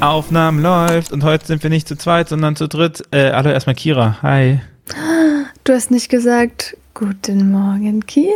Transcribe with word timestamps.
Aufnahmen 0.00 0.62
läuft 0.62 1.10
und 1.10 1.24
heute 1.24 1.44
sind 1.44 1.64
wir 1.64 1.70
nicht 1.70 1.88
zu 1.88 1.96
zweit, 1.96 2.28
sondern 2.28 2.54
zu 2.54 2.68
dritt. 2.68 3.02
Äh, 3.10 3.32
hallo 3.32 3.50
erstmal 3.50 3.74
Kira. 3.74 4.18
Hi. 4.22 4.60
Du 5.64 5.72
hast 5.72 5.90
nicht 5.90 6.08
gesagt, 6.08 6.76
guten 6.94 7.50
Morgen, 7.50 8.06
Kira. 8.06 8.32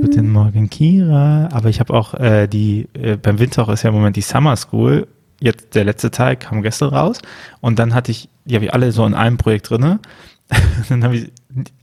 Guten 0.00 0.32
Morgen, 0.32 0.70
Kira. 0.70 1.50
Aber 1.52 1.68
ich 1.68 1.80
habe 1.80 1.92
auch 1.92 2.14
äh, 2.14 2.46
die, 2.46 2.88
äh, 2.94 3.18
beim 3.18 3.38
Windhoch 3.38 3.68
ist 3.68 3.82
ja 3.82 3.90
im 3.90 3.96
Moment 3.96 4.16
die 4.16 4.22
Summer 4.22 4.56
School. 4.56 5.06
Jetzt 5.38 5.74
der 5.74 5.84
letzte 5.84 6.10
Teil 6.10 6.36
kam 6.36 6.62
gestern 6.62 6.88
raus. 6.88 7.20
Und 7.60 7.78
dann 7.78 7.92
hatte 7.92 8.10
ich, 8.10 8.30
die 8.46 8.54
habe 8.54 8.64
ich 8.64 8.72
alle 8.72 8.90
so 8.90 9.04
in 9.04 9.12
einem 9.12 9.36
Projekt 9.36 9.68
drinne. 9.68 10.00
dann 10.88 11.04
habe 11.04 11.16
ich 11.16 11.32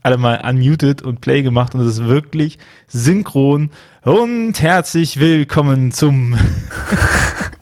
alle 0.02 0.16
mal 0.16 0.42
unmuted 0.44 1.02
und 1.02 1.20
Play 1.20 1.42
gemacht 1.42 1.74
und 1.74 1.82
es 1.82 1.98
ist 1.98 2.04
wirklich 2.04 2.58
synchron 2.88 3.70
und 4.02 4.60
herzlich 4.60 5.20
willkommen 5.20 5.92
zum 5.92 6.36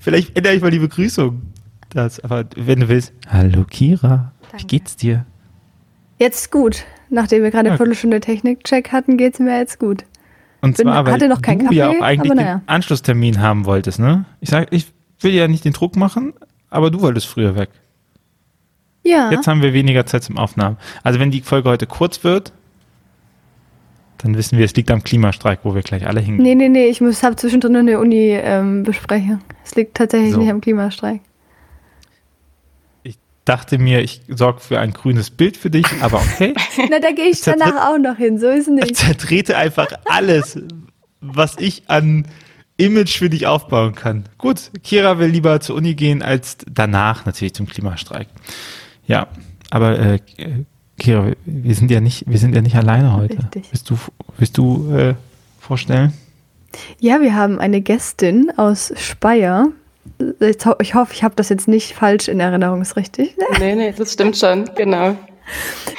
Vielleicht 0.00 0.36
ändere 0.36 0.54
ich 0.54 0.62
mal 0.62 0.70
die 0.70 0.78
Begrüßung. 0.78 1.42
Das, 1.90 2.18
aber 2.20 2.44
wenn 2.56 2.80
du 2.80 2.88
willst, 2.88 3.12
hallo 3.28 3.64
Kira, 3.64 4.32
Danke. 4.50 4.62
wie 4.62 4.66
geht's 4.66 4.96
dir? 4.96 5.26
Jetzt 6.18 6.50
gut. 6.50 6.84
Nachdem 7.10 7.42
wir 7.42 7.50
gerade 7.50 7.68
eine 7.68 7.76
Viertelstunde 7.76 8.20
Technikcheck 8.20 8.90
hatten, 8.90 9.16
geht's 9.16 9.38
mir 9.38 9.58
jetzt 9.58 9.78
gut. 9.78 10.04
Und 10.60 10.76
Bin, 10.76 10.86
zwar, 10.86 11.04
weil 11.04 11.12
hatte 11.12 11.28
noch 11.28 11.42
keinen 11.42 11.58
du 11.58 11.64
Kaffee, 11.66 11.76
ja 11.76 11.90
auch 11.90 12.00
eigentlich 12.00 12.32
naja. 12.32 12.56
den 12.56 12.68
Anschlusstermin 12.68 13.40
haben 13.40 13.66
wolltest, 13.66 13.98
ne? 13.98 14.24
Ich 14.40 14.48
sag, 14.48 14.72
ich 14.72 14.86
will 15.20 15.32
ja 15.34 15.46
nicht 15.46 15.64
den 15.64 15.74
Druck 15.74 15.94
machen, 15.94 16.32
aber 16.70 16.90
du 16.90 17.02
wolltest 17.02 17.26
früher 17.26 17.54
weg. 17.54 17.68
Ja. 19.04 19.30
Jetzt 19.30 19.46
haben 19.46 19.60
wir 19.62 19.74
weniger 19.74 20.06
Zeit 20.06 20.24
zum 20.24 20.38
Aufnahmen. 20.38 20.78
Also 21.02 21.20
wenn 21.20 21.30
die 21.30 21.42
Folge 21.42 21.68
heute 21.68 21.86
kurz 21.86 22.24
wird, 22.24 22.52
dann 24.24 24.38
wissen 24.38 24.56
wir, 24.56 24.64
es 24.64 24.74
liegt 24.74 24.90
am 24.90 25.04
Klimastreik, 25.04 25.60
wo 25.64 25.74
wir 25.74 25.82
gleich 25.82 26.06
alle 26.06 26.18
hingehen. 26.20 26.42
Nee, 26.42 26.54
nee, 26.54 26.70
nee, 26.70 26.86
ich 26.86 27.02
muss 27.02 27.22
habe 27.22 27.36
zwischendrin 27.36 27.76
eine 27.76 27.98
Uni 27.98 28.30
ähm, 28.30 28.82
besprechen. 28.82 29.42
Es 29.62 29.74
liegt 29.74 29.98
tatsächlich 29.98 30.32
so. 30.32 30.40
nicht 30.40 30.50
am 30.50 30.62
Klimastreik. 30.62 31.20
Ich 33.02 33.18
dachte 33.44 33.76
mir, 33.76 34.00
ich 34.00 34.22
sorge 34.28 34.60
für 34.60 34.80
ein 34.80 34.94
grünes 34.94 35.30
Bild 35.30 35.58
für 35.58 35.68
dich, 35.68 35.84
aber 36.00 36.22
okay. 36.22 36.54
Na, 36.90 37.00
da 37.00 37.10
gehe 37.10 37.26
ich 37.26 37.42
danach 37.42 37.90
auch 37.90 37.98
noch 37.98 38.16
hin, 38.16 38.38
so 38.38 38.48
ist 38.48 38.66
es 38.66 38.68
nicht. 38.68 38.92
Ich 38.92 38.96
zertrete 38.96 39.58
einfach 39.58 39.88
alles, 40.06 40.58
was 41.20 41.56
ich 41.58 41.82
an 41.88 42.26
Image 42.78 43.18
für 43.18 43.28
dich 43.28 43.46
aufbauen 43.46 43.94
kann. 43.94 44.24
Gut, 44.38 44.70
Kira 44.82 45.18
will 45.18 45.28
lieber 45.28 45.60
zur 45.60 45.76
Uni 45.76 45.94
gehen, 45.94 46.22
als 46.22 46.56
danach 46.66 47.26
natürlich 47.26 47.52
zum 47.52 47.66
Klimastreik. 47.66 48.28
Ja, 49.06 49.28
aber 49.68 49.98
äh, 49.98 50.18
Kira, 50.98 51.32
wir 51.44 51.74
sind 51.74 51.90
ja 51.90 52.00
nicht, 52.00 52.24
wir 52.26 52.38
sind 52.38 52.54
ja 52.54 52.62
nicht 52.62 52.76
alleine 52.76 53.16
heute. 53.16 53.38
Richtig. 53.38 53.68
Willst 53.70 53.90
du, 53.90 53.98
willst 54.38 54.58
du 54.58 54.94
äh, 54.94 55.14
vorstellen? 55.58 56.12
Ja, 56.98 57.20
wir 57.20 57.34
haben 57.34 57.58
eine 57.58 57.80
Gästin 57.80 58.52
aus 58.56 58.92
Speyer. 58.96 59.68
Ich 60.40 60.94
hoffe, 60.94 61.12
ich 61.12 61.24
habe 61.24 61.34
das 61.34 61.48
jetzt 61.48 61.68
nicht 61.68 61.94
falsch 61.94 62.28
in 62.28 62.40
Erinnerung, 62.40 62.82
ist 62.82 62.96
richtig? 62.96 63.36
Nee, 63.58 63.74
nee, 63.74 63.94
das 63.96 64.12
stimmt 64.12 64.36
schon, 64.36 64.68
genau. 64.76 65.16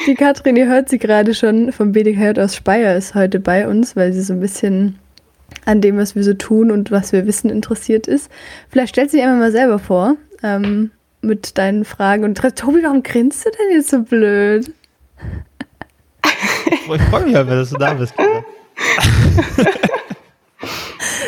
Die 0.07 0.16
Katrin, 0.16 0.55
ihr 0.55 0.67
hört 0.67 0.89
sie 0.89 0.97
gerade 0.97 1.33
schon 1.33 1.71
vom 1.71 1.91
BDK 1.91 2.38
aus 2.39 2.55
Speyer, 2.55 2.95
ist 2.95 3.16
heute 3.16 3.39
bei 3.39 3.67
uns, 3.67 3.95
weil 3.95 4.13
sie 4.13 4.21
so 4.21 4.33
ein 4.33 4.39
bisschen 4.39 4.99
an 5.66 5.81
dem, 5.81 5.97
was 5.97 6.16
wir 6.16 6.23
so 6.23 6.33
tun 6.33 6.71
und 6.71 6.91
was 6.91 7.11
wir 7.11 7.25
wissen, 7.25 7.49
interessiert 7.49 8.07
ist. 8.07 8.29
Vielleicht 8.69 8.95
stellst 8.95 9.13
du 9.13 9.17
dich 9.17 9.25
einmal 9.25 9.39
mal 9.39 9.51
selber 9.51 9.79
vor 9.79 10.16
ähm, 10.43 10.91
mit 11.21 11.57
deinen 11.57 11.85
Fragen. 11.85 12.23
Und 12.23 12.38
Tobi, 12.55 12.83
warum 12.83 13.03
grinst 13.03 13.45
du 13.45 13.49
denn 13.49 13.77
jetzt 13.77 13.89
so 13.89 14.01
blöd? 14.01 14.71
Ich 16.94 17.02
freue 17.03 17.25
mich 17.25 17.35
halt, 17.35 17.49
dass 17.49 17.69
du 17.69 17.77
da 17.77 17.94
bist. 17.94 18.13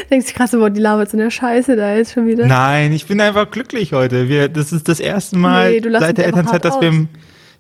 Denkst 0.10 0.28
du 0.28 0.34
krass, 0.34 0.52
boah, 0.52 0.70
die 0.70 0.80
labert 0.80 1.10
so 1.10 1.18
eine 1.18 1.30
Scheiße 1.30 1.76
da 1.76 1.96
jetzt 1.96 2.14
schon 2.14 2.28
wieder? 2.28 2.46
Nein, 2.48 2.94
ich 2.94 3.08
bin 3.08 3.20
einfach 3.20 3.52
glücklich 3.52 3.92
heute. 3.94 4.30
Wir, 4.30 4.48
das 4.48 4.72
ist 4.72 4.88
das 4.88 5.00
erste 5.00 5.38
Mal 5.38 5.72
nee, 5.72 5.82
seit 6.00 6.18
der 6.18 6.28
Elternzeit, 6.28 6.64
dass 6.64 6.80
wir, 6.80 6.88
im, 6.88 7.10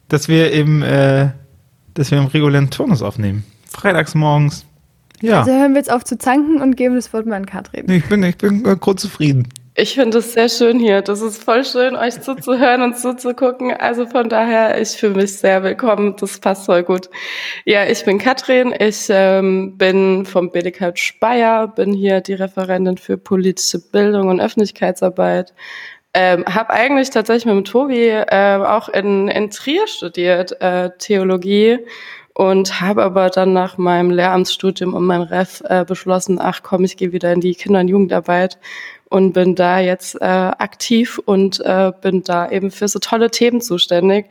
dass 0.07 0.29
wir 0.29 0.51
im, 0.53 0.81
äh, 0.81 1.29
dass 1.93 2.11
wir 2.11 2.19
im 2.19 2.27
regulären 2.27 2.69
Turnus 2.69 3.01
aufnehmen. 3.01 3.43
Freitags 3.69 4.15
morgens. 4.15 4.65
Ja. 5.21 5.39
Also 5.39 5.51
hören 5.51 5.73
wir 5.73 5.79
jetzt 5.79 5.91
auf 5.91 6.05
zu 6.05 6.17
zanken 6.17 6.61
und 6.61 6.77
geben 6.77 6.95
das 6.95 7.11
Wort 7.11 7.25
mal 7.25 7.35
an 7.35 7.45
Katrin. 7.45 7.89
Ich 7.89 8.05
bin, 8.05 8.23
ich 8.23 8.37
bin 8.37 8.63
grundzufrieden. 8.63 9.47
Ich 9.79 9.93
finde 9.93 10.17
es 10.17 10.33
sehr 10.33 10.49
schön 10.49 10.79
hier. 10.79 11.03
Das 11.03 11.21
ist 11.21 11.43
voll 11.43 11.63
schön, 11.63 11.95
euch 11.95 12.19
zuzuhören 12.19 12.81
und 12.81 12.97
zuzugucken. 12.97 13.71
Also 13.73 14.07
von 14.07 14.27
daher, 14.27 14.81
ich 14.81 14.89
fühle 14.89 15.13
mich 15.13 15.37
sehr 15.37 15.61
willkommen. 15.61 16.15
Das 16.19 16.39
passt 16.39 16.65
voll 16.65 16.81
gut. 16.81 17.11
Ja, 17.63 17.85
ich 17.85 18.03
bin 18.03 18.17
Katrin. 18.17 18.73
Ich 18.79 19.05
ähm, 19.11 19.77
bin 19.77 20.25
vom 20.25 20.49
BDK 20.49 20.97
Speyer, 20.97 21.67
bin 21.67 21.93
hier 21.93 22.21
die 22.21 22.33
Referentin 22.33 22.97
für 22.97 23.19
politische 23.19 23.77
Bildung 23.77 24.29
und 24.29 24.41
Öffentlichkeitsarbeit. 24.41 25.53
Ähm, 26.15 26.43
habe 26.47 26.71
eigentlich 26.71 27.11
tatsächlich 27.11 27.45
mit 27.45 27.53
dem 27.53 27.65
Tobi 27.65 28.07
äh, 28.07 28.57
auch 28.57 28.89
in, 28.89 29.27
in 29.27 29.51
Trier 29.51 29.85
studiert, 29.85 30.59
äh, 30.59 30.89
Theologie 30.97 31.77
und 32.33 32.81
habe 32.81 33.03
aber 33.03 33.29
dann 33.29 33.53
nach 33.53 33.77
meinem 33.77 34.09
Lehramtsstudium 34.09 34.95
und 34.95 35.05
meinem 35.05 35.23
Ref 35.23 35.61
äh, 35.69 35.85
beschlossen, 35.85 36.39
ach 36.41 36.61
komm, 36.63 36.83
ich 36.83 36.97
gehe 36.97 37.11
wieder 37.11 37.31
in 37.31 37.41
die 37.41 37.53
Kinder- 37.53 37.79
und 37.81 37.89
Jugendarbeit 37.89 38.57
und 39.09 39.33
bin 39.33 39.55
da 39.55 39.79
jetzt 39.79 40.15
äh, 40.21 40.25
aktiv 40.25 41.19
und 41.25 41.59
äh, 41.61 41.91
bin 42.01 42.23
da 42.23 42.49
eben 42.49 42.71
für 42.71 42.87
so 42.87 42.99
tolle 42.99 43.31
Themen 43.31 43.61
zuständig, 43.61 44.25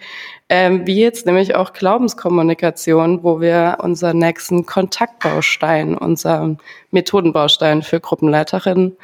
ähm, 0.49 0.87
wie 0.87 1.01
jetzt 1.01 1.27
nämlich 1.27 1.55
auch 1.55 1.73
Glaubenskommunikation, 1.73 3.23
wo 3.23 3.41
wir 3.41 3.79
unseren 3.81 4.19
nächsten 4.19 4.67
Kontaktbaustein, 4.67 5.97
unseren 5.97 6.59
Methodenbaustein 6.91 7.83
für 7.83 8.01
Gruppenleiterinnen 8.01 8.97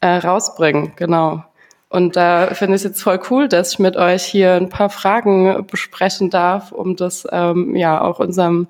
äh, 0.00 0.06
rausbringen. 0.06 0.92
Genau. 0.96 1.42
Und 1.88 2.16
da 2.16 2.48
finde 2.48 2.74
ich 2.74 2.80
es 2.80 2.84
jetzt 2.84 3.02
voll 3.02 3.20
cool, 3.30 3.48
dass 3.48 3.72
ich 3.72 3.78
mit 3.78 3.96
euch 3.96 4.24
hier 4.24 4.54
ein 4.54 4.68
paar 4.68 4.90
Fragen 4.90 5.66
besprechen 5.66 6.30
darf, 6.30 6.72
um 6.72 6.96
das 6.96 7.26
ähm, 7.30 7.76
ja 7.76 8.00
auch 8.00 8.18
unserem, 8.18 8.66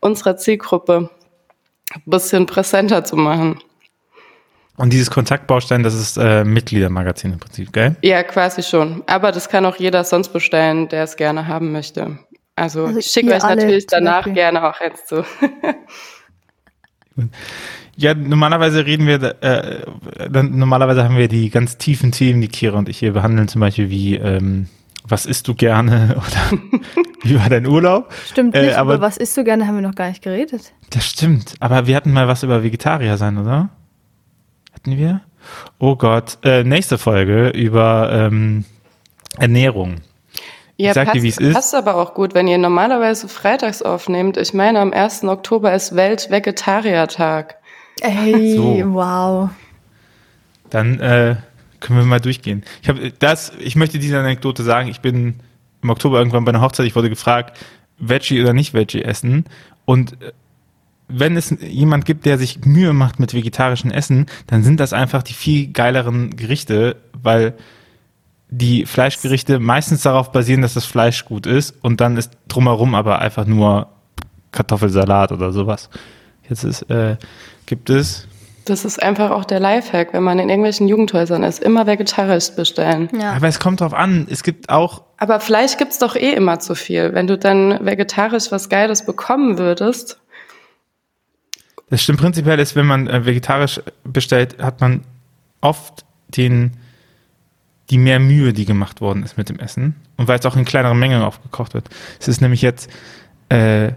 unserer 0.00 0.36
Zielgruppe 0.36 1.10
ein 1.92 2.02
bisschen 2.06 2.46
präsenter 2.46 3.04
zu 3.04 3.16
machen. 3.16 3.60
Und 4.80 4.94
dieses 4.94 5.10
Kontaktbaustein, 5.10 5.82
das 5.82 5.92
ist 5.92 6.16
äh, 6.16 6.42
Mitgliedermagazin 6.42 7.34
im 7.34 7.38
Prinzip, 7.38 7.70
gell? 7.70 7.96
Ja, 8.00 8.22
quasi 8.22 8.62
schon. 8.62 9.02
Aber 9.06 9.30
das 9.30 9.50
kann 9.50 9.66
auch 9.66 9.76
jeder 9.76 10.04
sonst 10.04 10.30
bestellen, 10.30 10.88
der 10.88 11.04
es 11.04 11.16
gerne 11.16 11.46
haben 11.46 11.70
möchte. 11.70 12.18
Also, 12.56 12.86
also 12.86 12.98
ich 12.98 13.04
schicke 13.08 13.34
euch 13.34 13.42
natürlich 13.42 13.86
danach 13.86 14.24
gerne 14.32 14.66
auch 14.66 14.80
eins 14.80 15.04
zu. 15.04 15.22
ja, 17.96 18.14
normalerweise 18.14 18.86
reden 18.86 19.06
wir, 19.06 19.22
äh, 19.42 19.84
dann, 20.30 20.56
normalerweise 20.56 21.04
haben 21.04 21.18
wir 21.18 21.28
die 21.28 21.50
ganz 21.50 21.76
tiefen 21.76 22.10
Themen, 22.10 22.40
die 22.40 22.48
Kira 22.48 22.78
und 22.78 22.88
ich 22.88 23.00
hier 23.00 23.12
behandeln, 23.12 23.48
zum 23.48 23.60
Beispiel 23.60 23.90
wie, 23.90 24.14
ähm, 24.14 24.66
was 25.06 25.26
isst 25.26 25.46
du 25.46 25.54
gerne 25.54 26.16
oder 26.16 26.58
wie 27.22 27.38
war 27.38 27.50
dein 27.50 27.66
Urlaub? 27.66 28.10
Stimmt 28.30 28.54
nicht, 28.54 28.72
äh, 28.72 28.74
aber 28.76 28.94
über 28.94 29.02
was 29.02 29.18
isst 29.18 29.36
du 29.36 29.44
gerne 29.44 29.66
haben 29.66 29.74
wir 29.74 29.82
noch 29.82 29.94
gar 29.94 30.08
nicht 30.08 30.22
geredet. 30.22 30.72
Das 30.88 31.04
stimmt, 31.04 31.52
aber 31.60 31.86
wir 31.86 31.96
hatten 31.96 32.12
mal 32.12 32.28
was 32.28 32.42
über 32.42 32.62
Vegetarier 32.62 33.18
sein, 33.18 33.36
oder? 33.36 33.68
Hatten 34.80 34.96
wir? 34.96 35.20
Oh 35.78 35.96
Gott, 35.96 36.38
äh, 36.42 36.64
nächste 36.64 36.96
Folge 36.98 37.50
über 37.50 38.10
ähm, 38.12 38.64
Ernährung. 39.38 39.96
Ja, 40.76 40.90
ich 40.90 40.94
sag 40.94 41.06
passt, 41.06 41.16
dir, 41.16 41.22
wie 41.22 41.28
es 41.28 41.38
ist. 41.38 41.52
passt 41.52 41.74
aber 41.74 41.96
auch 41.96 42.14
gut, 42.14 42.32
wenn 42.32 42.48
ihr 42.48 42.56
normalerweise 42.56 43.28
freitags 43.28 43.82
aufnehmt. 43.82 44.38
Ich 44.38 44.54
meine, 44.54 44.80
am 44.80 44.92
1. 44.92 45.24
Oktober 45.24 45.74
ist 45.74 45.94
Weltvegetariertag. 45.94 47.56
Ey, 48.00 48.56
so. 48.56 48.94
wow. 48.94 49.50
Dann 50.70 51.00
äh, 51.00 51.36
können 51.80 51.98
wir 51.98 52.06
mal 52.06 52.20
durchgehen. 52.20 52.64
Ich 52.82 52.88
habe 52.88 53.12
das, 53.18 53.52
ich 53.58 53.76
möchte 53.76 53.98
diese 53.98 54.18
Anekdote 54.18 54.62
sagen. 54.62 54.88
Ich 54.88 55.00
bin 55.00 55.40
im 55.82 55.90
Oktober 55.90 56.18
irgendwann 56.18 56.46
bei 56.46 56.50
einer 56.52 56.62
Hochzeit. 56.62 56.86
Ich 56.86 56.96
wurde 56.96 57.10
gefragt, 57.10 57.58
Veggie 57.98 58.40
oder 58.40 58.54
nicht 58.54 58.72
Veggie 58.72 59.02
essen. 59.02 59.44
Und 59.84 60.22
äh, 60.22 60.32
wenn 61.12 61.36
es 61.36 61.54
jemand 61.60 62.04
gibt, 62.04 62.26
der 62.26 62.38
sich 62.38 62.64
Mühe 62.64 62.92
macht 62.92 63.20
mit 63.20 63.34
vegetarischem 63.34 63.90
Essen, 63.90 64.26
dann 64.46 64.62
sind 64.62 64.80
das 64.80 64.92
einfach 64.92 65.22
die 65.22 65.34
viel 65.34 65.72
geileren 65.72 66.36
Gerichte, 66.36 66.96
weil 67.22 67.54
die 68.50 68.84
Fleischgerichte 68.84 69.60
meistens 69.60 70.02
darauf 70.02 70.32
basieren, 70.32 70.62
dass 70.62 70.74
das 70.74 70.84
Fleisch 70.84 71.24
gut 71.24 71.46
ist 71.46 71.74
und 71.82 72.00
dann 72.00 72.16
ist 72.16 72.32
drumherum 72.48 72.94
aber 72.94 73.20
einfach 73.20 73.46
nur 73.46 73.88
Kartoffelsalat 74.52 75.32
oder 75.32 75.52
sowas. 75.52 75.88
Jetzt 76.48 76.64
ist, 76.64 76.82
äh, 76.90 77.16
gibt 77.66 77.90
es. 77.90 78.26
Das 78.64 78.84
ist 78.84 79.02
einfach 79.02 79.30
auch 79.30 79.44
der 79.44 79.60
Lifehack, 79.60 80.12
wenn 80.12 80.22
man 80.22 80.38
in 80.38 80.48
irgendwelchen 80.48 80.88
Jugendhäusern 80.88 81.42
ist, 81.44 81.62
immer 81.62 81.86
vegetarisch 81.86 82.50
bestellen. 82.50 83.08
Ja. 83.18 83.32
Aber 83.32 83.48
es 83.48 83.58
kommt 83.58 83.80
drauf 83.80 83.94
an. 83.94 84.26
Es 84.28 84.42
gibt 84.42 84.68
auch. 84.68 85.02
Aber 85.16 85.40
Fleisch 85.40 85.76
gibt's 85.76 85.98
doch 85.98 86.16
eh 86.16 86.32
immer 86.32 86.58
zu 86.58 86.74
viel. 86.74 87.14
Wenn 87.14 87.26
du 87.26 87.38
dann 87.38 87.84
vegetarisch 87.84 88.50
was 88.50 88.68
Geiles 88.68 89.06
bekommen 89.06 89.58
würdest, 89.58 90.20
das 91.90 92.02
stimmt 92.02 92.20
prinzipiell 92.20 92.58
ist, 92.58 92.76
wenn 92.76 92.86
man 92.86 93.06
äh, 93.08 93.26
vegetarisch 93.26 93.80
bestellt, 94.04 94.62
hat 94.62 94.80
man 94.80 95.02
oft 95.60 96.04
den, 96.28 96.72
die 97.90 97.98
mehr 97.98 98.20
Mühe, 98.20 98.52
die 98.52 98.64
gemacht 98.64 99.00
worden 99.00 99.22
ist 99.22 99.36
mit 99.36 99.48
dem 99.48 99.58
Essen. 99.58 99.96
Und 100.16 100.28
weil 100.28 100.38
es 100.38 100.46
auch 100.46 100.56
in 100.56 100.64
kleineren 100.64 100.98
Mengen 100.98 101.22
aufgekocht 101.22 101.74
wird. 101.74 101.88
Es 102.20 102.28
ist 102.28 102.40
nämlich 102.40 102.62
jetzt 102.62 102.88
äh, 103.48 103.92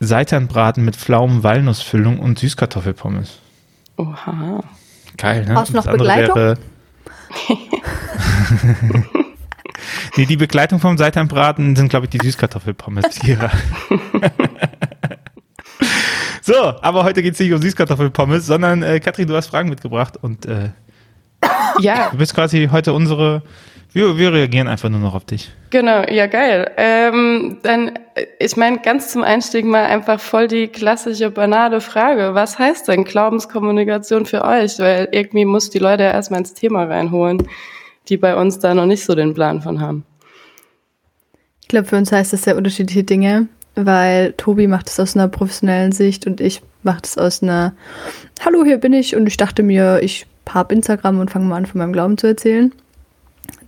Seitanbraten 0.00 0.84
mit 0.84 0.96
Pflaumen, 0.96 1.42
Walnussfüllung 1.42 2.20
und 2.20 2.38
Süßkartoffelpommes. 2.38 3.40
Oha. 3.96 4.62
Geil, 5.16 5.44
ne? 5.44 5.56
Hast 5.56 5.70
du 5.70 5.76
noch 5.76 5.86
Begleitung? 5.86 6.36
Wäre, 6.36 6.58
nee, 10.16 10.26
die 10.26 10.36
Begleitung 10.36 10.78
vom 10.78 10.96
Seitanbraten 10.96 11.74
sind, 11.76 11.88
glaube 11.88 12.06
ich, 12.06 12.10
die 12.10 12.18
Süßkartoffelpommes. 12.18 13.18
so, 16.48 16.74
aber 16.80 17.04
heute 17.04 17.22
geht 17.22 17.34
es 17.34 17.40
nicht 17.40 17.52
um 17.52 17.60
Süßkartoffelpommes, 17.60 18.46
sondern 18.46 18.82
äh, 18.82 19.00
Katrin, 19.00 19.28
du 19.28 19.34
hast 19.34 19.48
Fragen 19.48 19.68
mitgebracht 19.68 20.16
und 20.20 20.46
äh, 20.46 20.70
ja. 21.78 22.08
du 22.10 22.18
bist 22.18 22.34
quasi 22.34 22.68
heute 22.72 22.92
unsere 22.92 23.42
wir, 23.92 24.18
wir 24.18 24.32
reagieren 24.32 24.68
einfach 24.68 24.90
nur 24.90 25.00
noch 25.00 25.14
auf 25.14 25.24
dich. 25.24 25.50
Genau, 25.70 26.02
ja 26.02 26.26
geil. 26.26 26.70
Ähm, 26.76 27.58
dann, 27.62 27.98
ich 28.38 28.56
meine, 28.56 28.78
ganz 28.78 29.10
zum 29.10 29.22
Einstieg 29.22 29.64
mal 29.64 29.86
einfach 29.86 30.20
voll 30.20 30.46
die 30.46 30.68
klassische 30.68 31.30
banale 31.30 31.80
Frage. 31.80 32.34
Was 32.34 32.58
heißt 32.58 32.88
denn 32.88 33.04
Glaubenskommunikation 33.04 34.26
für 34.26 34.44
euch? 34.44 34.78
Weil 34.78 35.08
irgendwie 35.12 35.46
muss 35.46 35.70
die 35.70 35.78
Leute 35.78 36.02
ja 36.02 36.10
erstmal 36.10 36.40
ins 36.40 36.52
Thema 36.52 36.84
reinholen, 36.84 37.48
die 38.08 38.18
bei 38.18 38.36
uns 38.36 38.58
da 38.58 38.74
noch 38.74 38.86
nicht 38.86 39.04
so 39.04 39.14
den 39.14 39.32
Plan 39.32 39.62
von 39.62 39.80
haben. 39.80 40.04
Ich 41.62 41.68
glaube, 41.68 41.86
für 41.86 41.96
uns 41.96 42.12
heißt 42.12 42.32
das 42.32 42.42
sehr 42.42 42.56
unterschiedliche 42.56 43.04
Dinge, 43.04 43.48
weil 43.86 44.32
Tobi 44.32 44.66
macht 44.66 44.88
es 44.88 45.00
aus 45.00 45.16
einer 45.16 45.28
professionellen 45.28 45.92
Sicht 45.92 46.26
und 46.26 46.40
ich 46.40 46.62
mache 46.82 47.02
es 47.04 47.18
aus 47.18 47.42
einer 47.42 47.72
Hallo, 48.44 48.64
hier 48.64 48.78
bin 48.78 48.92
ich 48.92 49.16
und 49.16 49.26
ich 49.26 49.36
dachte 49.36 49.62
mir, 49.62 50.00
ich 50.02 50.26
habe 50.48 50.74
Instagram 50.74 51.20
und 51.20 51.30
fange 51.30 51.46
mal 51.46 51.56
an, 51.56 51.66
von 51.66 51.78
meinem 51.78 51.92
Glauben 51.92 52.16
zu 52.18 52.26
erzählen. 52.26 52.72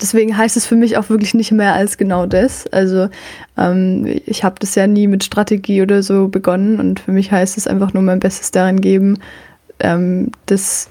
Deswegen 0.00 0.36
heißt 0.36 0.56
es 0.56 0.66
für 0.66 0.76
mich 0.76 0.96
auch 0.96 1.08
wirklich 1.10 1.34
nicht 1.34 1.52
mehr 1.52 1.74
als 1.74 1.98
genau 1.98 2.26
das. 2.26 2.66
Also 2.66 3.08
ähm, 3.56 4.20
ich 4.26 4.44
habe 4.44 4.56
das 4.58 4.74
ja 4.74 4.86
nie 4.86 5.06
mit 5.06 5.24
Strategie 5.24 5.82
oder 5.82 6.02
so 6.02 6.28
begonnen 6.28 6.80
und 6.80 7.00
für 7.00 7.12
mich 7.12 7.32
heißt 7.32 7.56
es 7.58 7.66
einfach 7.66 7.92
nur 7.92 8.02
mein 8.02 8.20
Bestes 8.20 8.50
darin 8.50 8.80
geben, 8.80 9.18
ähm, 9.80 10.32
das, 10.46 10.88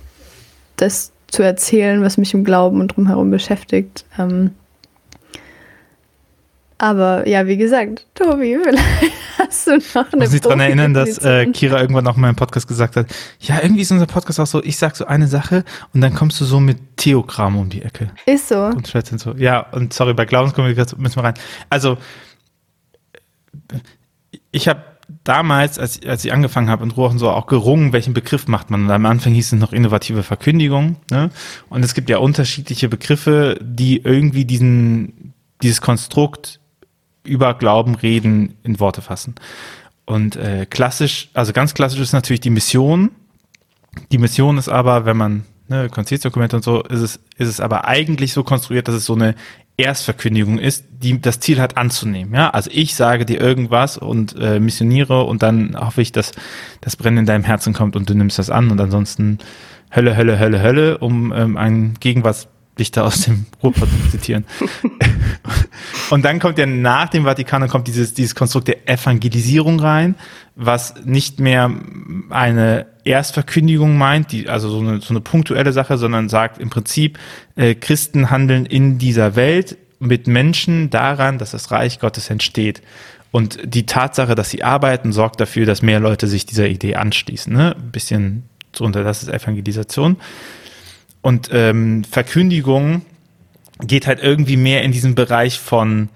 das 0.76 1.12
zu 1.28 1.44
erzählen, 1.44 2.02
was 2.02 2.18
mich 2.18 2.34
im 2.34 2.44
Glauben 2.44 2.82
und 2.82 2.96
drumherum 2.96 3.32
beschäftigt. 3.32 4.06
Ähm, 4.18 4.52
aber 6.80 7.28
ja, 7.28 7.46
wie 7.46 7.58
gesagt, 7.58 8.08
Tobi, 8.16 8.58
vielleicht 8.64 9.14
hast 9.38 9.68
du 9.68 9.78
noch 9.78 9.96
eine 9.96 10.08
Ich 10.14 10.20
muss 10.20 10.32
mich 10.32 10.42
daran 10.42 10.60
erinnern, 10.62 10.94
dass 10.94 11.18
äh, 11.20 11.46
Kira 11.48 11.82
irgendwann 11.82 12.08
auch 12.08 12.16
mal 12.16 12.30
im 12.30 12.38
Podcast 12.38 12.70
gesagt 12.70 12.96
hat, 12.96 13.08
ja, 13.40 13.60
irgendwie 13.62 13.82
ist 13.82 13.92
unser 13.92 14.06
Podcast 14.06 14.40
auch 14.40 14.48
so, 14.48 14.64
ich 14.64 14.78
sag 14.78 14.96
so 14.96 15.06
eine 15.06 15.28
Sache 15.28 15.66
und 15.94 16.00
dann 16.00 16.14
kommst 16.14 16.40
du 16.40 16.46
so 16.46 16.62
mit 16.62 16.78
Theokram 16.96 17.58
um 17.58 17.70
die 17.70 17.82
Ecke. 17.82 18.12
Ist 18.26 18.48
so. 18.48 18.64
Und 18.64 18.88
so. 18.88 19.34
Ja, 19.34 19.60
und 19.60 19.94
sorry, 19.94 20.14
bei 20.14 20.26
Glaubenskommunikation 20.26 21.02
müssen 21.02 21.18
wir 21.18 21.26
rein. 21.26 21.34
Also, 21.70 21.98
ich 24.52 24.70
habe 24.70 24.82
damals, 25.26 25.80
als, 25.80 26.06
als 26.06 26.24
ich 26.24 26.32
angefangen 26.32 26.70
habe 26.70 26.84
in 26.86 26.92
Ruhren 26.92 27.20
so 27.20 27.30
auch 27.30 27.48
gerungen, 27.48 27.92
welchen 27.92 28.14
Begriff 28.14 28.48
macht 28.48 28.70
man. 28.70 28.86
Und 28.86 28.92
am 28.92 29.06
Anfang 29.06 29.34
hieß 29.34 29.52
es 29.52 29.60
noch 29.60 29.74
innovative 29.74 30.24
Verkündigung. 30.24 30.96
Ne? 31.12 31.30
Und 31.70 31.84
es 31.84 31.94
gibt 31.94 32.10
ja 32.10 32.20
unterschiedliche 32.20 32.88
Begriffe, 32.88 33.60
die 33.62 33.98
irgendwie 33.98 34.46
diesen, 34.46 35.34
dieses 35.62 35.82
Konstrukt 35.82 36.60
über 37.30 37.54
Glauben 37.54 37.96
reden 37.96 38.56
in 38.64 38.80
Worte 38.80 39.02
fassen. 39.02 39.36
Und 40.06 40.36
äh, 40.36 40.66
klassisch, 40.68 41.30
also 41.34 41.54
ganz 41.54 41.74
klassisch 41.74 42.00
ist 42.00 42.14
natürlich 42.14 42.42
die 42.42 42.50
Mission. 42.50 43.12
Die 44.12 44.18
Mission 44.18 44.58
ist 44.58 44.68
aber, 44.68 45.06
wenn 45.06 45.18
man 45.18 45.46
ne, 45.68 45.88
Konzilsdokumente 45.90 46.56
und 46.56 46.64
so, 46.64 46.82
ist 46.84 47.02
es, 47.02 47.20
ist 47.38 47.48
es 47.48 47.60
aber 47.60 47.88
eigentlich 47.88 48.34
so 48.34 48.44
konstruiert, 48.44 48.88
dass 48.88 48.96
es 48.96 49.06
so 49.06 49.14
eine 49.14 49.36
Erstverkündigung 49.78 50.60
ist, 50.60 50.86
die 50.92 51.22
das 51.22 51.40
Ziel 51.40 51.62
hat 51.62 51.78
anzunehmen. 51.78 52.34
Ja, 52.34 52.50
also 52.50 52.70
ich 52.74 52.96
sage 52.96 53.26
dir 53.26 53.40
irgendwas 53.40 53.98
und 53.98 54.36
äh, 54.38 54.60
missioniere 54.60 55.24
und 55.24 55.42
dann 55.42 55.78
hoffe 55.80 56.02
ich, 56.02 56.12
dass 56.12 56.34
das 56.82 56.98
Brennen 56.98 57.20
in 57.20 57.26
deinem 57.26 57.46
Herzen 57.46 57.74
kommt 57.74 57.96
und 57.96 58.10
du 58.10 58.14
nimmst 58.14 58.38
das 58.40 58.50
an 58.50 58.72
und 58.72 58.82
ansonsten 58.82 59.38
Hölle, 59.96 60.18
Hölle, 60.18 60.38
Hölle, 60.38 60.62
Hölle, 60.62 60.98
um 60.98 61.32
ähm, 61.32 61.56
ein 61.56 61.94
Gegenwart 62.00 62.48
Dichter 62.80 63.06
aus 63.06 63.22
dem 63.22 63.46
Ruhrpott 63.62 63.90
zitieren. 64.10 64.46
und 66.10 66.26
dann 66.26 66.40
kommt 66.40 66.58
ja 66.58 66.66
nach 66.66 67.10
dem 67.10 67.26
Vatikan, 67.26 67.62
dann 67.62 67.70
kommt 67.70 67.88
dieses, 67.88 68.14
dieses 68.14 68.34
Konstrukt 68.34 68.70
der 68.70 68.88
Evangelisierung 68.88 69.80
rein, 69.80 70.16
was 70.56 70.96
nicht 71.04 71.40
mehr 71.40 71.72
eine 72.30 72.88
Erstverkündigung 73.04 73.98
meint, 73.98 74.32
die, 74.32 74.50
also 74.50 74.70
so 74.70 74.80
eine, 74.80 75.02
so 75.02 75.10
eine 75.12 75.22
punktuelle 75.22 75.74
Sache, 75.74 75.98
sondern 75.98 76.30
sagt 76.30 76.60
im 76.60 76.70
Prinzip, 76.70 77.20
äh, 77.56 77.76
Christen 77.76 78.30
handeln 78.30 78.66
in 78.66 78.98
dieser 78.98 79.36
Welt 79.36 79.78
mit 80.00 80.28
Menschen 80.28 80.90
daran, 80.90 81.38
dass 81.38 81.52
das 81.52 81.72
Reich 81.72 82.00
Gottes 82.00 82.30
entsteht. 82.30 82.82
Und 83.32 83.60
die 83.64 83.86
Tatsache, 83.86 84.34
dass 84.34 84.50
sie 84.50 84.64
arbeiten, 84.64 85.12
sorgt 85.12 85.40
dafür, 85.40 85.66
dass 85.66 85.82
mehr 85.82 86.00
Leute 86.00 86.28
sich 86.28 86.46
dieser 86.46 86.68
Idee 86.68 86.96
anschließen. 86.96 87.54
Ne? 87.54 87.76
Ein 87.76 87.92
bisschen 87.92 88.44
drunter, 88.72 89.04
das 89.04 89.24
ist 89.24 89.30
Evangelisation. 89.30 90.18
Und 91.22 91.50
ähm, 91.52 92.04
Verkündigung 92.04 93.04
geht 93.82 94.08
halt 94.08 94.22
irgendwie 94.22 94.58
mehr 94.58 94.84
in 94.84 94.92
diesen 94.92 95.16
Bereich 95.16 95.60
von 95.60 96.10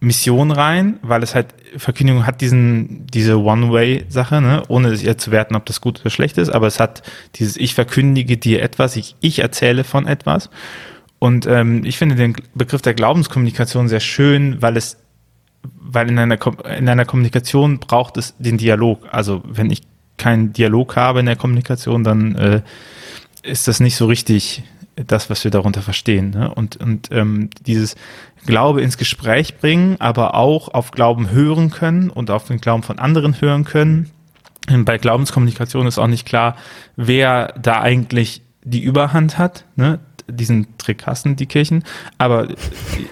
Mission 0.00 0.50
rein, 0.50 0.98
weil 1.02 1.22
es 1.22 1.34
halt, 1.34 1.48
Verkündigung 1.76 2.26
hat 2.26 2.40
diesen, 2.40 3.06
diese 3.06 3.40
One-Way-Sache, 3.40 4.40
ne, 4.40 4.62
ohne 4.68 4.94
ihr 4.94 5.18
zu 5.18 5.30
werten, 5.30 5.56
ob 5.56 5.66
das 5.66 5.80
gut 5.80 6.00
oder 6.00 6.10
schlecht 6.10 6.38
ist, 6.38 6.50
aber 6.50 6.66
es 6.66 6.78
hat 6.78 7.02
dieses 7.36 7.56
Ich 7.56 7.74
verkündige 7.74 8.36
dir 8.36 8.62
etwas, 8.62 8.96
ich, 8.96 9.16
ich 9.20 9.40
erzähle 9.40 9.82
von 9.82 10.06
etwas. 10.06 10.50
Und 11.18 11.46
ähm, 11.46 11.84
ich 11.84 11.96
finde 11.96 12.16
den 12.16 12.36
Begriff 12.54 12.82
der 12.82 12.94
Glaubenskommunikation 12.94 13.88
sehr 13.88 14.00
schön, 14.00 14.60
weil 14.60 14.76
es, 14.76 14.98
weil 15.62 16.08
in 16.08 16.18
einer, 16.18 16.38
in 16.76 16.88
einer 16.88 17.06
Kommunikation 17.06 17.78
braucht 17.78 18.18
es 18.18 18.34
den 18.38 18.58
Dialog. 18.58 19.08
Also 19.10 19.42
wenn 19.46 19.70
ich 19.70 19.82
keinen 20.18 20.52
Dialog 20.52 20.96
habe 20.96 21.20
in 21.20 21.26
der 21.26 21.36
Kommunikation, 21.36 22.04
dann 22.04 22.34
äh, 22.36 22.62
ist 23.44 23.68
das 23.68 23.80
nicht 23.80 23.96
so 23.96 24.06
richtig 24.06 24.62
das, 24.96 25.28
was 25.28 25.44
wir 25.44 25.50
darunter 25.50 25.82
verstehen. 25.82 26.30
Ne? 26.30 26.52
Und, 26.52 26.76
und 26.76 27.08
ähm, 27.10 27.50
dieses 27.66 27.96
Glaube 28.46 28.82
ins 28.82 28.98
Gespräch 28.98 29.56
bringen, 29.58 29.96
aber 29.98 30.34
auch 30.34 30.68
auf 30.68 30.90
Glauben 30.90 31.30
hören 31.30 31.70
können 31.70 32.10
und 32.10 32.30
auf 32.30 32.46
den 32.46 32.60
Glauben 32.60 32.82
von 32.82 32.98
anderen 32.98 33.40
hören 33.40 33.64
können. 33.64 34.10
Und 34.70 34.84
bei 34.84 34.98
Glaubenskommunikation 34.98 35.86
ist 35.86 35.98
auch 35.98 36.06
nicht 36.06 36.26
klar, 36.26 36.56
wer 36.96 37.52
da 37.60 37.80
eigentlich 37.80 38.42
die 38.62 38.82
Überhand 38.82 39.36
hat. 39.36 39.64
Ne? 39.76 39.98
Diesen 40.28 40.78
Trick 40.78 41.06
hassen 41.06 41.36
die 41.36 41.46
Kirchen. 41.46 41.84
Aber 42.16 42.48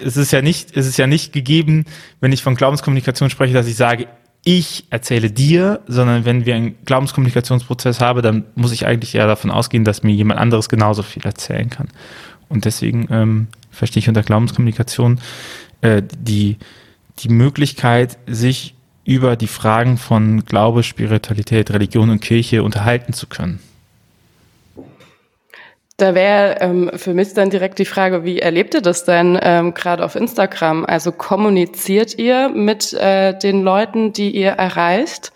es 0.03 0.17
ist 0.17 0.33
ja 0.33 0.41
nicht, 0.41 0.77
es 0.77 0.87
ist 0.87 0.97
ja 0.99 1.07
nicht 1.07 1.33
gegeben, 1.33 1.85
wenn 2.21 2.33
ich 2.33 2.43
von 2.43 2.55
Glaubenskommunikation 2.55 3.29
spreche, 3.29 3.53
dass 3.53 3.67
ich 3.67 3.77
sage, 3.77 4.07
ich 4.45 4.85
erzähle 4.91 5.31
dir, 5.31 5.81
sondern 5.87 6.25
wenn 6.25 6.47
wir 6.47 6.57
einen 6.57 6.85
Glaubenskommunikationsprozess 6.85 8.01
haben, 8.01 8.23
dann 8.23 8.45
muss 8.55 8.73
ich 8.73 8.87
eigentlich 8.87 9.15
eher 9.15 9.27
davon 9.27 9.51
ausgehen, 9.51 9.85
dass 9.85 10.03
mir 10.03 10.13
jemand 10.13 10.41
anderes 10.41 10.69
genauso 10.69 11.03
viel 11.03 11.25
erzählen 11.25 11.71
kann. 11.71 11.89
Und 12.49 12.65
deswegen 12.65 13.07
ähm, 13.11 13.47
verstehe 13.71 14.01
ich 14.01 14.09
unter 14.09 14.23
Glaubenskommunikation 14.23 15.21
äh, 15.81 16.03
die, 16.19 16.59
die 17.21 17.29
Möglichkeit, 17.29 18.19
sich 18.27 18.75
über 19.05 19.37
die 19.37 19.47
Fragen 19.47 19.97
von 19.97 20.45
Glaube, 20.45 20.83
Spiritualität, 20.83 21.71
Religion 21.71 22.11
und 22.11 22.21
Kirche 22.21 22.63
unterhalten 22.63 23.13
zu 23.13 23.27
können. 23.27 23.61
Da 25.99 26.15
wäre 26.15 26.57
ähm, 26.61 26.91
für 26.95 27.15
mich 27.15 27.35
dann 27.35 27.51
direkt 27.51 27.79
die 27.79 27.85
Frage, 27.85 28.25
wie 28.25 28.39
erlebt 28.39 28.75
ihr 28.75 28.81
das 28.81 29.05
denn 29.05 29.39
ähm, 29.43 29.75
gerade 29.75 30.05
auf 30.05 30.17
Instagram? 30.17 30.85
Also 30.87 31.13
kommuniziert 31.13 32.19
ihr 32.19 32.49
mit 32.49 32.93
äh, 32.95 33.39
den 33.39 33.63
Leuten, 33.63 34.13
die 34.13 34.31
ihr 34.31 34.53
erreicht? 34.53 35.33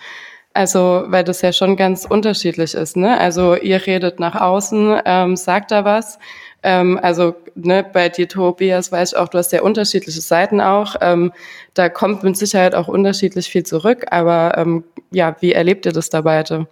Also, 0.54 1.04
weil 1.08 1.22
das 1.22 1.42
ja 1.42 1.52
schon 1.52 1.76
ganz 1.76 2.06
unterschiedlich 2.06 2.74
ist, 2.74 2.96
ne? 2.96 3.20
Also 3.20 3.54
ihr 3.56 3.86
redet 3.86 4.18
nach 4.18 4.40
außen, 4.40 5.00
ähm, 5.04 5.36
sagt 5.36 5.70
da 5.70 5.84
was. 5.84 6.18
Ähm, 6.62 6.98
also 7.02 7.34
ne, 7.54 7.84
bei 7.92 8.08
dir, 8.08 8.26
Tobias, 8.26 8.90
weiß 8.90 9.12
ich 9.12 9.18
auch, 9.18 9.28
du 9.28 9.36
hast 9.38 9.52
ja 9.52 9.60
unterschiedliche 9.60 10.20
Seiten 10.22 10.62
auch. 10.62 10.96
Ähm, 11.02 11.32
da 11.74 11.90
kommt 11.90 12.22
mit 12.22 12.38
Sicherheit 12.38 12.74
auch 12.74 12.88
unterschiedlich 12.88 13.48
viel 13.48 13.64
zurück. 13.64 14.06
Aber 14.10 14.56
ähm, 14.56 14.84
ja, 15.10 15.36
wie 15.40 15.52
erlebt 15.52 15.84
ihr 15.84 15.92
das 15.92 16.08
da 16.08 16.22
beide? 16.22 16.66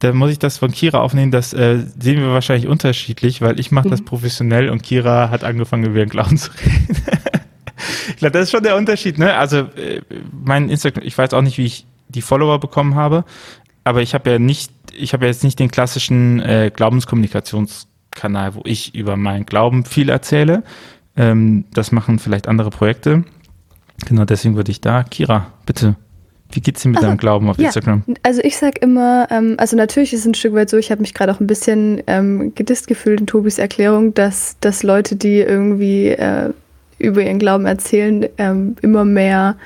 Da 0.00 0.12
muss 0.12 0.30
ich 0.30 0.38
das 0.38 0.58
von 0.58 0.72
Kira 0.72 1.00
aufnehmen, 1.00 1.32
das 1.32 1.52
äh, 1.54 1.78
sehen 1.98 2.20
wir 2.20 2.30
wahrscheinlich 2.30 2.68
unterschiedlich, 2.68 3.40
weil 3.40 3.58
ich 3.58 3.70
mache 3.70 3.88
das 3.88 4.00
mhm. 4.00 4.06
professionell 4.06 4.68
und 4.68 4.82
Kira 4.82 5.30
hat 5.30 5.42
angefangen, 5.42 5.84
über 5.84 5.98
ihren 5.98 6.10
Clown 6.10 6.36
zu 6.36 6.50
reden. 6.64 7.02
ich 8.08 8.16
glaube, 8.16 8.32
das 8.32 8.44
ist 8.44 8.50
schon 8.50 8.62
der 8.62 8.76
Unterschied, 8.76 9.18
ne? 9.18 9.34
Also 9.34 9.58
äh, 9.58 10.02
mein 10.32 10.68
Instagram, 10.68 11.04
ich 11.04 11.16
weiß 11.16 11.32
auch 11.32 11.42
nicht, 11.42 11.56
wie 11.58 11.64
ich 11.64 11.86
die 12.08 12.22
Follower 12.22 12.60
bekommen 12.60 12.94
habe, 12.94 13.24
aber 13.84 14.02
ich 14.02 14.14
habe 14.14 14.30
ja 14.30 14.38
nicht, 14.38 14.70
ich 14.94 15.12
habe 15.12 15.24
ja 15.24 15.30
jetzt 15.30 15.44
nicht 15.44 15.58
den 15.58 15.70
klassischen 15.70 16.40
äh, 16.40 16.70
Glaubenskommunikationskanal, 16.74 18.54
wo 18.54 18.62
ich 18.64 18.94
über 18.94 19.16
meinen 19.16 19.46
Glauben 19.46 19.84
viel 19.84 20.10
erzähle. 20.10 20.62
Ähm, 21.16 21.64
das 21.72 21.90
machen 21.90 22.18
vielleicht 22.18 22.48
andere 22.48 22.70
Projekte. 22.70 23.24
Genau 24.04 24.26
deswegen 24.26 24.56
würde 24.56 24.70
ich 24.70 24.82
da, 24.82 25.04
Kira, 25.04 25.52
bitte. 25.64 25.96
Wie 26.52 26.60
geht's 26.60 26.82
dir 26.82 26.88
mit 26.88 26.98
also, 26.98 27.08
deinem 27.08 27.18
Glauben 27.18 27.48
auf 27.48 27.58
ja, 27.58 27.66
Instagram? 27.66 28.02
Also 28.22 28.40
ich 28.42 28.56
sag 28.56 28.80
immer, 28.80 29.26
ähm, 29.30 29.54
also 29.58 29.76
natürlich 29.76 30.12
ist 30.12 30.20
es 30.20 30.26
ein 30.26 30.34
Stück 30.34 30.54
weit 30.54 30.70
so, 30.70 30.76
ich 30.76 30.90
habe 30.90 31.00
mich 31.00 31.12
gerade 31.12 31.32
auch 31.32 31.40
ein 31.40 31.46
bisschen 31.46 32.02
ähm, 32.06 32.54
gedisst 32.54 32.86
gefühlt 32.86 33.20
in 33.20 33.26
Tobis 33.26 33.58
Erklärung, 33.58 34.14
dass, 34.14 34.56
dass 34.60 34.82
Leute, 34.82 35.16
die 35.16 35.40
irgendwie 35.40 36.08
äh, 36.08 36.50
über 36.98 37.22
ihren 37.22 37.38
Glauben 37.38 37.66
erzählen, 37.66 38.26
ähm, 38.38 38.76
immer 38.80 39.04
mehr 39.04 39.56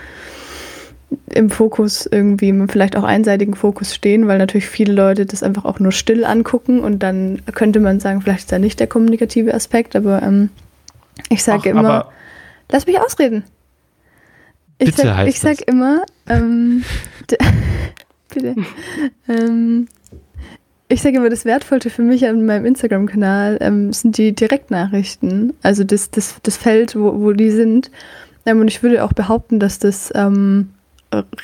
im 1.32 1.50
Fokus 1.50 2.06
irgendwie, 2.06 2.54
vielleicht 2.68 2.96
auch 2.96 3.02
einseitigen 3.02 3.54
Fokus 3.54 3.94
stehen, 3.94 4.28
weil 4.28 4.38
natürlich 4.38 4.68
viele 4.68 4.92
Leute 4.92 5.26
das 5.26 5.42
einfach 5.42 5.64
auch 5.64 5.80
nur 5.80 5.92
still 5.92 6.24
angucken 6.24 6.80
und 6.80 7.02
dann 7.02 7.42
könnte 7.52 7.80
man 7.80 8.00
sagen, 8.00 8.22
vielleicht 8.22 8.40
ist 8.40 8.52
da 8.52 8.58
nicht 8.58 8.80
der 8.80 8.86
kommunikative 8.86 9.52
Aspekt, 9.54 9.96
aber 9.96 10.22
ähm, 10.22 10.50
ich 11.28 11.42
sage 11.42 11.70
immer, 11.70 12.10
lass 12.70 12.86
mich 12.86 13.00
ausreden. 13.00 13.44
Ich 14.78 14.86
bitte 14.86 15.02
sag, 15.02 15.26
ich 15.26 15.40
sag 15.40 15.60
immer, 15.68 16.02
ähm, 16.30 16.84
bitte, 18.32 18.56
ähm, 19.28 19.88
ich 20.88 21.02
sage 21.02 21.18
immer, 21.18 21.30
das 21.30 21.44
Wertvollste 21.44 21.90
für 21.90 22.02
mich 22.02 22.26
an 22.26 22.44
meinem 22.44 22.64
Instagram-Kanal 22.64 23.58
ähm, 23.60 23.92
sind 23.92 24.18
die 24.18 24.32
Direktnachrichten, 24.34 25.52
also 25.62 25.84
das, 25.84 26.10
das, 26.10 26.36
das 26.42 26.56
Feld, 26.56 26.96
wo, 26.96 27.20
wo 27.20 27.32
die 27.32 27.50
sind. 27.50 27.90
Ähm, 28.46 28.60
und 28.60 28.68
ich 28.68 28.82
würde 28.82 29.04
auch 29.04 29.12
behaupten, 29.12 29.60
dass 29.60 29.78
das 29.78 30.12
ähm, 30.14 30.70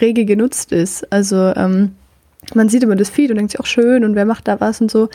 rege 0.01 0.25
genutzt 0.25 0.73
ist. 0.73 1.13
Also 1.13 1.53
ähm, 1.55 1.93
man 2.55 2.69
sieht 2.69 2.83
immer 2.83 2.97
das 2.97 3.11
Feed 3.11 3.31
und 3.31 3.37
denkt 3.37 3.53
sich 3.53 3.61
auch 3.61 3.67
schön 3.67 4.05
und 4.05 4.15
wer 4.15 4.25
macht 4.25 4.47
da 4.49 4.61
was 4.61 4.81
und 4.81 4.91
so. 4.91 5.09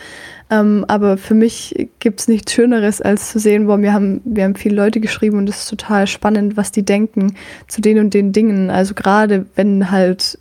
Ähm, 0.49 0.85
aber 0.87 1.17
für 1.17 1.33
mich 1.33 1.89
gibt 1.99 2.19
es 2.19 2.27
nichts 2.27 2.53
Schöneres, 2.53 3.01
als 3.01 3.31
zu 3.31 3.39
sehen, 3.39 3.67
boah, 3.67 3.81
wir 3.81 3.93
haben, 3.93 4.21
wir 4.25 4.43
haben 4.43 4.55
viele 4.55 4.75
Leute 4.75 4.99
geschrieben 4.99 5.37
und 5.37 5.47
es 5.47 5.61
ist 5.61 5.69
total 5.69 6.07
spannend, 6.07 6.57
was 6.57 6.71
die 6.71 6.83
denken 6.83 7.35
zu 7.67 7.81
den 7.81 7.99
und 7.99 8.13
den 8.13 8.33
Dingen. 8.33 8.69
Also 8.69 8.93
gerade 8.93 9.45
wenn 9.55 9.91
halt, 9.91 10.37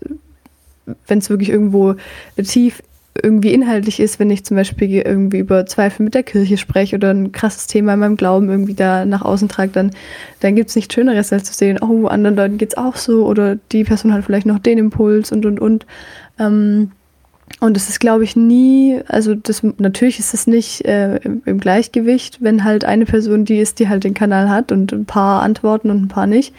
wenn 1.06 1.18
es 1.18 1.30
wirklich 1.30 1.50
irgendwo 1.50 1.94
tief 2.42 2.82
irgendwie 3.23 3.52
inhaltlich 3.52 4.00
ist, 4.00 4.18
wenn 4.18 4.30
ich 4.30 4.44
zum 4.44 4.56
Beispiel 4.56 5.00
irgendwie 5.00 5.38
über 5.38 5.66
Zweifel 5.66 6.04
mit 6.04 6.14
der 6.14 6.23
Kirche 6.23 6.56
spreche 6.56 6.97
oder 6.97 7.11
ein 7.11 7.32
krasses 7.32 7.66
Thema 7.66 7.94
in 7.94 8.00
meinem 8.00 8.16
Glauben 8.16 8.49
irgendwie 8.49 8.75
da 8.75 9.04
nach 9.04 9.23
außen 9.23 9.49
trage, 9.49 9.73
dann, 9.73 9.90
dann 10.40 10.54
gibt 10.54 10.70
es 10.70 10.76
nichts 10.76 10.94
Schöneres, 10.94 11.32
als 11.32 11.44
zu 11.44 11.52
sehen, 11.52 11.78
oh, 11.80 12.06
anderen 12.06 12.37
Leuten 12.37 12.59
geht 12.59 12.70
es 12.70 12.78
auch 12.78 12.97
so 12.97 13.26
oder 13.26 13.56
die 13.73 13.85
Person 13.85 14.12
hat 14.12 14.25
vielleicht 14.25 14.47
noch 14.47 14.59
den 14.59 14.78
Impuls 14.78 15.32
und 15.32 15.44
und 15.47 15.61
und. 15.61 15.87
Ähm, 16.40 16.90
und 17.59 17.76
es 17.76 17.88
ist, 17.88 18.00
glaube 18.00 18.25
ich, 18.25 18.37
nie, 18.37 19.00
also 19.09 19.35
das 19.35 19.62
natürlich 19.78 20.18
ist 20.18 20.32
es 20.32 20.47
nicht 20.47 20.85
äh, 20.87 21.16
im, 21.16 21.59
Gleichgewicht, 21.59 22.38
wenn 22.40 22.64
halt 22.64 22.85
eine 22.85 23.04
Person 23.04 23.44
die 23.44 23.59
ist, 23.59 23.80
die 23.80 23.88
halt 23.88 24.04
den 24.04 24.14
Kanal 24.14 24.49
hat 24.49 24.73
und 24.73 24.92
ein 24.92 25.04
paar 25.04 25.42
antworten 25.42 25.90
und 25.90 26.02
ein 26.02 26.09
paar 26.09 26.26
nicht. 26.26 26.54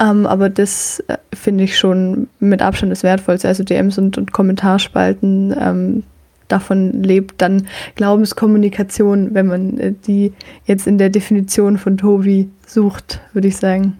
Ähm, 0.00 0.26
aber 0.26 0.48
das 0.48 1.00
äh, 1.08 1.16
finde 1.34 1.64
ich 1.64 1.76
schon 1.78 2.28
mit 2.38 2.62
Abstand 2.62 2.92
das 2.92 3.02
Wertvollste. 3.02 3.48
Also 3.48 3.64
DMs 3.64 3.98
und, 3.98 4.16
und 4.16 4.32
Kommentarspalten, 4.32 5.54
ähm, 5.58 6.02
davon 6.46 7.02
lebt 7.02 7.40
dann 7.42 7.66
Glaubenskommunikation, 7.96 9.34
wenn 9.34 9.46
man 9.46 9.78
äh, 9.78 9.92
die 10.06 10.32
jetzt 10.66 10.86
in 10.86 10.98
der 10.98 11.10
Definition 11.10 11.78
von 11.78 11.96
Tobi 11.96 12.48
sucht, 12.66 13.20
würde 13.32 13.48
ich 13.48 13.56
sagen. 13.56 13.96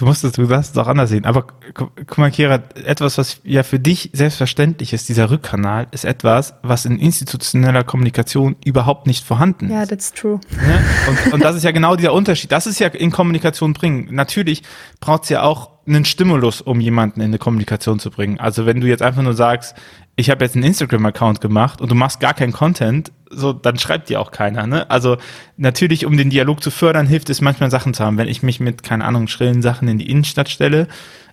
Du 0.00 0.06
musstest, 0.06 0.38
du 0.38 0.46
darfst 0.46 0.72
es 0.72 0.78
auch 0.78 0.86
anders 0.86 1.10
sehen. 1.10 1.26
Aber 1.26 1.44
guck 1.74 2.16
mal, 2.16 2.30
Kira, 2.30 2.62
etwas, 2.86 3.18
was 3.18 3.42
ja 3.44 3.62
für 3.62 3.78
dich 3.78 4.08
selbstverständlich 4.14 4.94
ist, 4.94 5.10
dieser 5.10 5.30
Rückkanal, 5.30 5.88
ist 5.90 6.06
etwas, 6.06 6.54
was 6.62 6.86
in 6.86 6.98
institutioneller 6.98 7.84
Kommunikation 7.84 8.56
überhaupt 8.64 9.06
nicht 9.06 9.26
vorhanden 9.26 9.66
ist. 9.66 9.72
Ja, 9.72 9.84
that's 9.84 10.14
true. 10.14 10.40
Ja? 10.52 10.80
Und, 11.10 11.34
und 11.34 11.44
das 11.44 11.54
ist 11.54 11.64
ja 11.64 11.70
genau 11.72 11.96
dieser 11.96 12.14
Unterschied. 12.14 12.50
Das 12.50 12.66
ist 12.66 12.78
ja 12.78 12.88
in 12.88 13.10
Kommunikation 13.10 13.74
bringen. 13.74 14.08
Natürlich 14.10 14.62
braucht 15.00 15.24
es 15.24 15.28
ja 15.28 15.42
auch 15.42 15.68
einen 15.86 16.06
Stimulus, 16.06 16.62
um 16.62 16.80
jemanden 16.80 17.20
in 17.20 17.26
eine 17.26 17.38
Kommunikation 17.38 17.98
zu 17.98 18.10
bringen. 18.10 18.40
Also 18.40 18.64
wenn 18.64 18.80
du 18.80 18.86
jetzt 18.86 19.02
einfach 19.02 19.20
nur 19.20 19.34
sagst, 19.34 19.74
ich 20.16 20.30
habe 20.30 20.42
jetzt 20.42 20.54
einen 20.54 20.64
Instagram-Account 20.64 21.42
gemacht 21.42 21.82
und 21.82 21.90
du 21.90 21.94
machst 21.94 22.20
gar 22.20 22.32
keinen 22.32 22.52
Content, 22.52 23.12
so, 23.30 23.52
dann 23.52 23.78
schreibt 23.78 24.08
dir 24.08 24.20
auch 24.20 24.32
keiner. 24.32 24.66
Ne? 24.66 24.90
Also 24.90 25.16
natürlich, 25.56 26.04
um 26.04 26.16
den 26.16 26.30
Dialog 26.30 26.62
zu 26.62 26.70
fördern, 26.70 27.06
hilft 27.06 27.30
es 27.30 27.40
manchmal 27.40 27.70
Sachen 27.70 27.94
zu 27.94 28.04
haben. 28.04 28.18
Wenn 28.18 28.28
ich 28.28 28.42
mich 28.42 28.60
mit, 28.60 28.82
keine 28.82 29.04
Ahnung, 29.04 29.28
schrillen 29.28 29.62
Sachen 29.62 29.88
in 29.88 29.98
die 29.98 30.10
Innenstadt 30.10 30.48
stelle, 30.48 30.88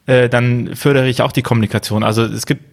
äh, 0.05 0.29
dann 0.29 0.75
fördere 0.75 1.09
ich 1.09 1.21
auch 1.21 1.31
die 1.31 1.41
Kommunikation. 1.41 2.03
Also 2.03 2.23
es 2.23 2.45
gibt 2.45 2.63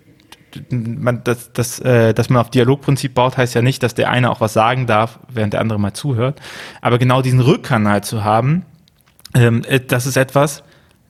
man, 0.70 1.22
das, 1.24 1.52
das, 1.52 1.80
äh, 1.80 2.14
dass 2.14 2.30
man 2.30 2.40
auf 2.40 2.50
Dialogprinzip 2.50 3.14
baut, 3.14 3.36
heißt 3.36 3.54
ja 3.54 3.62
nicht, 3.62 3.82
dass 3.82 3.94
der 3.94 4.10
eine 4.10 4.30
auch 4.30 4.40
was 4.40 4.52
sagen 4.52 4.86
darf, 4.86 5.18
während 5.28 5.52
der 5.52 5.60
andere 5.60 5.80
mal 5.80 5.94
zuhört. 5.94 6.40
Aber 6.80 6.98
genau 6.98 7.22
diesen 7.22 7.40
Rückkanal 7.40 8.04
zu 8.04 8.22
haben, 8.22 8.64
ähm, 9.34 9.62
äh, 9.68 9.80
das 9.80 10.06
ist 10.06 10.16
etwas, 10.16 10.62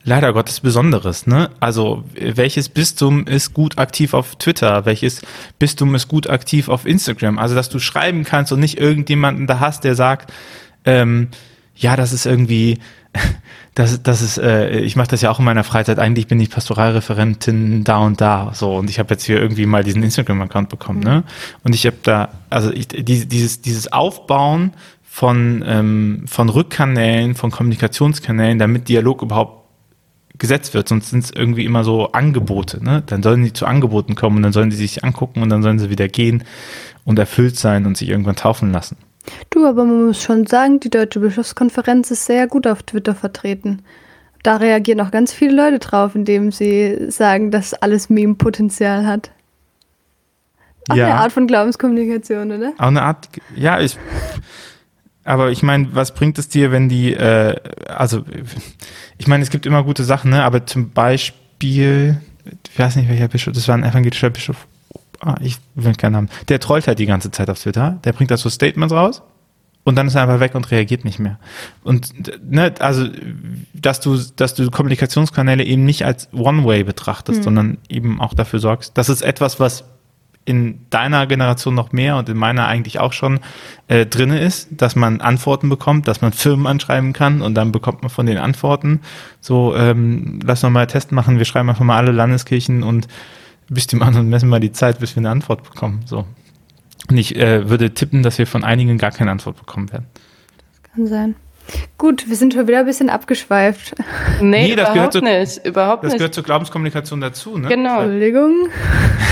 leider 0.05 0.31
Gottes 0.33 0.61
Besonderes. 0.61 1.27
Ne? 1.27 1.49
Also 1.59 2.03
welches 2.13 2.69
Bistum 2.69 3.27
ist 3.27 3.53
gut 3.53 3.77
aktiv 3.77 4.13
auf 4.13 4.35
Twitter? 4.37 4.85
Welches 4.85 5.21
Bistum 5.59 5.93
ist 5.95 6.07
gut 6.07 6.29
aktiv 6.29 6.69
auf 6.69 6.85
Instagram? 6.85 7.39
Also 7.39 7.55
dass 7.55 7.69
du 7.69 7.79
schreiben 7.79 8.23
kannst 8.23 8.53
und 8.53 8.59
nicht 8.59 8.79
irgendjemanden 8.79 9.47
da 9.47 9.59
hast, 9.59 9.83
der 9.83 9.95
sagt, 9.95 10.31
ähm, 10.85 11.29
ja, 11.75 11.95
das 11.95 12.13
ist 12.13 12.25
irgendwie, 12.25 12.77
das, 13.73 14.01
das 14.03 14.21
ist, 14.21 14.37
äh, 14.37 14.79
ich 14.79 14.95
mache 14.95 15.09
das 15.09 15.21
ja 15.21 15.31
auch 15.31 15.39
in 15.39 15.45
meiner 15.45 15.63
Freizeit. 15.63 15.97
Eigentlich 15.97 16.27
bin 16.27 16.39
ich 16.39 16.51
Pastoralreferentin 16.51 17.83
da 17.83 17.97
und 17.97 18.21
da, 18.21 18.51
so 18.53 18.75
und 18.75 18.89
ich 18.89 18.99
habe 18.99 19.13
jetzt 19.15 19.25
hier 19.25 19.41
irgendwie 19.41 19.65
mal 19.65 19.83
diesen 19.83 20.03
Instagram-Account 20.03 20.69
bekommen, 20.69 20.99
mhm. 20.99 21.05
ne? 21.05 21.23
Und 21.63 21.73
ich 21.73 21.85
habe 21.85 21.97
da, 22.03 22.29
also 22.49 22.71
ich, 22.71 22.87
dieses 22.87 23.61
dieses 23.61 23.91
Aufbauen 23.91 24.71
von 25.03 25.63
ähm, 25.65 26.25
von 26.27 26.49
Rückkanälen, 26.49 27.35
von 27.35 27.51
Kommunikationskanälen, 27.51 28.59
damit 28.59 28.87
Dialog 28.87 29.21
überhaupt 29.21 29.64
gesetzt 30.37 30.73
wird, 30.73 30.87
sonst 30.87 31.09
sind 31.09 31.23
es 31.23 31.31
irgendwie 31.31 31.65
immer 31.65 31.83
so 31.83 32.11
Angebote. 32.11 32.83
Ne? 32.83 33.03
Dann 33.05 33.23
sollen 33.23 33.43
die 33.43 33.53
zu 33.53 33.65
Angeboten 33.65 34.15
kommen 34.15 34.37
und 34.37 34.43
dann 34.43 34.53
sollen 34.53 34.69
die 34.69 34.75
sich 34.75 35.03
angucken 35.03 35.41
und 35.41 35.49
dann 35.49 35.63
sollen 35.63 35.79
sie 35.79 35.89
wieder 35.89 36.07
gehen 36.07 36.43
und 37.03 37.19
erfüllt 37.19 37.57
sein 37.57 37.85
und 37.85 37.97
sich 37.97 38.09
irgendwann 38.09 38.35
taufen 38.35 38.71
lassen. 38.71 38.97
Du, 39.49 39.65
aber 39.65 39.85
man 39.85 40.07
muss 40.07 40.21
schon 40.21 40.45
sagen, 40.45 40.79
die 40.79 40.89
Deutsche 40.89 41.19
Bischofskonferenz 41.19 42.11
ist 42.11 42.25
sehr 42.25 42.47
gut 42.47 42.67
auf 42.67 42.83
Twitter 42.83 43.15
vertreten. 43.15 43.81
Da 44.43 44.57
reagieren 44.57 45.01
auch 45.01 45.09
ganz 45.09 45.33
viele 45.33 45.55
Leute 45.55 45.79
drauf, 45.79 46.13
indem 46.13 46.51
sie 46.51 47.09
sagen, 47.09 47.49
dass 47.49 47.73
alles 47.73 48.09
Meme-Potenzial 48.09 49.07
hat. 49.07 49.31
Auch 50.87 50.95
ja. 50.95 51.05
eine 51.05 51.15
Art 51.15 51.31
von 51.31 51.47
Glaubenskommunikation, 51.47 52.51
oder? 52.51 52.73
Auch 52.77 52.87
eine 52.87 53.01
Art, 53.01 53.29
ja, 53.55 53.79
ich. 53.79 53.97
Aber 55.25 55.51
ich 55.51 55.63
meine, 55.63 55.89
was 55.93 56.13
bringt 56.13 56.37
es 56.37 56.47
dir, 56.49 56.71
wenn 56.71 56.87
die, 56.87 57.13
äh, 57.13 57.55
also 57.87 58.23
ich 59.17 59.27
meine, 59.27 59.43
es 59.43 59.49
gibt 59.49 59.65
immer 59.65 59.83
gute 59.83 60.03
Sachen, 60.03 60.29
ne? 60.29 60.43
aber 60.43 60.67
zum 60.67 60.91
Beispiel, 60.91 62.21
ich 62.71 62.79
weiß 62.79 62.95
nicht, 62.95 63.09
welcher 63.09 63.27
Bischof, 63.27 63.53
das 63.53 63.67
war 63.67 63.75
ein 63.75 63.83
evangelischer 63.83 64.29
Bischof, 64.29 64.67
ah, 65.21 65.35
ich 65.41 65.57
will 65.73 65.95
keinen 65.95 66.13
Namen, 66.13 66.29
der 66.47 66.59
trollt 66.59 66.87
halt 66.87 66.99
die 66.99 67.07
ganze 67.07 67.31
Zeit 67.31 67.49
auf 67.49 67.59
Twitter, 67.59 67.99
der 68.03 68.13
bringt 68.13 68.29
da 68.29 68.37
so 68.37 68.49
Statements 68.49 68.93
raus 68.93 69.23
und 69.83 69.95
dann 69.95 70.05
ist 70.05 70.13
er 70.13 70.21
einfach 70.21 70.39
weg 70.39 70.53
und 70.53 70.69
reagiert 70.69 71.05
nicht 71.05 71.17
mehr. 71.17 71.39
Und 71.83 72.13
ne, 72.47 72.75
also, 72.77 73.07
dass 73.73 74.01
du, 74.01 74.19
dass 74.35 74.53
du 74.53 74.69
Kommunikationskanäle 74.69 75.63
eben 75.63 75.85
nicht 75.85 76.05
als 76.05 76.31
One-Way 76.33 76.83
betrachtest, 76.83 77.39
mhm. 77.39 77.43
sondern 77.43 77.77
eben 77.89 78.21
auch 78.21 78.35
dafür 78.35 78.59
sorgst, 78.59 78.95
das 78.95 79.09
ist 79.09 79.23
etwas, 79.23 79.59
was 79.59 79.85
in 80.45 80.85
deiner 80.91 81.25
Generation 81.25 81.73
noch 81.73 81.91
mehr 81.91 82.17
und 82.17 82.29
in 82.29 82.37
meiner 82.37 82.67
eigentlich 82.67 82.99
auch 82.99 83.13
schon 83.13 83.39
äh, 83.87 84.05
drinne 84.05 84.39
ist, 84.39 84.69
dass 84.71 84.95
man 84.95 85.19
Antworten 85.19 85.69
bekommt, 85.69 86.07
dass 86.07 86.21
man 86.21 86.31
Firmen 86.31 86.67
anschreiben 86.67 87.13
kann 87.13 87.41
und 87.41 87.55
dann 87.55 87.71
bekommt 87.71 88.03
man 88.03 88.09
von 88.09 88.27
den 88.27 88.37
Antworten 88.37 89.01
so, 89.41 89.75
ähm, 89.75 90.39
lass 90.45 90.61
noch 90.61 90.69
mal 90.69 90.85
Test 90.85 91.11
machen, 91.11 91.39
wir 91.39 91.45
schreiben 91.45 91.69
einfach 91.69 91.83
mal 91.83 91.97
alle 91.97 92.11
Landeskirchen 92.11 92.83
und 92.83 93.07
bis 93.67 93.87
die 93.87 93.95
machen 93.95 94.17
und 94.17 94.29
messen 94.29 94.47
mal 94.47 94.59
die 94.59 94.71
Zeit, 94.71 94.99
bis 94.99 95.15
wir 95.15 95.21
eine 95.21 95.31
Antwort 95.31 95.63
bekommen. 95.63 96.01
So. 96.05 96.25
Und 97.09 97.17
ich 97.17 97.35
äh, 97.35 97.67
würde 97.67 97.93
tippen, 97.93 98.21
dass 98.21 98.37
wir 98.37 98.45
von 98.45 98.63
einigen 98.63 98.99
gar 98.99 99.11
keine 99.11 99.31
Antwort 99.31 99.57
bekommen 99.57 99.91
werden. 99.91 100.05
Das 100.83 100.91
kann 100.91 101.07
sein. 101.07 101.35
Gut, 101.97 102.29
wir 102.29 102.35
sind 102.35 102.53
schon 102.53 102.67
wieder 102.67 102.79
ein 102.79 102.85
bisschen 102.85 103.09
abgeschweift. 103.09 103.95
Nee, 104.41 104.67
nee 104.67 104.75
das 104.75 104.89
überhaupt 104.89 105.13
zu, 105.13 105.21
nicht. 105.21 105.65
Überhaupt 105.65 106.03
das 106.03 106.11
nicht. 106.11 106.19
gehört 106.19 106.33
zur 106.33 106.43
Glaubenskommunikation 106.43 107.21
dazu, 107.21 107.57
ne? 107.57 107.69
Genau. 107.69 108.01
Entschuldigung. 108.01 108.69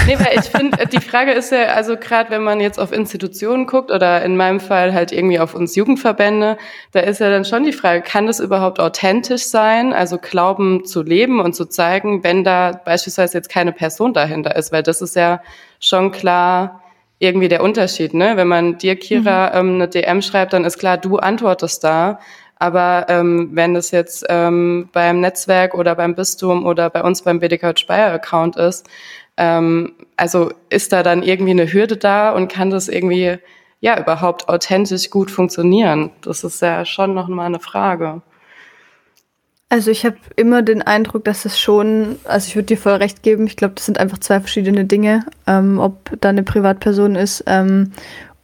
Nee, 0.07 0.17
weil 0.19 0.39
ich 0.39 0.45
finde, 0.45 0.85
die 0.87 0.99
Frage 0.99 1.31
ist 1.31 1.51
ja, 1.51 1.65
also 1.73 1.97
gerade 1.97 2.29
wenn 2.29 2.43
man 2.43 2.59
jetzt 2.59 2.79
auf 2.79 2.91
Institutionen 2.91 3.67
guckt 3.67 3.91
oder 3.91 4.23
in 4.23 4.37
meinem 4.37 4.59
Fall 4.59 4.93
halt 4.93 5.11
irgendwie 5.11 5.39
auf 5.39 5.55
uns 5.55 5.75
Jugendverbände, 5.75 6.57
da 6.91 6.99
ist 7.01 7.19
ja 7.19 7.29
dann 7.29 7.45
schon 7.45 7.63
die 7.63 7.73
Frage, 7.73 8.01
kann 8.01 8.27
das 8.27 8.39
überhaupt 8.39 8.79
authentisch 8.79 9.43
sein, 9.43 9.93
also 9.93 10.17
Glauben 10.17 10.85
zu 10.85 11.03
leben 11.03 11.39
und 11.39 11.55
zu 11.55 11.65
zeigen, 11.65 12.23
wenn 12.23 12.43
da 12.43 12.71
beispielsweise 12.83 13.37
jetzt 13.37 13.49
keine 13.49 13.71
Person 13.71 14.13
dahinter 14.13 14.55
ist, 14.55 14.71
weil 14.71 14.83
das 14.83 15.01
ist 15.01 15.15
ja 15.15 15.41
schon 15.79 16.11
klar, 16.11 16.82
irgendwie 17.24 17.48
der 17.48 17.63
Unterschied, 17.63 18.13
ne? 18.13 18.34
Wenn 18.36 18.48
man 18.48 18.77
dir, 18.77 18.96
Kira, 18.96 19.50
mhm. 19.50 19.70
ähm, 19.70 19.75
eine 19.75 19.88
DM 19.88 20.22
schreibt, 20.22 20.53
dann 20.53 20.65
ist 20.65 20.77
klar, 20.77 20.98
du 20.98 21.18
antwortest 21.18 21.84
da. 21.84 22.20
Aber 22.58 23.08
ähm, 23.10 23.50
wenn 23.53 23.74
das 23.74 23.92
jetzt 23.92 24.25
ähm, 24.30 24.89
beim 24.94 25.20
Netzwerk 25.20 25.74
oder 25.74 25.96
beim 25.96 26.15
Bistum 26.15 26.65
oder 26.65 26.89
bei 26.89 27.03
uns 27.03 27.22
beim 27.22 27.39
BDK 27.39 27.77
Speyer 27.77 28.13
Account 28.13 28.56
ist, 28.56 28.88
ähm, 29.38 29.94
also 30.18 30.51
ist 30.70 30.94
da 30.94 31.03
dann 31.03 31.24
irgendwie 31.24 31.51
eine 31.51 31.72
Hürde 31.72 31.98
da 31.98 32.32
und 32.32 32.51
kann 32.51 32.70
das 32.70 32.88
irgendwie 32.88 33.38
ja 33.82 34.00
überhaupt 34.00 34.50
authentisch 34.50 35.10
gut 35.10 35.32
funktionieren? 35.32 36.12
Das 36.22 36.44
ist 36.44 36.62
ja 36.62 36.86
schon 36.86 37.13
noch 37.13 37.27
mal 37.27 37.46
eine 37.46 37.60
Frage. 37.60 38.22
Also 39.74 39.89
ich 39.89 40.06
habe 40.06 40.18
immer 40.36 40.62
den 40.62 40.84
Eindruck, 40.84 41.25
dass 41.25 41.46
es 41.46 41.60
schon, 41.60 42.18
also 42.25 42.48
ich 42.48 42.56
würde 42.56 42.68
dir 42.68 42.77
voll 42.77 42.94
recht 42.94 43.24
geben, 43.24 43.48
ich 43.48 43.56
glaube, 43.56 43.74
das 43.74 43.88
sind 43.88 43.98
einfach 43.98 44.20
zwei 44.20 44.39
verschiedene 44.39 44.86
Dinge, 44.86 45.25
ähm, 45.48 45.80
ob 45.80 46.12
da 46.22 46.30
eine 46.30 46.44
Privatperson 46.44 47.15
ist 47.15 47.44
ähm, 47.48 47.92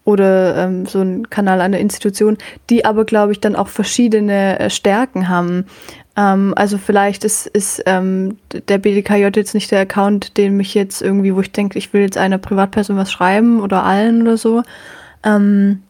oder 0.06 0.58
ähm, 0.58 0.88
so 0.88 1.02
ein 1.02 1.30
Kanal 1.30 1.62
einer 1.62 1.78
Institution, 1.78 2.40
die 2.72 2.84
aber, 2.84 3.06
glaube 3.06 3.32
ich, 3.32 3.40
dann 3.40 3.56
auch 3.56 3.68
verschiedene 3.68 4.58
äh, 4.58 4.70
Stärken 4.72 5.30
haben. 5.30 5.66
Ähm, 6.18 6.56
also 6.56 6.80
vielleicht 6.80 7.24
ist, 7.24 7.46
ist 7.46 7.84
ähm, 7.86 8.40
der 8.68 8.80
BDKJ 8.80 9.26
jetzt 9.36 9.54
nicht 9.54 9.70
der 9.70 9.82
Account, 9.82 10.36
den 10.36 10.58
mich 10.58 10.74
jetzt 10.74 11.00
irgendwie, 11.00 11.36
wo 11.36 11.42
ich 11.42 11.52
denke, 11.52 11.78
ich 11.78 11.94
will 11.94 12.02
jetzt 12.02 12.18
einer 12.18 12.40
Privatperson 12.40 12.98
was 12.98 13.12
schreiben 13.12 13.62
oder 13.62 13.84
allen 13.84 14.24
oder 14.24 14.38
so. 14.38 14.64
Ähm, 15.24 15.84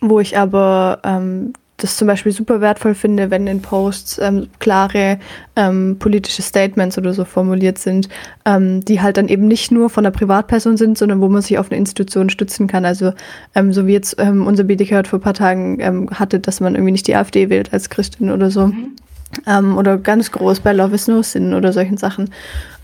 wo 0.00 0.18
ich 0.18 0.38
aber 0.38 1.00
ähm, 1.04 1.52
das 1.82 1.96
zum 1.96 2.06
Beispiel 2.06 2.32
super 2.32 2.60
wertvoll 2.60 2.94
finde, 2.94 3.30
wenn 3.30 3.46
in 3.46 3.60
Posts 3.60 4.18
ähm, 4.18 4.48
klare 4.58 5.18
ähm, 5.56 5.96
politische 5.98 6.42
Statements 6.42 6.96
oder 6.96 7.12
so 7.12 7.24
formuliert 7.24 7.78
sind, 7.78 8.08
ähm, 8.44 8.84
die 8.84 9.00
halt 9.00 9.16
dann 9.16 9.28
eben 9.28 9.48
nicht 9.48 9.72
nur 9.72 9.90
von 9.90 10.06
einer 10.06 10.14
Privatperson 10.14 10.76
sind, 10.76 10.96
sondern 10.96 11.20
wo 11.20 11.28
man 11.28 11.42
sich 11.42 11.58
auf 11.58 11.70
eine 11.70 11.78
Institution 11.78 12.30
stützen 12.30 12.66
kann. 12.68 12.84
Also 12.84 13.12
ähm, 13.54 13.72
so 13.72 13.86
wie 13.86 13.92
jetzt 13.92 14.16
ähm, 14.18 14.46
unser 14.46 14.64
BDK 14.64 15.06
vor 15.06 15.18
ein 15.18 15.22
paar 15.22 15.34
Tagen 15.34 15.78
ähm, 15.80 16.10
hatte, 16.10 16.38
dass 16.40 16.60
man 16.60 16.74
irgendwie 16.74 16.92
nicht 16.92 17.08
die 17.08 17.16
AfD 17.16 17.50
wählt 17.50 17.72
als 17.72 17.90
Christin 17.90 18.30
oder 18.30 18.50
so. 18.50 18.68
Mhm. 18.68 19.78
oder 19.78 19.96
ganz 19.96 20.30
groß 20.30 20.60
bei 20.60 20.74
Love 20.74 20.94
is 20.94 21.08
No 21.08 21.22
Sin 21.22 21.54
oder 21.54 21.72
solchen 21.72 21.96
Sachen. 21.96 22.28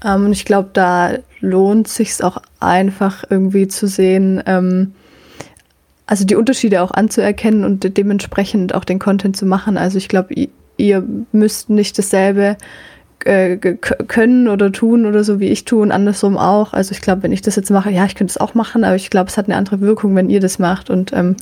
und 0.03 0.33
ich 0.33 0.47
glaube, 0.47 0.71
da 0.73 1.13
lohnt 1.41 1.89
sich 1.89 2.25
auch 2.25 2.39
einfach 2.59 3.23
irgendwie 3.29 3.69
zu 3.69 3.87
sehen, 3.87 4.43
also 6.09 6.25
die 6.25 6.37
Unterschiede 6.37 6.81
auch 6.83 6.91
anzuerkennen 6.91 7.65
und 7.65 7.99
dementsprechend 7.99 8.75
auch 8.75 8.85
den 8.85 8.99
Content 8.99 9.37
zu 9.37 9.45
machen. 9.45 9.77
Also 9.77 9.99
ich 9.99 10.09
glaube, 10.09 10.35
ihr 10.79 11.05
müsst 11.33 11.69
nicht 11.69 11.99
dasselbe 11.99 12.57
äh, 13.27 13.59
können 13.59 14.49
oder 14.49 14.73
tun 14.73 15.05
oder 15.05 15.23
so 15.23 15.39
wie 15.39 15.49
ich 15.49 15.67
tue 15.67 15.83
und 15.83 15.93
andersrum 15.93 16.39
auch. 16.39 16.73
Also 16.73 16.93
ich 16.93 17.03
glaube, 17.03 17.25
wenn 17.25 17.33
ich 17.33 17.43
das 17.43 17.57
jetzt 17.57 17.71
mache, 17.71 17.91
ja, 17.91 18.07
ich 18.07 18.15
könnte 18.15 18.31
es 18.31 18.39
auch 18.39 18.55
machen, 18.55 18.85
aber 18.85 18.97
ich 18.97 19.11
glaube, 19.11 19.29
es 19.29 19.37
hat 19.37 19.49
eine 19.49 19.57
andere 19.57 19.83
Wirkung, 19.83 20.17
wenn 20.17 20.31
ihr 20.31 20.41
das 20.41 20.59
macht 20.59 20.89
und 20.89 21.13
ähm, 21.13 21.37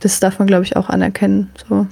das 0.00 0.20
darf 0.20 0.38
man, 0.38 0.46
glaube 0.46 0.64
ich, 0.64 0.76
auch 0.76 0.90
anerkennen. 0.90 1.48
So 1.66 1.86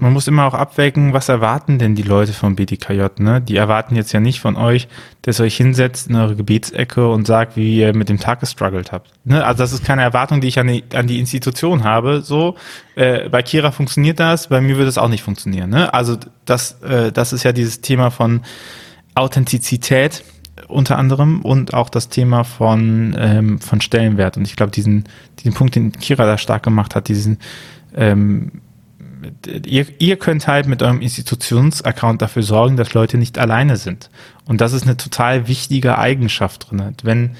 man 0.00 0.12
muss 0.14 0.26
immer 0.26 0.46
auch 0.46 0.54
abwägen, 0.54 1.12
was 1.12 1.28
erwarten 1.28 1.78
denn 1.78 1.94
die 1.94 2.02
Leute 2.02 2.32
vom 2.32 2.56
BDKJ, 2.56 3.06
ne? 3.18 3.40
Die 3.40 3.56
erwarten 3.56 3.94
jetzt 3.94 4.12
ja 4.12 4.20
nicht 4.20 4.40
von 4.40 4.56
euch, 4.56 4.88
dass 5.22 5.38
ihr 5.38 5.44
euch 5.44 5.56
hinsetzt 5.56 6.08
in 6.08 6.16
eure 6.16 6.36
Gebetsecke 6.36 7.06
und 7.06 7.26
sagt, 7.26 7.56
wie 7.56 7.78
ihr 7.78 7.94
mit 7.94 8.08
dem 8.08 8.18
Tag 8.18 8.40
gestruggelt 8.40 8.92
habt. 8.92 9.12
Ne? 9.24 9.44
Also 9.44 9.62
das 9.62 9.72
ist 9.72 9.84
keine 9.84 10.02
Erwartung, 10.02 10.40
die 10.40 10.48
ich 10.48 10.58
an 10.58 10.68
die, 10.68 10.84
an 10.94 11.06
die 11.06 11.20
Institution 11.20 11.84
habe. 11.84 12.22
So, 12.22 12.56
äh, 12.94 13.28
bei 13.28 13.42
Kira 13.42 13.72
funktioniert 13.72 14.18
das, 14.18 14.48
bei 14.48 14.62
mir 14.62 14.76
würde 14.76 14.88
es 14.88 14.96
auch 14.96 15.08
nicht 15.08 15.22
funktionieren. 15.22 15.68
Ne? 15.68 15.92
Also 15.92 16.16
das, 16.46 16.80
äh, 16.82 17.12
das 17.12 17.34
ist 17.34 17.42
ja 17.42 17.52
dieses 17.52 17.82
Thema 17.82 18.10
von 18.10 18.40
Authentizität 19.14 20.24
unter 20.68 20.96
anderem 20.96 21.42
und 21.42 21.74
auch 21.74 21.90
das 21.90 22.08
Thema 22.08 22.44
von, 22.44 23.14
ähm, 23.18 23.60
von 23.60 23.82
Stellenwert. 23.82 24.38
Und 24.38 24.46
ich 24.46 24.56
glaube, 24.56 24.72
diesen, 24.72 25.04
diesen 25.38 25.52
Punkt, 25.52 25.74
den 25.74 25.92
Kira 25.92 26.24
da 26.24 26.38
stark 26.38 26.62
gemacht 26.62 26.94
hat, 26.94 27.08
diesen 27.08 27.38
ähm, 27.94 28.62
ihr, 29.66 29.86
ihr 29.98 30.16
könnt 30.16 30.46
halt 30.46 30.66
mit 30.66 30.82
eurem 30.82 31.00
Institutionsaccount 31.00 32.22
dafür 32.22 32.42
sorgen, 32.42 32.76
dass 32.76 32.94
Leute 32.94 33.18
nicht 33.18 33.38
alleine 33.38 33.76
sind. 33.76 34.10
Und 34.46 34.60
das 34.60 34.72
ist 34.72 34.84
eine 34.84 34.96
total 34.96 35.48
wichtige 35.48 35.98
Eigenschaft 35.98 36.70
drin. 36.70 36.94
Wenn, 37.02 37.30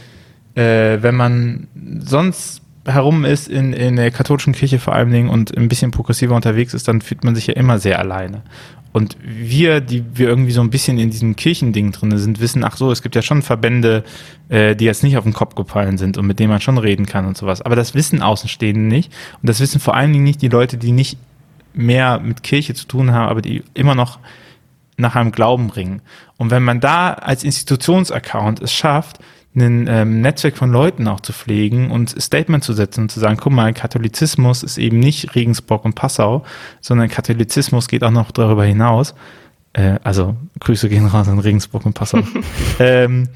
äh, 0.54 1.02
wenn 1.02 1.16
man 1.16 1.68
sonst 2.00 2.62
herum 2.86 3.24
ist 3.24 3.48
in, 3.48 3.72
in 3.72 3.96
der 3.96 4.10
katholischen 4.10 4.54
Kirche 4.54 4.78
vor 4.78 4.94
allen 4.94 5.10
Dingen 5.10 5.28
und 5.28 5.56
ein 5.56 5.68
bisschen 5.68 5.90
progressiver 5.90 6.34
unterwegs 6.34 6.74
ist, 6.74 6.88
dann 6.88 7.00
fühlt 7.00 7.24
man 7.24 7.34
sich 7.34 7.46
ja 7.46 7.54
immer 7.54 7.78
sehr 7.78 7.98
alleine. 7.98 8.42
Und 8.92 9.16
wir, 9.22 9.80
die 9.80 10.02
wir 10.14 10.28
irgendwie 10.28 10.50
so 10.50 10.60
ein 10.60 10.70
bisschen 10.70 10.98
in 10.98 11.10
diesem 11.10 11.36
Kirchending 11.36 11.92
drin 11.92 12.16
sind, 12.18 12.40
wissen, 12.40 12.64
ach 12.64 12.76
so, 12.76 12.90
es 12.90 13.02
gibt 13.02 13.14
ja 13.14 13.22
schon 13.22 13.42
Verbände, 13.42 14.02
äh, 14.48 14.74
die 14.74 14.84
jetzt 14.84 15.04
nicht 15.04 15.16
auf 15.16 15.22
den 15.22 15.32
Kopf 15.32 15.54
gefallen 15.54 15.96
sind 15.96 16.18
und 16.18 16.26
mit 16.26 16.40
denen 16.40 16.50
man 16.50 16.60
schon 16.60 16.76
reden 16.76 17.06
kann 17.06 17.26
und 17.26 17.36
sowas. 17.36 17.62
Aber 17.62 17.76
das 17.76 17.94
wissen 17.94 18.20
Außenstehende 18.20 18.80
nicht. 18.80 19.12
Und 19.40 19.48
das 19.48 19.60
wissen 19.60 19.80
vor 19.80 19.94
allen 19.94 20.12
Dingen 20.12 20.24
nicht 20.24 20.42
die 20.42 20.48
Leute, 20.48 20.76
die 20.76 20.90
nicht 20.90 21.18
mehr 21.72 22.20
mit 22.20 22.42
Kirche 22.42 22.74
zu 22.74 22.86
tun 22.86 23.12
haben, 23.12 23.28
aber 23.28 23.42
die 23.42 23.62
immer 23.74 23.94
noch 23.94 24.18
nach 24.96 25.16
einem 25.16 25.32
Glauben 25.32 25.70
ringen. 25.70 26.02
Und 26.36 26.50
wenn 26.50 26.62
man 26.62 26.80
da 26.80 27.14
als 27.14 27.44
Institutionsaccount 27.44 28.60
es 28.62 28.72
schafft, 28.72 29.18
ein 29.54 29.88
ähm, 29.88 30.20
Netzwerk 30.20 30.56
von 30.56 30.70
Leuten 30.70 31.08
auch 31.08 31.20
zu 31.20 31.32
pflegen 31.32 31.90
und 31.90 32.10
Statement 32.22 32.62
zu 32.62 32.72
setzen 32.72 33.02
und 33.02 33.10
zu 33.10 33.18
sagen, 33.18 33.36
guck 33.36 33.52
mal, 33.52 33.72
Katholizismus 33.72 34.62
ist 34.62 34.78
eben 34.78 35.00
nicht 35.00 35.34
Regensburg 35.34 35.84
und 35.84 35.94
Passau, 35.94 36.44
sondern 36.80 37.08
Katholizismus 37.08 37.88
geht 37.88 38.04
auch 38.04 38.12
noch 38.12 38.30
darüber 38.30 38.64
hinaus. 38.64 39.14
Äh, 39.72 39.98
also 40.04 40.36
Grüße 40.60 40.88
gehen 40.88 41.06
raus 41.06 41.28
an 41.28 41.40
Regensburg 41.40 41.84
und 41.84 41.94
Passau. 41.94 42.20
ähm, 42.78 43.28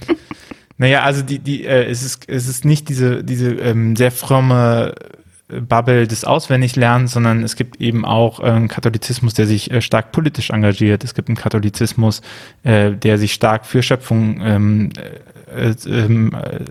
naja, 0.78 1.02
also 1.02 1.22
die, 1.22 1.40
die, 1.40 1.64
äh, 1.64 1.84
es 1.90 2.04
ist, 2.04 2.28
es 2.28 2.48
ist 2.48 2.64
nicht 2.64 2.88
diese, 2.88 3.24
diese 3.24 3.50
ähm, 3.54 3.96
sehr 3.96 4.12
fromme 4.12 4.94
Bubble 5.60 6.06
des 6.06 6.24
Auswendiglernens, 6.24 7.12
sondern 7.12 7.42
es 7.42 7.56
gibt 7.56 7.80
eben 7.80 8.04
auch 8.04 8.40
äh, 8.40 8.44
einen 8.44 8.68
Katholizismus, 8.68 9.34
der 9.34 9.46
sich 9.46 9.70
äh, 9.70 9.80
stark 9.80 10.12
politisch 10.12 10.50
engagiert. 10.50 11.04
Es 11.04 11.14
gibt 11.14 11.28
einen 11.28 11.36
Katholizismus, 11.36 12.22
äh, 12.62 12.92
der 12.92 13.18
sich 13.18 13.32
stark 13.32 13.66
für 13.66 13.82
Schöpfung 13.82 14.40
ähm, 14.40 14.90
äh, 15.54 15.74
ähm, 15.86 16.34
äh, 16.34 16.64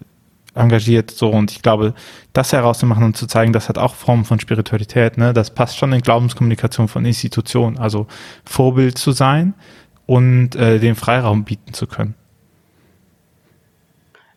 engagiert. 0.56 1.12
So 1.12 1.30
und 1.30 1.52
ich 1.52 1.62
glaube, 1.62 1.94
das 2.34 2.54
herauszumachen 2.54 3.04
und 3.04 3.18
zu 3.18 3.28
zeigen, 3.28 3.54
das 3.54 3.70
hat 3.70 3.78
auch 3.78 3.96
Formen 3.96 4.26
von 4.26 4.40
Spiritualität. 4.40 5.18
Ne, 5.18 5.34
das 5.34 5.54
passt 5.54 5.78
schon 5.78 5.94
in 5.94 6.02
Glaubenskommunikation 6.02 6.88
von 6.88 7.06
Institutionen. 7.06 7.78
Also 7.78 8.08
Vorbild 8.46 8.98
zu 8.98 9.12
sein 9.12 9.54
und 10.06 10.56
äh, 10.56 10.80
den 10.80 10.96
Freiraum 10.96 11.44
bieten 11.44 11.74
zu 11.74 11.88
können. 11.88 12.16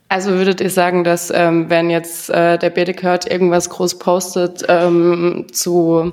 Also 0.09 0.31
würdet 0.31 0.61
ihr 0.61 0.71
sagen, 0.71 1.03
dass 1.03 1.33
ähm, 1.35 1.69
wenn 1.69 1.91
jetzt 1.91 2.31
äh, 2.31 2.59
der 2.59 2.71
Bedekert 2.71 3.31
irgendwas 3.31 3.69
groß 3.71 3.99
postet 3.99 4.65
ähm, 4.69 5.47
zu 5.53 6.13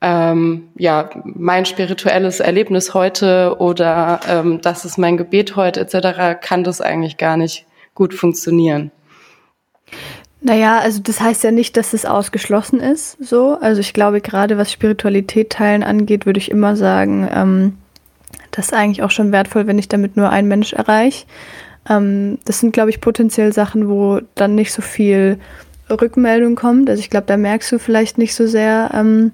ähm, 0.00 0.68
ja 0.76 1.10
mein 1.24 1.66
spirituelles 1.66 2.40
Erlebnis 2.40 2.94
heute 2.94 3.56
oder 3.58 4.20
ähm, 4.28 4.60
das 4.62 4.84
ist 4.84 4.96
mein 4.96 5.16
Gebet 5.16 5.56
heute 5.56 5.80
etc., 5.80 6.40
kann 6.40 6.64
das 6.64 6.80
eigentlich 6.80 7.16
gar 7.16 7.36
nicht 7.36 7.66
gut 7.94 8.14
funktionieren? 8.14 8.92
Naja, 10.42 10.78
also 10.78 11.00
das 11.02 11.20
heißt 11.20 11.44
ja 11.44 11.50
nicht, 11.50 11.76
dass 11.76 11.92
es 11.92 12.06
ausgeschlossen 12.06 12.80
ist. 12.80 13.18
So, 13.22 13.58
also 13.60 13.80
ich 13.80 13.92
glaube 13.92 14.20
gerade 14.20 14.56
was 14.56 14.72
Spiritualität 14.72 15.50
teilen 15.50 15.82
angeht, 15.82 16.24
würde 16.24 16.38
ich 16.38 16.50
immer 16.50 16.76
sagen, 16.76 17.28
ähm, 17.30 17.78
das 18.52 18.66
ist 18.66 18.74
eigentlich 18.74 19.02
auch 19.02 19.10
schon 19.10 19.32
wertvoll, 19.32 19.66
wenn 19.66 19.78
ich 19.78 19.88
damit 19.88 20.16
nur 20.16 20.30
einen 20.30 20.48
Mensch 20.48 20.72
erreiche. 20.72 21.26
Ähm, 21.90 22.38
das 22.46 22.60
sind, 22.60 22.72
glaube 22.72 22.90
ich, 22.90 23.00
potenziell 23.00 23.52
Sachen, 23.52 23.88
wo 23.88 24.20
dann 24.34 24.54
nicht 24.54 24.72
so 24.72 24.80
viel 24.80 25.38
Rückmeldung 25.90 26.54
kommt. 26.54 26.88
Also 26.88 27.00
ich 27.00 27.10
glaube, 27.10 27.26
da 27.26 27.36
merkst 27.36 27.70
du 27.72 27.78
vielleicht 27.78 28.16
nicht 28.16 28.34
so 28.34 28.46
sehr, 28.46 28.90
ähm, 28.94 29.32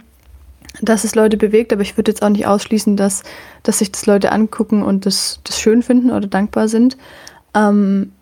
dass 0.82 1.04
es 1.04 1.14
Leute 1.14 1.36
bewegt, 1.36 1.72
aber 1.72 1.82
ich 1.82 1.96
würde 1.96 2.10
jetzt 2.10 2.22
auch 2.22 2.30
nicht 2.30 2.46
ausschließen, 2.46 2.96
dass, 2.96 3.22
dass 3.62 3.78
sich 3.78 3.92
das 3.92 4.06
Leute 4.06 4.32
angucken 4.32 4.82
und 4.82 5.06
das, 5.06 5.40
das 5.44 5.60
schön 5.60 5.82
finden 5.82 6.10
oder 6.10 6.26
dankbar 6.26 6.68
sind. 6.68 6.96
Ähm, 7.54 8.12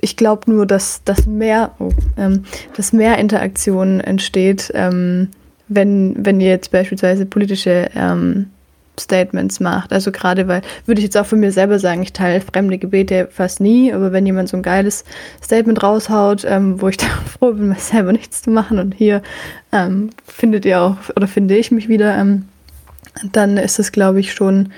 ich 0.00 0.16
glaube 0.16 0.50
nur, 0.50 0.66
dass, 0.66 1.04
dass, 1.04 1.26
mehr, 1.26 1.72
oh, 1.78 1.90
ähm, 2.16 2.44
dass 2.76 2.92
mehr 2.92 3.18
Interaktion 3.18 4.00
entsteht, 4.00 4.70
ähm, 4.74 5.28
wenn, 5.68 6.14
wenn 6.18 6.40
ihr 6.40 6.48
jetzt 6.48 6.70
beispielsweise 6.70 7.26
politische 7.26 7.90
ähm, 7.94 8.50
Statements 8.98 9.60
macht. 9.60 9.92
Also 9.92 10.12
gerade 10.12 10.48
weil, 10.48 10.62
würde 10.86 11.00
ich 11.00 11.04
jetzt 11.04 11.16
auch 11.16 11.26
von 11.26 11.40
mir 11.40 11.52
selber 11.52 11.78
sagen, 11.78 12.02
ich 12.02 12.12
teile 12.12 12.40
fremde 12.40 12.78
Gebete 12.78 13.28
fast 13.30 13.60
nie, 13.60 13.92
aber 13.92 14.12
wenn 14.12 14.26
jemand 14.26 14.48
so 14.48 14.56
ein 14.56 14.62
geiles 14.62 15.04
Statement 15.42 15.82
raushaut, 15.82 16.44
ähm, 16.44 16.80
wo 16.80 16.88
ich 16.88 16.96
dann 16.98 17.10
froh 17.26 17.52
bin, 17.52 17.68
mir 17.68 17.76
selber 17.76 18.12
nichts 18.12 18.42
zu 18.42 18.50
machen 18.50 18.78
und 18.78 18.94
hier 18.94 19.22
ähm, 19.72 20.10
findet 20.26 20.64
ihr 20.64 20.80
auch, 20.80 20.96
oder 21.16 21.28
finde 21.28 21.56
ich 21.56 21.70
mich 21.70 21.88
wieder, 21.88 22.16
ähm, 22.16 22.46
dann 23.32 23.56
ist 23.56 23.78
es, 23.78 23.92
glaube 23.92 24.20
ich, 24.20 24.32
schon 24.32 24.70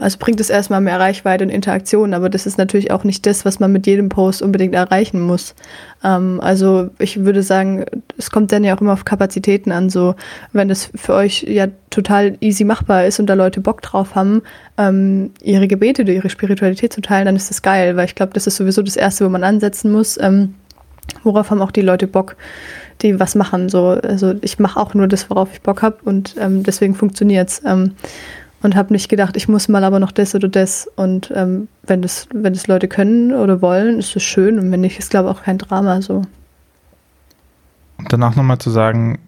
also 0.00 0.18
bringt 0.18 0.40
es 0.40 0.50
erstmal 0.50 0.80
mehr 0.80 0.98
Reichweite 0.98 1.44
und 1.44 1.50
Interaktion, 1.50 2.12
aber 2.12 2.28
das 2.28 2.44
ist 2.44 2.58
natürlich 2.58 2.90
auch 2.90 3.04
nicht 3.04 3.24
das, 3.24 3.44
was 3.44 3.60
man 3.60 3.72
mit 3.72 3.86
jedem 3.86 4.08
Post 4.08 4.42
unbedingt 4.42 4.74
erreichen 4.74 5.20
muss. 5.20 5.54
Ähm, 6.02 6.40
also 6.42 6.90
ich 6.98 7.24
würde 7.24 7.42
sagen, 7.42 7.84
es 8.18 8.30
kommt 8.30 8.52
dann 8.52 8.64
ja 8.64 8.76
auch 8.76 8.80
immer 8.80 8.92
auf 8.92 9.04
Kapazitäten 9.04 9.72
an. 9.72 9.90
So, 9.90 10.16
wenn 10.52 10.68
das 10.68 10.90
für 10.94 11.14
euch 11.14 11.44
ja 11.44 11.68
total 11.90 12.36
easy 12.40 12.64
machbar 12.64 13.06
ist 13.06 13.20
und 13.20 13.26
da 13.26 13.34
Leute 13.34 13.60
Bock 13.60 13.80
drauf 13.80 14.14
haben, 14.14 14.42
ähm, 14.76 15.30
ihre 15.40 15.68
Gebete 15.68 16.02
oder 16.02 16.12
ihre 16.12 16.30
Spiritualität 16.30 16.92
zu 16.92 17.00
teilen, 17.00 17.26
dann 17.26 17.36
ist 17.36 17.50
das 17.50 17.62
geil, 17.62 17.96
weil 17.96 18.06
ich 18.06 18.14
glaube, 18.14 18.32
das 18.34 18.46
ist 18.46 18.56
sowieso 18.56 18.82
das 18.82 18.96
Erste, 18.96 19.24
wo 19.24 19.28
man 19.28 19.44
ansetzen 19.44 19.92
muss. 19.92 20.18
Ähm, 20.20 20.54
worauf 21.22 21.50
haben 21.50 21.62
auch 21.62 21.70
die 21.70 21.82
Leute 21.82 22.06
Bock, 22.06 22.36
die 23.02 23.20
was 23.20 23.34
machen? 23.34 23.68
So, 23.68 23.88
also 23.88 24.34
ich 24.40 24.58
mache 24.58 24.80
auch 24.80 24.94
nur 24.94 25.06
das, 25.06 25.30
worauf 25.30 25.48
ich 25.52 25.60
Bock 25.60 25.82
habe 25.82 25.98
und 26.04 26.34
ähm, 26.38 26.64
deswegen 26.64 26.94
funktioniert's. 26.94 27.62
Und 28.64 28.74
habe 28.74 28.94
nicht 28.94 29.10
gedacht, 29.10 29.36
ich 29.36 29.46
muss 29.46 29.68
mal 29.68 29.84
aber 29.84 30.00
noch 30.00 30.10
das 30.10 30.34
oder 30.34 30.48
das. 30.48 30.88
Und 30.96 31.30
ähm, 31.36 31.68
wenn 31.82 32.00
das, 32.00 32.26
wenn 32.32 32.54
das 32.54 32.66
Leute 32.66 32.88
können 32.88 33.34
oder 33.34 33.60
wollen, 33.60 33.98
ist 33.98 34.16
es 34.16 34.22
schön 34.22 34.58
und 34.58 34.72
wenn 34.72 34.80
nicht, 34.80 34.98
ist 34.98 35.10
glaube 35.10 35.28
ich 35.28 35.36
auch 35.36 35.42
kein 35.42 35.58
Drama 35.58 36.00
so. 36.00 36.22
Und 37.98 38.10
danach 38.10 38.36
nochmal 38.36 38.58
zu 38.58 38.70
sagen, 38.70 39.18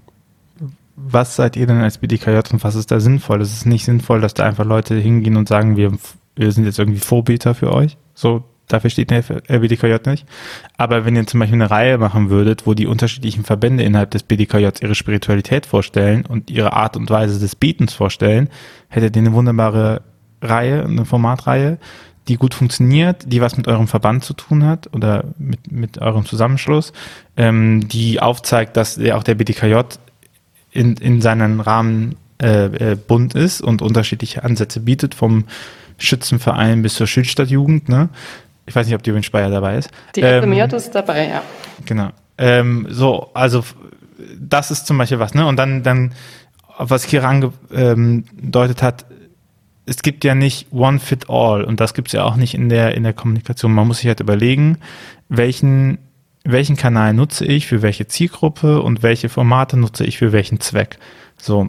was 0.97 1.37
seid 1.37 1.57
ihr 1.57 1.67
denn 1.67 1.83
als 1.83 1.99
BDKJ 1.99 2.53
und 2.53 2.65
was 2.65 2.75
ist 2.77 2.91
da 2.91 2.99
sinnvoll? 2.99 3.43
Es 3.43 3.53
ist 3.53 3.67
nicht 3.67 3.85
sinnvoll, 3.85 4.23
dass 4.23 4.33
da 4.33 4.45
einfach 4.45 4.65
Leute 4.65 4.95
hingehen 4.95 5.37
und 5.37 5.49
sagen, 5.49 5.77
wir, 5.77 5.93
wir 6.35 6.53
sind 6.53 6.65
jetzt 6.65 6.79
irgendwie 6.79 7.01
Vorbeter 7.01 7.55
für 7.55 7.75
euch. 7.75 7.99
So, 8.15 8.43
Dafür 8.69 8.91
steht 8.91 9.11
der 9.11 9.23
BDKJ 9.23 9.95
nicht. 10.07 10.27
Aber 10.77 11.05
wenn 11.05 11.15
ihr 11.15 11.27
zum 11.27 11.41
Beispiel 11.41 11.61
eine 11.61 11.71
Reihe 11.71 11.99
machen 11.99 12.31
würdet, 12.31 12.67
wo 12.67 12.75
die 12.75 12.87
unterschiedlichen 12.87 13.45
Verbände 13.45 13.85
innerhalb 13.85 14.11
des 14.11 14.25
BDKJs 14.25 14.83
ihre 14.83 14.95
Spiritualität 14.95 15.67
vorstellen 15.67 16.27
und 16.27 16.51
ihre 16.51 16.73
Art 16.73 16.97
und 16.97 17.09
Weise 17.11 17.39
des 17.39 17.55
Betens 17.55 17.95
vorstellen, 17.95 18.49
hättet 18.89 19.17
ihr 19.17 19.23
eine 19.23 19.33
wunderbare 19.33 20.03
Reihe, 20.43 20.85
eine 20.85 21.05
Formatreihe, 21.05 21.79
die 22.29 22.37
gut 22.37 22.55
funktioniert, 22.55 23.25
die 23.27 23.41
was 23.41 23.57
mit 23.57 23.69
eurem 23.69 23.87
Verband 23.87 24.25
zu 24.25 24.35
tun 24.35 24.65
hat 24.65 24.93
oder 24.93 25.25
mit, 25.39 25.71
mit 25.71 25.99
eurem 25.99 26.27
Zusammenschluss, 26.27 26.93
ähm, 27.37 27.89
die 27.89 28.21
aufzeigt, 28.21 28.77
dass 28.77 28.97
der, 28.97 29.17
auch 29.17 29.23
der 29.23 29.37
BDKJ 29.37 29.81
in, 30.73 30.97
in 30.97 31.21
seinen 31.21 31.61
Rahmen 31.61 32.17
äh, 32.43 32.93
äh, 32.93 32.97
bunt 32.97 33.35
ist 33.35 33.63
und 33.63 33.81
unterschiedliche 33.81 34.45
Ansätze 34.45 34.81
bietet, 34.81 35.15
vom 35.15 35.45
Schützenverein 35.99 36.83
bis 36.83 36.95
zur 36.95 37.07
Schildstadtjugend. 37.07 37.89
Ne? 37.89 38.09
Ich 38.67 38.75
weiß 38.75 38.87
nicht, 38.87 38.95
ob 38.97 39.03
die 39.03 39.11
Übrigens 39.11 39.27
Speyer 39.27 39.51
dabei 39.51 39.77
ist. 39.77 39.91
Die 40.15 40.21
ähm, 40.21 40.53
ist 40.53 40.91
dabei, 40.91 41.29
ja. 41.29 41.43
Genau. 41.85 42.11
Ähm, 42.39 42.87
so, 42.91 43.31
also 43.33 43.65
das 44.39 44.71
ist 44.71 44.87
zum 44.87 44.99
Beispiel 44.99 45.19
was, 45.19 45.35
ne? 45.35 45.47
Und 45.47 45.57
dann, 45.57 45.83
dann 45.83 46.13
was 46.79 47.07
Kira 47.07 47.29
angedeutet 47.29 48.83
hat, 48.83 49.07
es 49.87 50.03
gibt 50.03 50.25
ja 50.25 50.35
nicht 50.35 50.73
one 50.73 50.99
fit 50.99 51.31
all 51.31 51.63
und 51.63 51.81
das 51.81 51.95
gibt 51.95 52.09
es 52.09 52.13
ja 52.13 52.25
auch 52.25 52.37
nicht 52.37 52.55
in 52.55 52.69
der, 52.69 52.95
in 52.95 53.05
der 53.05 53.13
Kommunikation. 53.13 53.73
Man 53.73 53.87
muss 53.87 53.99
sich 53.99 54.09
halt 54.09 54.21
überlegen, 54.21 54.79
welchen, 55.29 55.99
welchen 56.45 56.77
Kanal 56.77 57.15
nutze 57.15 57.47
ich 57.47 57.67
für 57.69 57.83
welche 57.83 58.09
Zielgruppe 58.09 58.83
und 58.83 59.03
welche 59.03 59.29
Formate 59.29 59.77
nutze 59.77 60.05
ich 60.05 60.19
für 60.19 60.33
welchen 60.33 60.61
Zweck. 60.61 60.99
So. 61.39 61.69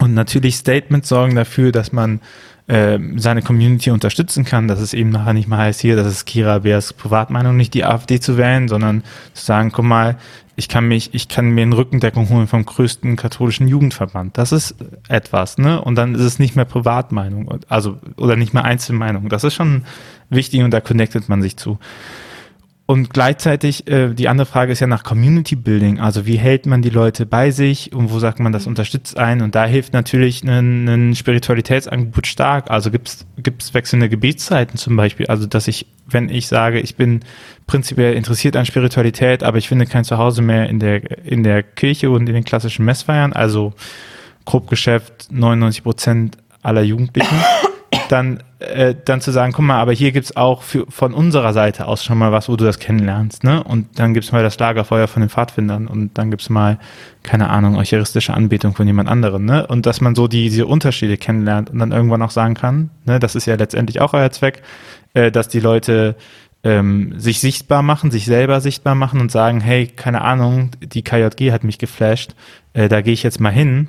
Und 0.00 0.12
natürlich 0.12 0.56
Statements 0.56 1.08
sorgen 1.08 1.36
dafür, 1.36 1.72
dass 1.72 1.92
man 1.92 2.20
äh, 2.66 2.98
seine 3.16 3.42
Community 3.42 3.90
unterstützen 3.90 4.44
kann, 4.44 4.68
dass 4.68 4.80
es 4.80 4.94
eben 4.94 5.10
nachher 5.10 5.32
nicht 5.32 5.48
mal 5.48 5.58
heißt, 5.58 5.80
hier, 5.80 5.96
das 5.96 6.06
ist 6.06 6.24
Kira 6.24 6.60
Beers 6.60 6.92
Privatmeinung, 6.92 7.56
nicht 7.56 7.74
die 7.74 7.84
AfD 7.84 8.20
zu 8.20 8.36
wählen, 8.36 8.68
sondern 8.68 9.02
zu 9.34 9.44
sagen, 9.44 9.70
guck 9.72 9.84
mal, 9.84 10.16
ich 10.56 10.68
kann 10.68 10.88
mich, 10.88 11.10
ich 11.12 11.28
kann 11.28 11.50
mir 11.50 11.62
eine 11.62 11.76
Rückendeckung 11.76 12.30
holen 12.30 12.46
vom 12.46 12.64
größten 12.64 13.16
katholischen 13.16 13.68
Jugendverband. 13.68 14.38
Das 14.38 14.52
ist 14.52 14.74
etwas, 15.06 15.58
ne? 15.58 15.82
Und 15.82 15.96
dann 15.96 16.14
ist 16.14 16.22
es 16.22 16.38
nicht 16.38 16.56
mehr 16.56 16.64
Privatmeinung, 16.64 17.60
also, 17.68 17.98
oder 18.16 18.36
nicht 18.36 18.54
mehr 18.54 18.64
Einzelmeinung. 18.64 19.28
Das 19.28 19.44
ist 19.44 19.54
schon 19.54 19.84
wichtig 20.30 20.62
und 20.62 20.70
da 20.70 20.80
connectet 20.80 21.28
man 21.28 21.42
sich 21.42 21.58
zu. 21.58 21.78
Und 22.88 23.12
gleichzeitig, 23.12 23.88
äh, 23.88 24.14
die 24.14 24.28
andere 24.28 24.46
Frage 24.46 24.70
ist 24.70 24.78
ja 24.78 24.86
nach 24.86 25.02
Community 25.02 25.56
Building. 25.56 25.98
Also 25.98 26.24
wie 26.24 26.36
hält 26.36 26.66
man 26.66 26.82
die 26.82 26.90
Leute 26.90 27.26
bei 27.26 27.50
sich 27.50 27.92
und 27.92 28.12
wo 28.12 28.20
sagt 28.20 28.38
man, 28.38 28.52
das 28.52 28.68
unterstützt 28.68 29.18
einen? 29.18 29.42
Und 29.42 29.56
da 29.56 29.66
hilft 29.66 29.92
natürlich 29.92 30.44
ein, 30.44 30.86
ein 30.88 31.16
Spiritualitätsangebot 31.16 32.28
stark. 32.28 32.70
Also 32.70 32.92
gibt's 32.92 33.26
gibt's 33.38 33.74
wechselnde 33.74 34.08
Gebetszeiten 34.08 34.78
zum 34.78 34.94
Beispiel. 34.94 35.26
Also 35.26 35.46
dass 35.46 35.66
ich, 35.66 35.86
wenn 36.06 36.28
ich 36.28 36.46
sage, 36.46 36.78
ich 36.78 36.94
bin 36.94 37.20
prinzipiell 37.66 38.14
interessiert 38.14 38.54
an 38.54 38.66
Spiritualität, 38.66 39.42
aber 39.42 39.58
ich 39.58 39.66
finde 39.66 39.86
kein 39.86 40.04
Zuhause 40.04 40.40
mehr 40.40 40.68
in 40.68 40.78
der, 40.78 41.26
in 41.26 41.42
der 41.42 41.64
Kirche 41.64 42.08
und 42.10 42.28
in 42.28 42.34
den 42.34 42.44
klassischen 42.44 42.84
Messfeiern, 42.84 43.32
also 43.32 43.74
Grobgeschäft 44.44 45.32
99 45.32 45.82
Prozent 45.82 46.38
aller 46.62 46.82
Jugendlichen 46.82 47.36
dann, 48.08 48.42
äh, 48.58 48.94
dann 49.04 49.20
zu 49.20 49.30
sagen, 49.30 49.52
guck 49.52 49.64
mal, 49.64 49.80
aber 49.80 49.92
hier 49.92 50.12
gibt's 50.12 50.36
auch 50.36 50.62
für, 50.62 50.86
von 50.88 51.14
unserer 51.14 51.52
Seite 51.52 51.86
aus 51.86 52.04
schon 52.04 52.18
mal 52.18 52.32
was, 52.32 52.48
wo 52.48 52.56
du 52.56 52.64
das 52.64 52.78
kennenlernst, 52.78 53.44
ne? 53.44 53.62
Und 53.62 53.98
dann 53.98 54.14
gibt's 54.14 54.32
mal 54.32 54.42
das 54.42 54.58
Lagerfeuer 54.58 55.08
von 55.08 55.20
den 55.20 55.28
Pfadfindern 55.28 55.86
und 55.86 56.16
dann 56.18 56.30
gibt's 56.30 56.48
mal, 56.48 56.78
keine 57.22 57.50
Ahnung, 57.50 57.76
eucharistische 57.76 58.34
Anbetung 58.34 58.74
von 58.74 58.86
jemand 58.86 59.08
anderem, 59.08 59.44
ne? 59.44 59.66
Und 59.66 59.86
dass 59.86 60.00
man 60.00 60.14
so 60.14 60.28
die, 60.28 60.48
diese 60.48 60.66
Unterschiede 60.66 61.16
kennenlernt 61.16 61.70
und 61.70 61.78
dann 61.78 61.92
irgendwann 61.92 62.22
auch 62.22 62.30
sagen 62.30 62.54
kann, 62.54 62.90
ne, 63.04 63.18
das 63.18 63.34
ist 63.34 63.46
ja 63.46 63.56
letztendlich 63.56 64.00
auch 64.00 64.14
euer 64.14 64.30
Zweck, 64.30 64.62
äh, 65.14 65.30
dass 65.30 65.48
die 65.48 65.60
Leute 65.60 66.16
ähm, 66.64 67.14
sich 67.16 67.40
sichtbar 67.40 67.82
machen, 67.82 68.10
sich 68.10 68.24
selber 68.24 68.60
sichtbar 68.60 68.94
machen 68.94 69.20
und 69.20 69.30
sagen, 69.30 69.60
hey, 69.60 69.86
keine 69.86 70.22
Ahnung, 70.22 70.70
die 70.80 71.02
KJG 71.02 71.52
hat 71.52 71.64
mich 71.64 71.78
geflasht, 71.78 72.34
äh, 72.72 72.88
da 72.88 73.02
gehe 73.02 73.12
ich 73.12 73.22
jetzt 73.22 73.40
mal 73.40 73.52
hin 73.52 73.88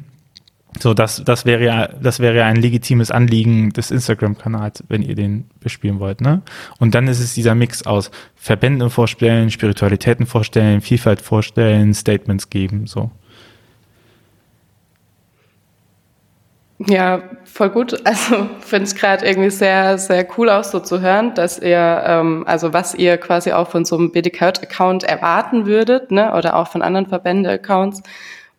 so, 0.82 0.94
das, 0.94 1.24
das 1.24 1.46
wäre 1.46 1.64
ja, 1.64 1.88
das 2.02 2.20
wäre 2.20 2.38
ja 2.38 2.46
ein 2.46 2.56
legitimes 2.58 3.12
Anliegen 3.12 3.72
des 3.72 3.92
Instagram-Kanals, 3.92 4.84
wenn 4.88 5.02
ihr 5.02 5.16
den 5.16 5.50
bespielen 5.60 6.00
wollt, 6.00 6.22
ne? 6.22 6.42
Und 6.80 6.96
dann 6.96 7.08
ist 7.08 7.20
es 7.20 7.34
dieser 7.34 7.56
Mix 7.56 7.86
aus 7.86 8.12
Verbänden 8.36 8.90
vorstellen, 8.90 9.52
Spiritualitäten 9.52 10.26
vorstellen, 10.26 10.82
Vielfalt 10.82 11.22
vorstellen, 11.22 11.94
Statements 11.94 12.50
geben, 12.50 12.88
so. 12.88 13.12
Ja, 16.80 17.24
voll 17.44 17.70
gut. 17.72 17.96
Also 18.06 18.48
finde 18.60 18.88
ich 18.88 18.96
gerade 18.96 19.26
irgendwie 19.26 19.50
sehr, 19.50 19.98
sehr 19.98 20.28
cool 20.38 20.50
auch 20.50 20.64
so 20.64 20.80
zu 20.80 21.02
hören, 21.02 21.34
dass 21.34 21.58
ihr, 21.58 22.04
ähm, 22.06 22.44
also 22.46 22.72
was 22.72 22.94
ihr 22.94 23.18
quasi 23.18 23.52
auch 23.52 23.70
von 23.70 23.84
so 23.84 23.98
einem 23.98 24.12
BDK-Account 24.12 25.04
erwarten 25.04 25.66
würdet, 25.66 26.12
ne, 26.12 26.34
oder 26.36 26.56
auch 26.56 26.68
von 26.68 26.84
anderen 26.84 27.08
Verbände-Accounts. 27.08 28.04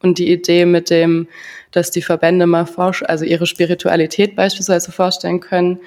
Und 0.00 0.18
die 0.18 0.33
Idee 0.33 0.64
mit 0.64 0.90
dem, 0.90 1.28
dass 1.72 1.90
die 1.90 2.02
Verbände 2.02 2.46
mal 2.46 2.66
forsch 2.66 3.02
also 3.02 3.24
ihre 3.24 3.46
Spiritualität 3.46 4.37
beispielsweise 4.37 4.92
vorstellen 4.92 5.40
können. 5.40 5.81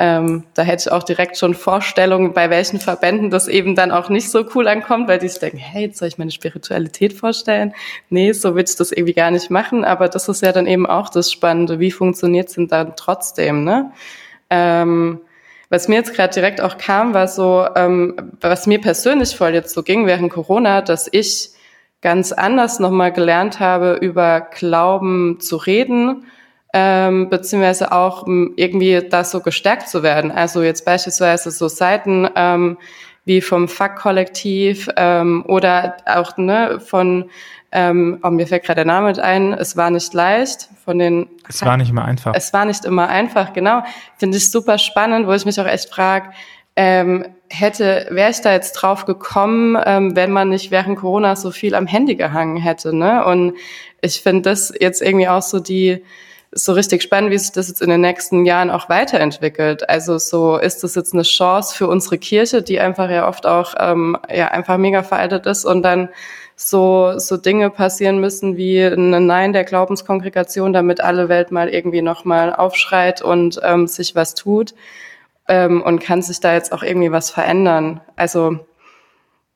Ähm, 0.00 0.44
da 0.54 0.62
hätte 0.62 0.84
ich 0.86 0.92
auch 0.92 1.02
direkt 1.02 1.36
schon 1.36 1.54
Vorstellungen, 1.54 2.32
bei 2.32 2.50
welchen 2.50 2.78
Verbänden 2.78 3.30
das 3.30 3.48
eben 3.48 3.74
dann 3.74 3.90
auch 3.90 4.08
nicht 4.08 4.30
so 4.30 4.44
cool 4.54 4.68
ankommt, 4.68 5.08
weil 5.08 5.18
die 5.18 5.28
sich 5.28 5.40
denken, 5.40 5.58
hey, 5.58 5.86
jetzt 5.86 5.98
soll 5.98 6.06
ich 6.06 6.18
meine 6.18 6.30
Spiritualität 6.30 7.12
vorstellen? 7.12 7.74
Nee, 8.08 8.30
so 8.32 8.54
will 8.54 8.62
ich 8.62 8.76
das 8.76 8.92
irgendwie 8.92 9.14
gar 9.14 9.32
nicht 9.32 9.50
machen. 9.50 9.84
Aber 9.84 10.08
das 10.08 10.28
ist 10.28 10.42
ja 10.42 10.52
dann 10.52 10.68
eben 10.68 10.86
auch 10.86 11.08
das 11.08 11.32
Spannende. 11.32 11.80
Wie 11.80 11.90
funktioniert 11.90 12.48
es 12.48 12.54
denn 12.54 12.68
dann 12.68 12.94
trotzdem, 12.94 13.64
ne? 13.64 13.90
Ähm, 14.50 15.20
was 15.68 15.88
mir 15.88 15.96
jetzt 15.96 16.14
gerade 16.14 16.32
direkt 16.32 16.60
auch 16.60 16.78
kam, 16.78 17.12
war 17.12 17.28
so, 17.28 17.66
ähm, 17.76 18.32
was 18.40 18.66
mir 18.66 18.80
persönlich 18.80 19.36
voll 19.36 19.52
jetzt 19.52 19.74
so 19.74 19.82
ging 19.82 20.06
während 20.06 20.32
Corona, 20.32 20.80
dass 20.80 21.08
ich 21.10 21.50
ganz 22.00 22.32
anders 22.32 22.78
nochmal 22.78 23.12
gelernt 23.12 23.60
habe, 23.60 23.94
über 24.00 24.40
Glauben 24.40 25.40
zu 25.40 25.56
reden, 25.56 26.26
ähm, 26.72 27.28
beziehungsweise 27.28 27.92
auch 27.92 28.26
irgendwie 28.26 29.00
das 29.08 29.30
so 29.30 29.40
gestärkt 29.40 29.88
zu 29.88 30.02
werden. 30.02 30.30
Also 30.30 30.62
jetzt 30.62 30.84
beispielsweise 30.84 31.50
so 31.50 31.68
Seiten 31.68 32.28
ähm, 32.36 32.78
wie 33.24 33.40
vom 33.40 33.68
Fuck-Kollektiv 33.68 34.88
ähm, 34.96 35.44
oder 35.46 35.96
auch 36.06 36.36
ne, 36.36 36.80
von, 36.80 37.28
ähm, 37.72 38.18
oh, 38.22 38.30
mir 38.30 38.46
fällt 38.46 38.64
gerade 38.64 38.76
der 38.76 38.84
Name 38.86 39.22
ein, 39.22 39.52
es 39.52 39.76
war 39.76 39.90
nicht 39.90 40.14
leicht, 40.14 40.68
von 40.84 40.98
den... 40.98 41.28
Es 41.46 41.62
war 41.62 41.76
nicht 41.76 41.90
immer 41.90 42.06
einfach. 42.06 42.32
Es 42.34 42.52
war 42.54 42.64
nicht 42.64 42.84
immer 42.86 43.08
einfach, 43.08 43.52
genau. 43.52 43.82
Finde 44.16 44.38
ich 44.38 44.50
super 44.50 44.78
spannend, 44.78 45.26
wo 45.26 45.32
ich 45.32 45.44
mich 45.44 45.60
auch 45.60 45.66
echt 45.66 45.90
frage, 45.90 46.30
ähm, 46.78 47.24
hätte, 47.48 48.06
wäre 48.10 48.30
ich 48.30 48.40
da 48.40 48.52
jetzt 48.52 48.74
drauf 48.74 49.04
gekommen, 49.04 49.76
ähm, 49.84 50.14
wenn 50.14 50.30
man 50.30 50.50
nicht 50.50 50.70
während 50.70 50.96
Corona 50.96 51.34
so 51.34 51.50
viel 51.50 51.74
am 51.74 51.88
Handy 51.88 52.14
gehangen 52.14 52.56
hätte. 52.56 52.94
Ne? 52.94 53.24
Und 53.24 53.54
ich 54.00 54.20
finde 54.20 54.42
das 54.42 54.72
jetzt 54.78 55.02
irgendwie 55.02 55.26
auch 55.26 55.42
so 55.42 55.58
die 55.58 56.04
so 56.52 56.72
richtig 56.72 57.02
spannend, 57.02 57.32
wie 57.32 57.38
sich 57.38 57.50
das 57.50 57.66
jetzt 57.66 57.82
in 57.82 57.90
den 57.90 58.00
nächsten 58.00 58.46
Jahren 58.46 58.70
auch 58.70 58.88
weiterentwickelt. 58.88 59.88
Also 59.88 60.18
so 60.18 60.56
ist 60.56 60.84
das 60.84 60.94
jetzt 60.94 61.12
eine 61.12 61.24
Chance 61.24 61.74
für 61.74 61.88
unsere 61.88 62.16
Kirche, 62.16 62.62
die 62.62 62.78
einfach 62.78 63.10
ja 63.10 63.26
oft 63.26 63.44
auch 63.44 63.74
ähm, 63.78 64.16
ja 64.32 64.48
einfach 64.48 64.78
mega 64.78 65.02
veraltet 65.02 65.46
ist 65.46 65.64
und 65.64 65.82
dann 65.82 66.08
so 66.54 67.18
so 67.18 67.36
Dinge 67.36 67.70
passieren 67.70 68.20
müssen 68.20 68.56
wie 68.56 68.80
ein 68.80 69.26
Nein 69.26 69.52
der 69.52 69.64
Glaubenskongregation, 69.64 70.72
damit 70.72 71.00
alle 71.00 71.28
Welt 71.28 71.50
mal 71.50 71.68
irgendwie 71.68 72.02
noch 72.02 72.24
mal 72.24 72.54
aufschreit 72.54 73.20
und 73.20 73.60
ähm, 73.64 73.88
sich 73.88 74.14
was 74.14 74.34
tut 74.34 74.74
ähm, 75.48 75.82
und 75.82 76.00
kann 76.00 76.22
sich 76.22 76.40
da 76.40 76.54
jetzt 76.54 76.72
auch 76.72 76.82
irgendwie 76.82 77.12
was 77.12 77.30
verändern. 77.30 78.00
Also 78.16 78.60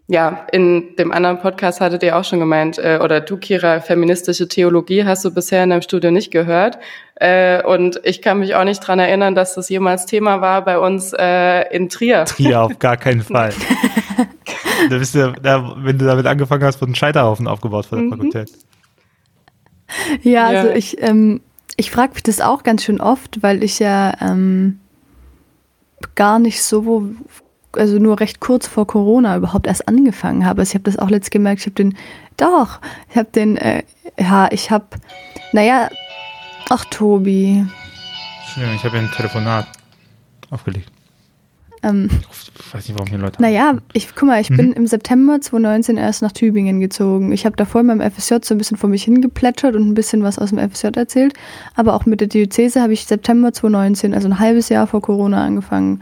ja, 0.09 0.47
in 0.53 0.95
dem 0.97 1.13
anderen 1.13 1.39
Podcast 1.39 1.81
hattet 1.81 2.03
ihr 2.03 2.17
auch 2.19 2.25
schon 2.25 2.41
gemeint, 2.41 2.77
äh, 2.79 2.99
oder 3.03 3.21
du, 3.21 3.37
Kira, 3.39 3.81
feministische 3.81 4.49
Theologie 4.49 5.05
hast 5.05 5.25
du 5.25 5.33
bisher 5.33 5.65
in 5.65 5.71
deinem 5.71 5.83
Studio 5.83 6.11
nicht 6.11 6.31
gehört. 6.31 6.79
Äh, 7.15 7.63
und 7.63 8.01
ich 8.05 8.21
kann 8.21 8.41
mich 8.41 8.55
auch 8.55 8.65
nicht 8.65 8.81
dran 8.81 8.99
erinnern, 8.99 9.35
dass 9.35 9.55
das 9.55 9.69
jemals 9.69 10.05
Thema 10.07 10.41
war 10.41 10.65
bei 10.65 10.79
uns 10.79 11.15
äh, 11.19 11.63
in 11.75 11.89
Trier. 11.89 12.25
Trier 12.27 12.63
auf 12.63 12.79
gar 12.79 12.97
keinen 12.97 13.23
Fall. 13.23 13.55
da 14.91 14.99
bist 14.99 15.15
du, 15.15 15.33
da, 15.41 15.77
wenn 15.79 15.97
du 15.99 16.05
damit 16.05 16.27
angefangen 16.27 16.65
hast, 16.65 16.81
von 16.81 16.95
Scheiterhaufen 16.95 17.47
aufgebaut 17.47 17.87
von 17.87 17.99
der 17.99 18.07
mhm. 18.07 18.11
Fakultät. 18.11 18.53
Ja, 20.23 20.47
also 20.47 20.69
ja. 20.69 20.75
ich, 20.75 21.01
ähm, 21.01 21.41
ich 21.77 21.91
frage 21.91 22.15
mich 22.15 22.23
das 22.23 22.41
auch 22.41 22.65
ganz 22.65 22.83
schön 22.83 23.01
oft, 23.01 23.43
weil 23.43 23.63
ich 23.63 23.79
ja 23.79 24.15
ähm, 24.21 24.81
gar 26.15 26.39
nicht 26.39 26.63
so, 26.63 27.11
also 27.73 27.99
nur 27.99 28.21
recht 28.21 28.41
kurz 28.41 28.67
vor 28.67 28.87
Corona 28.87 29.37
überhaupt 29.37 29.67
erst 29.67 29.89
angefangen 29.89 30.45
habe. 30.45 30.61
Also 30.61 30.71
ich 30.71 30.75
habe 30.75 30.85
das 30.85 30.99
auch 30.99 31.11
letzt 31.11 31.31
gemerkt, 31.31 31.61
ich 31.61 31.67
habe 31.67 31.75
den, 31.75 31.97
doch, 32.37 32.81
ich 33.11 33.17
habe 33.17 33.31
den, 33.31 33.57
äh, 33.57 33.83
ja, 34.19 34.49
ich 34.51 34.71
habe, 34.71 34.87
naja, 35.53 35.89
ach 36.69 36.85
Tobi. 36.87 37.67
Ja, 38.57 38.73
ich 38.75 38.85
habe 38.85 38.99
ein 38.99 39.11
Telefonat 39.11 39.67
aufgelegt. 40.51 40.91
Ähm, 41.83 42.09
ich 42.31 42.75
weiß 42.75 42.89
nicht, 42.89 42.97
warum 42.97 43.09
hier 43.09 43.19
Leute. 43.19 43.43
Naja, 43.43 43.79
ich 43.93 44.15
guck 44.15 44.29
mal, 44.29 44.41
ich 44.41 44.51
mhm. 44.51 44.57
bin 44.57 44.73
im 44.73 44.87
September 44.87 45.41
2019 45.41 45.97
erst 45.97 46.23
nach 46.23 46.33
Tübingen 46.33 46.81
gezogen. 46.81 47.33
Ich 47.33 47.45
habe 47.45 47.57
davor 47.57 47.81
in 47.81 47.89
meinem 47.89 48.11
FSJ 48.11 48.37
so 48.43 48.55
ein 48.55 48.59
bisschen 48.59 48.77
vor 48.77 48.89
mich 48.89 49.05
hingeplätschert 49.05 49.75
und 49.75 49.89
ein 49.89 49.95
bisschen 49.95 50.23
was 50.23 50.39
aus 50.39 50.51
dem 50.51 50.59
FSJ 50.59 50.89
erzählt. 50.97 51.35
Aber 51.75 51.95
auch 51.95 52.07
mit 52.07 52.21
der 52.21 52.29
Diözese 52.29 52.81
habe 52.81 52.93
ich 52.93 53.07
September 53.07 53.53
2019, 53.53 54.15
also 54.15 54.29
ein 54.29 54.39
halbes 54.39 54.69
Jahr 54.69 54.87
vor 54.87 55.03
Corona, 55.03 55.45
angefangen. 55.45 56.01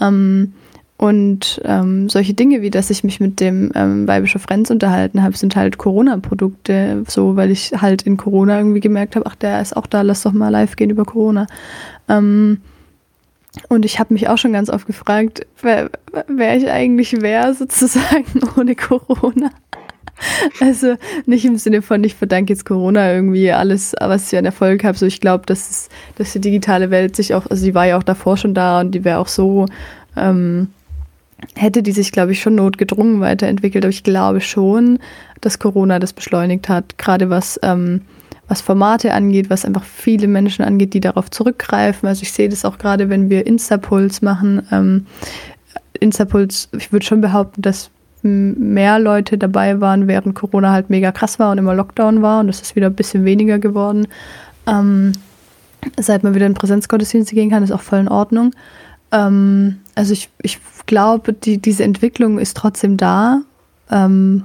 Ähm, 0.00 0.52
und 1.00 1.62
ähm, 1.64 2.10
solche 2.10 2.34
Dinge, 2.34 2.60
wie 2.60 2.68
dass 2.68 2.90
ich 2.90 3.04
mich 3.04 3.20
mit 3.20 3.40
dem 3.40 3.72
ähm, 3.74 4.06
Weibischer 4.06 4.38
Friends 4.38 4.70
unterhalten 4.70 5.22
habe, 5.22 5.34
sind 5.34 5.56
halt 5.56 5.78
Corona-Produkte, 5.78 7.04
so 7.08 7.36
weil 7.36 7.50
ich 7.50 7.72
halt 7.80 8.02
in 8.02 8.18
Corona 8.18 8.58
irgendwie 8.58 8.80
gemerkt 8.80 9.16
habe, 9.16 9.24
ach, 9.24 9.34
der 9.34 9.62
ist 9.62 9.74
auch 9.74 9.86
da, 9.86 10.02
lass 10.02 10.24
doch 10.24 10.32
mal 10.32 10.50
live 10.50 10.76
gehen 10.76 10.90
über 10.90 11.06
Corona. 11.06 11.46
Ähm, 12.06 12.58
und 13.68 13.84
ich 13.84 13.98
habe 13.98 14.14
mich 14.14 14.28
auch 14.28 14.38
schon 14.38 14.52
ganz 14.52 14.70
oft 14.70 14.86
gefragt, 14.86 15.46
wer, 15.62 15.90
wer 16.28 16.56
ich 16.56 16.70
eigentlich 16.70 17.20
wäre, 17.20 17.54
sozusagen 17.54 18.26
ohne 18.56 18.74
Corona. 18.74 19.50
Also 20.60 20.96
nicht 21.24 21.46
im 21.46 21.56
Sinne 21.56 21.80
von, 21.80 22.04
ich 22.04 22.14
verdanke 22.14 22.52
jetzt 22.52 22.66
Corona 22.66 23.14
irgendwie 23.14 23.50
alles, 23.52 23.94
was 23.98 24.30
ich 24.30 24.38
an 24.38 24.44
Erfolg 24.44 24.84
habe. 24.84 24.96
So, 24.96 25.06
ich 25.06 25.20
glaube, 25.20 25.46
dass, 25.46 25.88
dass 26.16 26.34
die 26.34 26.40
digitale 26.40 26.90
Welt 26.90 27.16
sich 27.16 27.32
auch, 27.34 27.46
also 27.46 27.64
die 27.64 27.74
war 27.74 27.86
ja 27.86 27.96
auch 27.96 28.02
davor 28.02 28.36
schon 28.36 28.52
da 28.52 28.80
und 28.80 28.90
die 28.90 29.02
wäre 29.04 29.18
auch 29.18 29.28
so 29.28 29.64
ähm, 30.16 30.68
hätte 31.54 31.82
die 31.82 31.92
sich, 31.92 32.12
glaube 32.12 32.32
ich, 32.32 32.40
schon 32.40 32.54
notgedrungen 32.54 33.20
weiterentwickelt. 33.20 33.84
Aber 33.84 33.90
ich 33.90 34.04
glaube 34.04 34.40
schon, 34.40 34.98
dass 35.40 35.58
Corona 35.58 35.98
das 35.98 36.12
beschleunigt 36.12 36.68
hat, 36.68 36.98
gerade 36.98 37.30
was, 37.30 37.58
ähm, 37.62 38.02
was 38.50 38.60
Formate 38.60 39.14
angeht, 39.14 39.48
was 39.48 39.64
einfach 39.64 39.84
viele 39.84 40.26
Menschen 40.26 40.64
angeht, 40.64 40.92
die 40.92 41.00
darauf 41.00 41.30
zurückgreifen. 41.30 42.08
Also 42.08 42.22
ich 42.22 42.32
sehe 42.32 42.48
das 42.48 42.64
auch 42.64 42.78
gerade, 42.78 43.08
wenn 43.08 43.30
wir 43.30 43.46
Instapuls 43.46 44.22
machen. 44.22 44.66
Ähm, 44.72 45.06
Instapuls, 46.00 46.68
ich 46.76 46.92
würde 46.92 47.06
schon 47.06 47.20
behaupten, 47.20 47.62
dass 47.62 47.90
mehr 48.22 48.98
Leute 48.98 49.38
dabei 49.38 49.80
waren, 49.80 50.08
während 50.08 50.34
Corona 50.34 50.72
halt 50.72 50.90
mega 50.90 51.12
krass 51.12 51.38
war 51.38 51.52
und 51.52 51.58
immer 51.58 51.76
Lockdown 51.76 52.22
war 52.22 52.40
und 52.40 52.48
das 52.48 52.60
ist 52.60 52.74
wieder 52.74 52.88
ein 52.88 52.94
bisschen 52.94 53.24
weniger 53.24 53.60
geworden. 53.60 54.08
Ähm, 54.66 55.12
seit 55.96 56.24
man 56.24 56.34
wieder 56.34 56.46
in 56.46 56.54
Präsenzgottesdienste 56.54 57.36
gehen 57.36 57.50
kann, 57.50 57.62
ist 57.62 57.70
auch 57.70 57.80
voll 57.80 58.00
in 58.00 58.08
Ordnung. 58.08 58.50
Ähm, 59.12 59.78
also 59.94 60.12
ich, 60.12 60.28
ich 60.42 60.58
glaube, 60.86 61.34
die, 61.34 61.58
diese 61.58 61.84
Entwicklung 61.84 62.40
ist 62.40 62.56
trotzdem 62.56 62.96
da. 62.96 63.42
Ähm, 63.92 64.42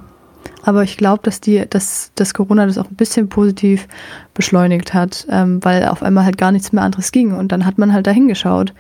aber 0.64 0.84
ich 0.84 0.98
glaube, 0.98 1.22
dass 1.24 1.42
die, 1.42 1.64
dass, 1.70 2.12
dass 2.16 2.34
Corona 2.34 2.66
das 2.66 2.78
auch 2.78 2.90
ein 2.90 2.96
bisschen 2.96 3.30
positiv 3.30 3.88
beschleunigt 4.34 4.94
hat, 4.94 5.28
ähm, 5.30 5.64
weil 5.64 5.86
auf 5.88 6.02
einmal 6.04 6.26
halt 6.26 6.38
gar 6.38 6.52
nichts 6.52 6.72
mehr 6.72 6.84
anderes 6.84 7.12
ging. 7.12 7.34
Und 7.34 7.52
dann 7.52 7.66
hat 7.66 7.78
man 7.78 7.94
halt 7.94 8.08
da 8.08 8.12
hingeschaut 8.12 8.74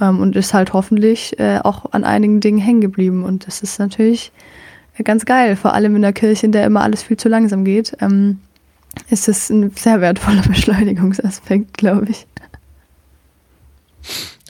ähm, 0.00 0.20
und 0.20 0.36
ist 0.36 0.54
halt 0.54 0.72
hoffentlich 0.72 1.38
äh, 1.38 1.58
auch 1.62 1.92
an 1.92 2.04
einigen 2.04 2.40
Dingen 2.40 2.58
hängen 2.58 2.80
geblieben. 2.80 3.24
Und 3.24 3.46
das 3.46 3.62
ist 3.62 3.78
natürlich 3.78 4.32
ganz 5.04 5.24
geil, 5.24 5.56
vor 5.56 5.74
allem 5.74 5.96
in 5.96 6.02
der 6.02 6.12
Kirche, 6.12 6.46
in 6.46 6.52
der 6.52 6.64
immer 6.64 6.82
alles 6.82 7.02
viel 7.02 7.16
zu 7.16 7.28
langsam 7.28 7.64
geht. 7.64 7.96
Ähm, 8.00 8.38
ist 9.08 9.28
es 9.28 9.50
ein 9.50 9.70
sehr 9.74 10.00
wertvoller 10.00 10.42
Beschleunigungsaspekt, 10.48 11.76
glaube 11.78 12.06
ich. 12.10 12.26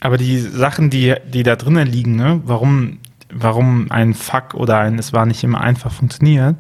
Aber 0.01 0.17
die 0.17 0.41
Sachen, 0.41 0.91
die, 0.91 1.15
die 1.33 1.43
da 1.43 1.55
drinnen 1.55 1.87
liegen, 1.87 2.17
ne, 2.17 2.41
warum, 2.45 2.99
warum 3.33 3.91
ein 3.91 4.15
Fuck 4.15 4.55
oder 4.55 4.79
ein 4.79 4.99
Es 4.99 5.13
war 5.13 5.27
nicht 5.27 5.45
immer 5.45 5.61
einfach 5.61 5.93
funktioniert, 5.93 6.57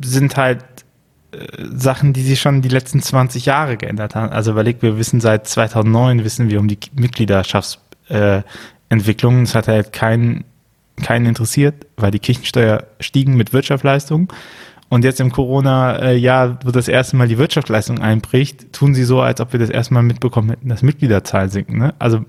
sind 0.00 0.36
halt 0.36 0.64
äh, 1.32 1.38
Sachen, 1.72 2.12
die 2.12 2.22
sich 2.22 2.40
schon 2.40 2.62
die 2.62 2.68
letzten 2.68 3.02
20 3.02 3.46
Jahre 3.46 3.76
geändert 3.76 4.14
haben. 4.14 4.30
Also 4.32 4.52
überlegt, 4.52 4.82
wir 4.82 4.96
wissen 4.98 5.20
seit 5.20 5.48
2009, 5.48 6.22
wissen 6.24 6.48
wir 6.50 6.60
um 6.60 6.68
die 6.68 6.78
Mitgliederschaftsentwicklung. 6.94 9.40
Äh, 9.40 9.42
es 9.42 9.54
hat 9.54 9.68
halt 9.68 9.92
keinen, 9.92 10.44
keinen 11.02 11.26
interessiert, 11.26 11.86
weil 11.96 12.10
die 12.10 12.18
Kirchensteuer 12.18 12.84
stiegen 13.00 13.36
mit 13.36 13.52
Wirtschaftsleistung. 13.52 14.32
Und 14.90 15.04
jetzt 15.04 15.20
im 15.20 15.30
Corona-Jahr, 15.30 16.58
wo 16.64 16.72
das 16.72 16.88
erste 16.88 17.14
Mal 17.14 17.28
die 17.28 17.38
Wirtschaftsleistung 17.38 18.00
einbricht, 18.00 18.72
tun 18.72 18.92
sie 18.92 19.04
so, 19.04 19.20
als 19.20 19.40
ob 19.40 19.52
wir 19.52 19.60
das 19.60 19.70
erste 19.70 19.94
Mal 19.94 20.02
mitbekommen 20.02 20.50
hätten, 20.50 20.68
dass 20.68 20.82
Mitgliederzahl 20.82 21.48
sinken. 21.48 21.78
Ne? 21.78 21.94
Also 22.00 22.24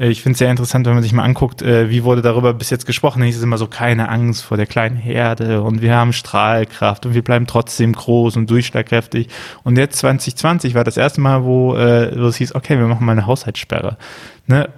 äh, 0.00 0.08
ich 0.08 0.22
finde 0.22 0.32
es 0.32 0.38
sehr 0.38 0.50
interessant, 0.50 0.86
wenn 0.86 0.94
man 0.94 1.02
sich 1.02 1.12
mal 1.12 1.24
anguckt, 1.24 1.60
äh, 1.60 1.90
wie 1.90 2.04
wurde 2.04 2.22
darüber 2.22 2.54
bis 2.54 2.70
jetzt 2.70 2.86
gesprochen. 2.86 3.22
Es 3.24 3.36
ist 3.36 3.42
immer 3.42 3.58
so 3.58 3.66
keine 3.66 4.08
Angst 4.08 4.42
vor 4.42 4.56
der 4.56 4.64
kleinen 4.64 4.96
Herde 4.96 5.60
und 5.60 5.82
wir 5.82 5.94
haben 5.94 6.14
Strahlkraft 6.14 7.04
und 7.04 7.12
wir 7.12 7.22
bleiben 7.22 7.46
trotzdem 7.46 7.92
groß 7.92 8.38
und 8.38 8.48
durchschlagkräftig. 8.48 9.28
Und 9.62 9.76
jetzt 9.76 9.98
2020 9.98 10.74
war 10.74 10.84
das 10.84 10.96
erste 10.96 11.20
Mal, 11.20 11.44
wo, 11.44 11.76
äh, 11.76 12.18
wo 12.18 12.28
es 12.28 12.36
hieß, 12.36 12.54
okay, 12.54 12.78
wir 12.78 12.86
machen 12.86 13.04
mal 13.04 13.12
eine 13.12 13.26
Haushaltssperre. 13.26 13.98
Ne? 14.46 14.70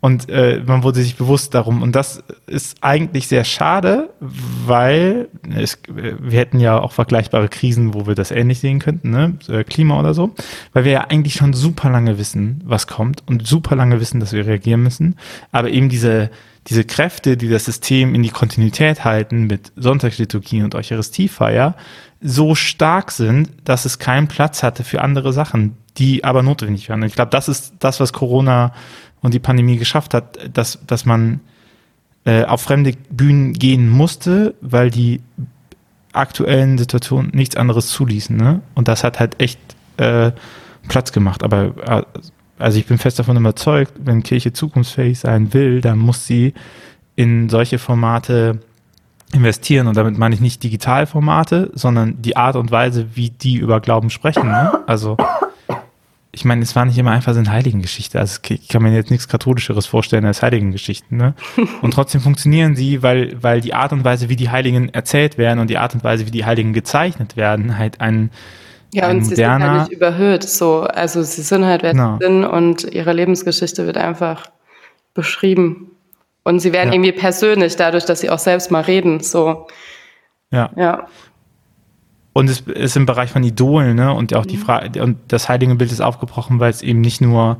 Und 0.00 0.28
äh, 0.28 0.62
man 0.64 0.82
wurde 0.82 1.02
sich 1.02 1.16
bewusst 1.16 1.54
darum. 1.54 1.82
Und 1.82 1.96
das 1.96 2.22
ist 2.46 2.76
eigentlich 2.82 3.28
sehr 3.28 3.44
schade, 3.44 4.10
weil 4.20 5.28
es, 5.54 5.78
wir 5.88 6.38
hätten 6.38 6.60
ja 6.60 6.78
auch 6.78 6.92
vergleichbare 6.92 7.48
Krisen, 7.48 7.94
wo 7.94 8.06
wir 8.06 8.14
das 8.14 8.30
ähnlich 8.30 8.60
sehen 8.60 8.78
könnten, 8.78 9.10
ne? 9.10 9.38
Äh, 9.48 9.64
Klima 9.64 9.98
oder 9.98 10.14
so. 10.14 10.34
Weil 10.72 10.84
wir 10.84 10.92
ja 10.92 11.00
eigentlich 11.08 11.34
schon 11.34 11.54
super 11.54 11.90
lange 11.90 12.18
wissen, 12.18 12.62
was 12.64 12.86
kommt 12.86 13.22
und 13.26 13.46
super 13.46 13.74
lange 13.74 14.00
wissen, 14.00 14.20
dass 14.20 14.32
wir 14.32 14.46
reagieren 14.46 14.82
müssen. 14.82 15.16
Aber 15.50 15.70
eben 15.70 15.88
diese, 15.88 16.30
diese 16.68 16.84
Kräfte, 16.84 17.36
die 17.36 17.48
das 17.48 17.64
System 17.64 18.14
in 18.14 18.22
die 18.22 18.30
Kontinuität 18.30 19.04
halten 19.04 19.44
mit 19.44 19.72
Sonntagsliturgie 19.76 20.62
und 20.62 20.74
Eucharistiefeier, 20.74 21.74
so 22.20 22.54
stark 22.54 23.12
sind, 23.12 23.50
dass 23.64 23.84
es 23.84 23.98
keinen 23.98 24.28
Platz 24.28 24.62
hatte 24.62 24.84
für 24.84 25.00
andere 25.00 25.32
Sachen, 25.32 25.76
die 25.98 26.24
aber 26.24 26.42
notwendig 26.42 26.88
waren. 26.88 27.02
Und 27.02 27.08
ich 27.08 27.14
glaube, 27.14 27.30
das 27.30 27.48
ist 27.48 27.74
das, 27.78 28.00
was 28.00 28.12
Corona 28.12 28.72
und 29.20 29.34
die 29.34 29.38
Pandemie 29.38 29.76
geschafft 29.76 30.14
hat, 30.14 30.38
dass, 30.52 30.78
dass 30.86 31.04
man 31.04 31.40
äh, 32.24 32.44
auf 32.44 32.62
fremde 32.62 32.92
Bühnen 33.10 33.52
gehen 33.52 33.88
musste, 33.88 34.54
weil 34.60 34.90
die 34.90 35.20
aktuellen 36.12 36.78
Situationen 36.78 37.30
nichts 37.34 37.56
anderes 37.56 37.88
zuließen. 37.88 38.36
Ne? 38.36 38.60
Und 38.74 38.88
das 38.88 39.04
hat 39.04 39.20
halt 39.20 39.40
echt 39.40 39.58
äh, 39.96 40.32
Platz 40.88 41.12
gemacht. 41.12 41.42
Aber 41.42 41.74
äh, 41.86 42.02
also 42.58 42.78
ich 42.78 42.86
bin 42.86 42.98
fest 42.98 43.18
davon 43.18 43.36
überzeugt, 43.36 43.92
wenn 43.98 44.22
Kirche 44.22 44.52
zukunftsfähig 44.52 45.18
sein 45.18 45.52
will, 45.52 45.80
dann 45.80 45.98
muss 45.98 46.26
sie 46.26 46.54
in 47.14 47.48
solche 47.48 47.78
Formate 47.78 48.60
investieren. 49.32 49.86
Und 49.86 49.96
damit 49.96 50.18
meine 50.18 50.34
ich 50.34 50.40
nicht 50.40 50.62
Digitalformate, 50.62 51.70
sondern 51.74 52.22
die 52.22 52.36
Art 52.36 52.56
und 52.56 52.70
Weise, 52.70 53.08
wie 53.14 53.30
die 53.30 53.56
über 53.56 53.80
Glauben 53.80 54.10
sprechen. 54.10 54.48
Ne? 54.48 54.80
Also 54.86 55.16
ich 56.36 56.44
meine, 56.44 56.62
es 56.62 56.76
war 56.76 56.84
nicht 56.84 56.98
immer 56.98 57.12
einfach 57.12 57.32
so 57.32 57.38
eine 57.38 57.50
Heiligengeschichte. 57.50 58.20
Also 58.20 58.40
ich 58.46 58.68
kann 58.68 58.82
mir 58.82 58.92
jetzt 58.94 59.10
nichts 59.10 59.26
Katholischeres 59.26 59.86
vorstellen 59.86 60.26
als 60.26 60.42
Heiligengeschichten. 60.42 61.16
Ne? 61.16 61.34
Und 61.80 61.92
trotzdem 61.94 62.20
funktionieren 62.20 62.76
sie, 62.76 63.02
weil, 63.02 63.42
weil 63.42 63.62
die 63.62 63.72
Art 63.72 63.92
und 63.92 64.04
Weise, 64.04 64.28
wie 64.28 64.36
die 64.36 64.50
Heiligen 64.50 64.90
erzählt 64.90 65.38
werden 65.38 65.60
und 65.60 65.70
die 65.70 65.78
Art 65.78 65.94
und 65.94 66.04
Weise, 66.04 66.26
wie 66.26 66.30
die 66.30 66.44
Heiligen 66.44 66.74
gezeichnet 66.74 67.38
werden, 67.38 67.78
halt 67.78 68.02
ein 68.02 68.30
ja, 68.92 69.08
ein 69.08 69.18
und 69.18 69.24
sie 69.24 69.34
sind 69.34 69.46
halt 69.48 69.88
nicht 69.88 69.92
überhöht. 69.92 70.42
So, 70.42 70.82
also 70.82 71.22
sie 71.22 71.42
sind 71.42 71.64
halt, 71.64 71.82
wer 71.82 71.92
genau. 71.92 72.18
sie 72.18 72.26
sind 72.26 72.44
und 72.44 72.84
ihre 72.84 73.14
Lebensgeschichte 73.14 73.86
wird 73.86 73.96
einfach 73.96 74.50
beschrieben. 75.14 75.90
Und 76.44 76.60
sie 76.60 76.72
werden 76.72 76.90
ja. 76.90 76.94
irgendwie 76.94 77.12
persönlich, 77.12 77.76
dadurch, 77.76 78.04
dass 78.04 78.20
sie 78.20 78.30
auch 78.30 78.38
selbst 78.38 78.70
mal 78.70 78.82
reden. 78.82 79.20
So. 79.20 79.66
Ja. 80.50 80.70
Ja. 80.76 81.06
Und 82.36 82.50
es 82.50 82.60
ist 82.60 82.98
im 82.98 83.06
Bereich 83.06 83.30
von 83.30 83.42
Idolen, 83.42 83.96
ne? 83.96 84.12
Und 84.12 84.34
auch 84.34 84.44
die 84.44 84.58
mhm. 84.58 84.60
Frage, 84.60 85.02
und 85.02 85.16
das 85.28 85.48
Heiligenbild 85.48 85.90
ist 85.90 86.02
aufgebrochen, 86.02 86.60
weil 86.60 86.68
es 86.68 86.82
eben 86.82 87.00
nicht 87.00 87.22
nur 87.22 87.56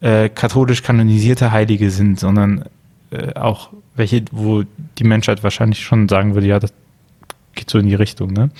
äh, 0.00 0.28
katholisch 0.28 0.84
kanonisierte 0.84 1.50
Heilige 1.50 1.90
sind, 1.90 2.20
sondern 2.20 2.66
äh, 3.10 3.34
auch 3.34 3.70
welche, 3.96 4.22
wo 4.30 4.62
die 4.96 5.02
Menschheit 5.02 5.42
wahrscheinlich 5.42 5.82
schon 5.82 6.08
sagen 6.08 6.34
würde, 6.34 6.46
ja, 6.46 6.60
das 6.60 6.72
geht 7.56 7.68
so 7.68 7.80
in 7.80 7.88
die 7.88 7.96
Richtung, 7.96 8.32
ne? 8.32 8.50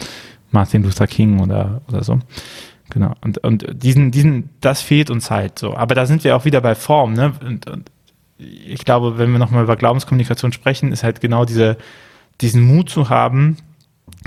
Martin 0.51 0.83
Luther 0.83 1.07
King 1.07 1.39
oder, 1.39 1.81
oder 1.87 2.03
so. 2.03 2.19
Genau. 2.91 3.15
Und, 3.21 3.39
und 3.39 3.65
diesen, 3.85 4.11
diesen, 4.11 4.51
das 4.61 4.83
fehlt 4.83 5.11
uns 5.11 5.31
halt 5.31 5.61
so. 5.61 5.77
Aber 5.77 5.95
da 5.95 6.07
sind 6.07 6.25
wir 6.25 6.35
auch 6.35 6.45
wieder 6.45 6.61
bei 6.61 6.75
Form, 6.75 7.13
ne? 7.13 7.35
Und, 7.41 7.71
und 7.71 7.89
ich 8.37 8.85
glaube, 8.85 9.17
wenn 9.17 9.31
wir 9.31 9.39
nochmal 9.39 9.63
über 9.63 9.77
Glaubenskommunikation 9.77 10.53
sprechen, 10.53 10.91
ist 10.91 11.05
halt 11.05 11.21
genau 11.21 11.45
diese, 11.45 11.77
diesen 12.41 12.63
Mut 12.65 12.91
zu 12.91 13.11
haben, 13.11 13.59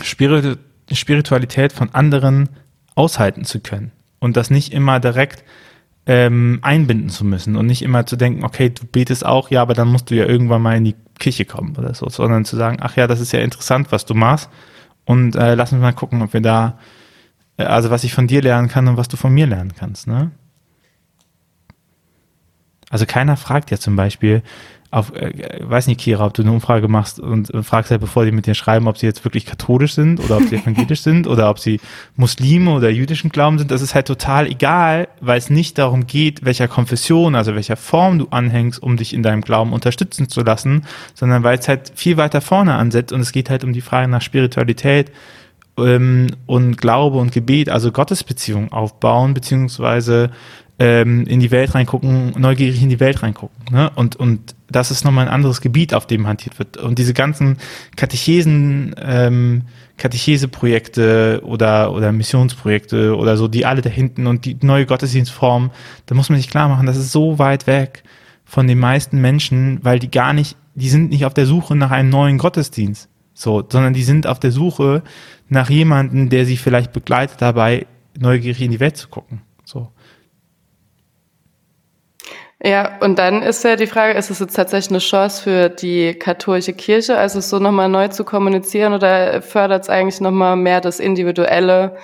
Spirit 0.02 0.60
Spiritualität 0.92 1.74
von 1.74 1.90
anderen 1.94 2.50
aushalten 2.96 3.44
zu 3.44 3.60
können 3.60 3.92
und 4.20 4.38
das 4.38 4.50
nicht 4.50 4.74
immer 4.74 5.00
direkt 5.00 5.44
ähm, 6.06 6.60
einbinden 6.62 7.10
zu 7.10 7.26
müssen 7.26 7.56
und 7.56 7.66
nicht 7.66 7.82
immer 7.82 8.06
zu 8.06 8.16
denken, 8.16 8.44
okay, 8.44 8.70
du 8.70 8.86
betest 8.86 9.26
auch, 9.26 9.50
ja, 9.50 9.62
aber 9.62 9.74
dann 9.74 9.88
musst 9.88 10.12
du 10.12 10.16
ja 10.16 10.26
irgendwann 10.26 10.62
mal 10.62 10.78
in 10.78 10.84
die 10.84 10.96
Kirche 11.18 11.46
kommen 11.46 11.76
oder 11.78 11.94
so, 11.94 12.08
sondern 12.10 12.46
zu 12.46 12.56
sagen, 12.56 12.78
ach 12.82 12.96
ja, 12.96 13.08
das 13.08 13.20
ist 13.20 13.32
ja 13.32 13.40
interessant, 13.40 13.92
was 13.92 14.06
du 14.06 14.14
machst 14.14 14.50
und 15.06 15.36
äh, 15.36 15.56
lass 15.56 15.72
uns 15.72 15.82
mal 15.82 15.94
gucken, 15.94 16.22
ob 16.22 16.34
wir 16.34 16.42
da, 16.42 16.78
äh, 17.58 17.64
also 17.64 17.90
was 17.90 18.04
ich 18.04 18.14
von 18.14 18.28
dir 18.28 18.42
lernen 18.42 18.68
kann 18.68 18.88
und 18.88 18.98
was 18.98 19.08
du 19.08 19.18
von 19.18 19.34
mir 19.34 19.48
lernen 19.48 19.74
kannst, 19.78 20.08
ne? 20.08 20.32
Also 22.92 23.08
keiner 23.08 23.36
fragt 23.36 23.72
ja 23.72 23.78
zum 23.78 23.96
Beispiel, 23.96 24.44
auf, 24.96 25.14
äh, 25.14 25.60
weiß 25.62 25.88
nicht, 25.88 26.00
Kira, 26.00 26.26
ob 26.26 26.34
du 26.34 26.42
eine 26.42 26.54
Umfrage 26.54 26.88
machst 26.88 27.20
und 27.20 27.54
äh, 27.54 27.64
fragst 27.64 27.92
halt, 27.92 28.00
bevor 28.00 28.24
die 28.24 28.32
mit 28.32 28.48
dir 28.48 28.54
schreiben, 28.54 28.88
ob 28.88 28.98
sie 28.98 29.06
jetzt 29.06 29.26
wirklich 29.26 29.46
katholisch 29.46 29.94
sind 29.94 30.22
oder 30.22 30.38
ob 30.38 30.44
sie 30.44 30.56
evangelisch 30.62 31.02
sind 31.02 31.28
oder 31.28 31.50
ob 31.50 31.60
sie 31.60 31.82
Muslime 32.16 32.72
oder 32.72 32.90
jüdischen 32.90 33.30
Glauben 33.30 33.60
sind. 33.60 33.72
Das 33.72 33.82
ist 33.82 33.94
halt 33.94 34.08
total 34.08 34.48
egal, 34.48 35.10
weil 35.20 35.38
es 35.38 35.50
nicht 35.50 35.78
darum 35.78 36.08
geht, 36.08 36.46
welcher 36.46 36.70
Konfession, 36.70 37.36
also 37.36 37.56
welcher 37.56 37.76
Form 37.76 38.20
du 38.20 38.28
anhängst, 38.30 38.82
um 38.82 38.96
dich 38.96 39.14
in 39.14 39.22
deinem 39.22 39.42
Glauben 39.42 39.74
unterstützen 39.74 40.30
zu 40.30 40.42
lassen, 40.42 40.86
sondern 41.14 41.44
weil 41.44 41.60
es 41.60 41.68
halt 41.68 41.92
viel 41.94 42.16
weiter 42.16 42.40
vorne 42.40 42.76
ansetzt 42.76 43.12
und 43.12 43.20
es 43.20 43.34
geht 43.34 43.50
halt 43.50 43.66
um 43.66 43.74
die 43.74 43.82
Frage 43.82 44.08
nach 44.08 44.22
Spiritualität 44.22 45.12
ähm, 45.78 46.28
und 46.46 46.78
Glaube 46.78 47.18
und 47.18 47.34
Gebet, 47.34 47.68
also 47.68 47.92
Gottesbeziehung 47.92 48.72
aufbauen, 48.72 49.34
beziehungsweise 49.34 50.32
ähm, 50.80 51.26
in 51.28 51.42
die 51.42 51.52
Welt 51.52 51.76
reingucken, 51.76 52.34
neugierig 52.38 52.82
in 52.82 52.90
die 52.90 53.02
Welt 53.02 53.24
reingucken. 53.24 53.74
Ne? 53.74 53.92
Und, 53.96 54.16
und 54.16 54.55
das 54.70 54.92
ist 54.92 55.06
nochmal 55.06 55.28
ein 55.28 55.34
anderes 55.34 55.62
Gebiet, 55.62 55.94
auf 55.94 56.08
dem 56.08 56.28
hantiert 56.28 56.58
wird. 56.60 56.78
Und 56.78 56.98
diese 56.98 57.14
ganzen 57.14 57.58
Katechesen, 57.96 58.96
ähm, 59.00 59.64
Katecheseprojekte 59.98 61.42
oder, 61.44 61.94
oder 61.94 62.12
Missionsprojekte 62.12 63.16
oder 63.16 63.38
so, 63.38 63.48
die 63.48 63.66
alle 63.66 63.82
da 63.82 63.90
hinten 63.90 64.28
und 64.28 64.46
die 64.46 64.58
neue 64.62 64.86
Gottesdienstform, 64.86 65.72
da 66.08 66.16
muss 66.16 66.30
man 66.30 66.38
sich 66.38 66.50
klar 66.50 66.68
machen, 66.68 66.86
das 66.86 66.98
ist 66.98 67.12
so 67.12 67.40
weit 67.40 67.68
weg 67.68 68.04
von 68.44 68.68
den 68.68 68.80
meisten 68.80 69.22
Menschen, 69.22 69.80
weil 69.84 70.00
die 70.00 70.12
gar 70.12 70.34
nicht, 70.34 70.58
die 70.76 70.90
sind 70.90 71.12
nicht 71.12 71.26
auf 71.26 71.34
der 71.34 71.46
Suche 71.46 71.76
nach 71.76 71.92
einem 71.92 72.10
neuen 72.10 72.38
Gottesdienst, 72.38 73.10
so, 73.34 73.64
sondern 73.68 73.94
die 73.94 74.04
sind 74.04 74.28
auf 74.28 74.40
der 74.40 74.52
Suche 74.52 75.04
nach 75.48 75.70
jemandem, 75.70 76.30
der 76.30 76.46
sie 76.46 76.58
vielleicht 76.58 76.92
begleitet 76.92 77.42
dabei, 77.42 77.86
neugierig 78.18 78.62
in 78.62 78.72
die 78.72 78.80
Welt 78.80 78.98
zu 78.98 79.08
gucken, 79.08 79.42
so. 79.64 79.92
Ja, 82.64 82.98
und 83.02 83.20
dann 83.20 83.44
ist 83.44 83.64
ja 83.66 83.76
die 83.76 83.88
Frage, 83.88 84.18
ist 84.18 84.30
es 84.30 84.40
jetzt 84.40 84.56
tatsächlich 84.56 84.92
eine 84.92 85.00
Chance 85.00 85.44
für 85.44 85.70
die 85.70 86.14
katholische 86.14 86.74
Kirche, 86.74 87.18
also 87.18 87.42
so 87.42 87.60
nochmal 87.60 87.90
neu 87.90 88.08
zu 88.08 88.24
kommunizieren 88.24 88.94
oder 88.94 89.42
fördert 89.42 89.84
es 89.84 89.90
eigentlich 89.90 90.22
nochmal 90.22 90.56
mehr 90.56 90.80
das 90.80 91.00
Individuelle 91.02 91.98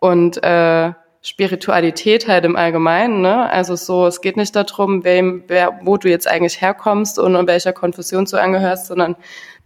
und 0.00 0.42
äh, 0.42 0.92
Spiritualität 1.22 2.28
halt 2.28 2.44
im 2.44 2.56
Allgemeinen, 2.56 3.22
ne? 3.22 3.48
Also 3.50 3.76
so, 3.76 4.06
es 4.06 4.20
geht 4.20 4.36
nicht 4.36 4.54
darum, 4.54 5.04
wem, 5.04 5.44
wer, 5.46 5.80
wo 5.82 5.96
du 5.96 6.10
jetzt 6.10 6.28
eigentlich 6.28 6.60
herkommst 6.60 7.18
und 7.18 7.34
in 7.34 7.46
welcher 7.46 7.72
Konfession 7.72 8.26
du 8.26 8.38
angehörst, 8.38 8.88
sondern 8.88 9.16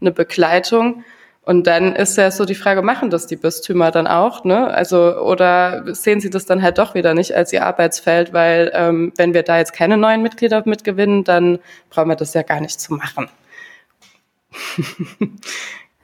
eine 0.00 0.12
Begleitung. 0.12 1.04
Und 1.48 1.66
dann 1.66 1.96
ist 1.96 2.18
ja 2.18 2.30
so 2.30 2.44
die 2.44 2.54
Frage, 2.54 2.82
machen 2.82 3.08
das 3.08 3.26
die 3.26 3.36
Bistümer 3.36 3.90
dann 3.90 4.06
auch, 4.06 4.44
ne? 4.44 4.66
Also, 4.66 5.18
oder 5.18 5.94
sehen 5.94 6.20
sie 6.20 6.28
das 6.28 6.44
dann 6.44 6.60
halt 6.62 6.76
doch 6.76 6.92
wieder 6.92 7.14
nicht 7.14 7.34
als 7.34 7.54
ihr 7.54 7.64
Arbeitsfeld, 7.64 8.34
weil 8.34 8.70
ähm, 8.74 9.14
wenn 9.16 9.32
wir 9.32 9.42
da 9.44 9.56
jetzt 9.56 9.72
keine 9.72 9.96
neuen 9.96 10.20
Mitglieder 10.20 10.62
mitgewinnen, 10.66 11.24
dann 11.24 11.58
brauchen 11.88 12.10
wir 12.10 12.16
das 12.16 12.34
ja 12.34 12.42
gar 12.42 12.60
nicht 12.60 12.78
zu 12.78 12.92
machen. 12.92 13.30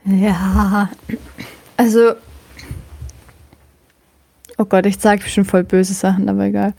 ja, 0.07 0.89
also, 1.77 2.15
oh 4.57 4.65
Gott, 4.65 4.87
ich 4.87 4.99
sage 4.99 5.29
schon 5.29 5.45
voll 5.45 5.65
böse 5.65 5.93
Sachen, 5.93 6.27
aber 6.31 6.45
egal. 6.45 6.73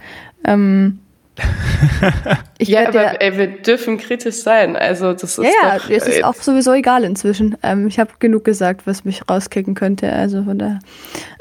Ähm, 0.43 1.01
ja, 2.61 2.87
aber 2.87 3.03
ja, 3.03 3.11
ey, 3.19 3.37
wir 3.37 3.47
dürfen 3.47 3.97
kritisch 3.97 4.35
sein. 4.35 4.75
Also 4.75 5.13
das 5.13 5.23
ist 5.23 5.37
ja, 5.37 5.51
ja, 5.63 5.77
doch, 5.77 5.89
es 5.89 6.07
ist 6.07 6.23
auch 6.23 6.35
sowieso 6.35 6.73
egal 6.73 7.03
inzwischen. 7.03 7.57
Ähm, 7.63 7.87
ich 7.87 7.99
habe 7.99 8.11
genug 8.19 8.45
gesagt, 8.45 8.87
was 8.87 9.03
mich 9.05 9.29
rauskicken 9.29 9.75
könnte. 9.75 10.11
Also 10.11 10.43
von 10.43 10.57
daher. 10.57 10.79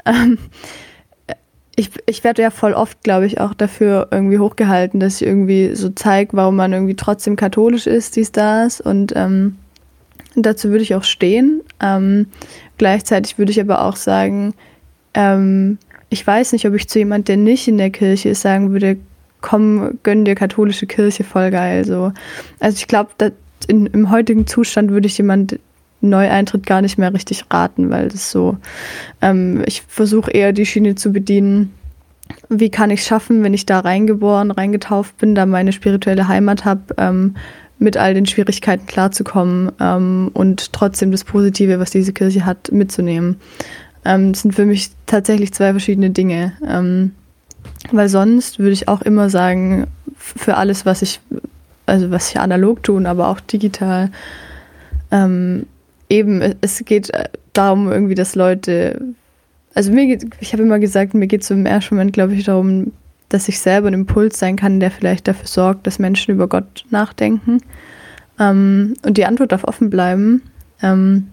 Ähm, 0.05 0.37
ich, 1.77 1.89
ich 2.05 2.23
werde 2.23 2.41
ja 2.41 2.51
voll 2.51 2.73
oft, 2.73 3.03
glaube 3.03 3.25
ich, 3.25 3.39
auch 3.39 3.53
dafür 3.53 4.07
irgendwie 4.11 4.39
hochgehalten, 4.39 4.99
dass 4.99 5.21
ich 5.21 5.27
irgendwie 5.27 5.75
so 5.75 5.89
zeige, 5.89 6.37
warum 6.37 6.55
man 6.55 6.71
irgendwie 6.71 6.95
trotzdem 6.95 7.35
katholisch 7.35 7.85
ist, 7.85 8.15
dies, 8.15 8.31
das. 8.31 8.79
Und 8.79 9.13
ähm, 9.15 9.57
dazu 10.35 10.69
würde 10.69 10.83
ich 10.83 10.95
auch 10.95 11.03
stehen. 11.03 11.61
Ähm, 11.81 12.27
gleichzeitig 12.77 13.37
würde 13.37 13.51
ich 13.51 13.59
aber 13.59 13.83
auch 13.83 13.97
sagen, 13.97 14.53
ähm, 15.13 15.77
ich 16.09 16.25
weiß 16.25 16.53
nicht, 16.53 16.65
ob 16.65 16.73
ich 16.75 16.87
zu 16.87 16.99
jemand, 16.99 17.27
der 17.27 17.37
nicht 17.37 17.67
in 17.67 17.77
der 17.77 17.89
Kirche 17.89 18.29
ist, 18.29 18.41
sagen 18.41 18.71
würde, 18.71 18.97
komm, 19.45 19.99
gönn 20.01 20.25
dir 20.25 20.33
katholische 20.33 20.87
Kirche, 20.87 21.23
voll 21.23 21.51
geil. 21.51 21.85
So. 21.85 22.11
Also 22.59 22.77
ich 22.77 22.87
glaube, 22.87 23.11
im 23.67 24.09
heutigen 24.09 24.47
Zustand 24.47 24.89
würde 24.89 25.05
ich 25.05 25.19
jemand 25.19 25.59
Neueintritt 26.01 26.65
gar 26.65 26.81
nicht 26.81 26.97
mehr 26.97 27.13
richtig 27.13 27.45
raten, 27.51 27.91
weil 27.91 28.07
das 28.07 28.31
so, 28.31 28.57
ähm, 29.21 29.61
ich 29.67 29.83
versuche 29.87 30.31
eher 30.31 30.51
die 30.51 30.65
Schiene 30.65 30.95
zu 30.95 31.11
bedienen. 31.11 31.73
Wie 32.49 32.71
kann 32.71 32.89
ich 32.89 33.01
es 33.01 33.05
schaffen, 33.05 33.43
wenn 33.43 33.53
ich 33.53 33.67
da 33.67 33.81
reingeboren, 33.81 34.49
reingetauft 34.49 35.15
bin, 35.17 35.35
da 35.35 35.45
meine 35.45 35.73
spirituelle 35.73 36.27
Heimat 36.27 36.65
habe, 36.65 36.95
ähm, 36.97 37.35
mit 37.77 37.97
all 37.97 38.15
den 38.15 38.25
Schwierigkeiten 38.25 38.87
klarzukommen 38.87 39.71
ähm, 39.79 40.31
und 40.33 40.73
trotzdem 40.73 41.11
das 41.11 41.23
Positive, 41.23 41.79
was 41.79 41.91
diese 41.91 42.13
Kirche 42.13 42.47
hat, 42.47 42.71
mitzunehmen. 42.71 43.39
Ähm, 44.05 44.33
das 44.33 44.41
sind 44.41 44.55
für 44.55 44.65
mich 44.65 44.89
tatsächlich 45.05 45.53
zwei 45.53 45.69
verschiedene 45.69 46.09
Dinge. 46.09 46.53
Weil 47.91 48.09
sonst 48.09 48.59
würde 48.59 48.71
ich 48.71 48.87
auch 48.87 49.01
immer 49.01 49.29
sagen, 49.29 49.87
für 50.17 50.57
alles, 50.57 50.85
was 50.85 51.01
ich, 51.01 51.19
also 51.85 52.11
was 52.11 52.29
ich 52.29 52.39
analog 52.39 52.83
tun, 52.83 53.05
aber 53.05 53.29
auch 53.29 53.39
digital, 53.39 54.11
ähm, 55.11 55.67
eben, 56.09 56.55
es 56.61 56.83
geht 56.85 57.11
darum 57.53 57.91
irgendwie, 57.91 58.15
dass 58.15 58.35
Leute, 58.35 59.01
also 59.73 59.91
mir 59.91 60.07
geht, 60.07 60.25
ich 60.39 60.53
habe 60.53 60.63
immer 60.63 60.79
gesagt, 60.79 61.13
mir 61.13 61.27
geht 61.27 61.43
es 61.43 61.51
im 61.51 61.65
ersten 61.65 61.95
Moment, 61.95 62.13
glaube 62.13 62.33
ich, 62.33 62.45
darum, 62.45 62.91
dass 63.29 63.47
ich 63.47 63.59
selber 63.59 63.87
ein 63.87 63.93
Impuls 63.93 64.39
sein 64.39 64.55
kann, 64.55 64.79
der 64.79 64.91
vielleicht 64.91 65.27
dafür 65.27 65.47
sorgt, 65.47 65.87
dass 65.87 65.99
Menschen 65.99 66.33
über 66.33 66.47
Gott 66.47 66.85
nachdenken. 66.89 67.61
Ähm, 68.39 68.95
und 69.03 69.17
die 69.17 69.25
Antwort 69.25 69.51
darf 69.51 69.63
offen 69.63 69.89
bleiben. 69.89 70.43
Ähm, 70.81 71.27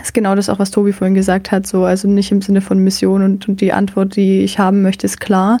ist 0.00 0.14
genau 0.14 0.34
das 0.34 0.48
auch, 0.48 0.58
was 0.58 0.70
Tobi 0.70 0.92
vorhin 0.92 1.14
gesagt 1.14 1.50
hat, 1.50 1.66
so, 1.66 1.84
also 1.84 2.08
nicht 2.08 2.32
im 2.32 2.42
Sinne 2.42 2.60
von 2.60 2.78
Mission 2.78 3.22
und, 3.22 3.48
und 3.48 3.60
die 3.60 3.72
Antwort, 3.72 4.16
die 4.16 4.40
ich 4.40 4.58
haben 4.58 4.82
möchte, 4.82 5.06
ist 5.06 5.20
klar. 5.20 5.58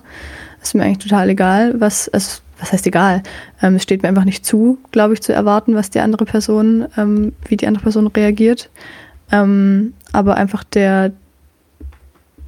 Ist 0.62 0.74
mir 0.74 0.84
eigentlich 0.84 0.98
total 0.98 1.28
egal, 1.28 1.80
was, 1.80 2.08
also, 2.08 2.40
was 2.60 2.72
heißt 2.72 2.86
egal? 2.86 3.22
Ähm, 3.60 3.76
es 3.76 3.82
steht 3.82 4.02
mir 4.02 4.08
einfach 4.08 4.24
nicht 4.24 4.46
zu, 4.46 4.78
glaube 4.92 5.14
ich, 5.14 5.22
zu 5.22 5.32
erwarten, 5.32 5.74
was 5.74 5.90
die 5.90 6.00
andere 6.00 6.24
Person, 6.24 6.86
ähm, 6.96 7.32
wie 7.48 7.56
die 7.56 7.66
andere 7.66 7.82
Person 7.82 8.06
reagiert. 8.06 8.70
Ähm, 9.32 9.94
aber 10.12 10.36
einfach 10.36 10.62
der, 10.62 11.12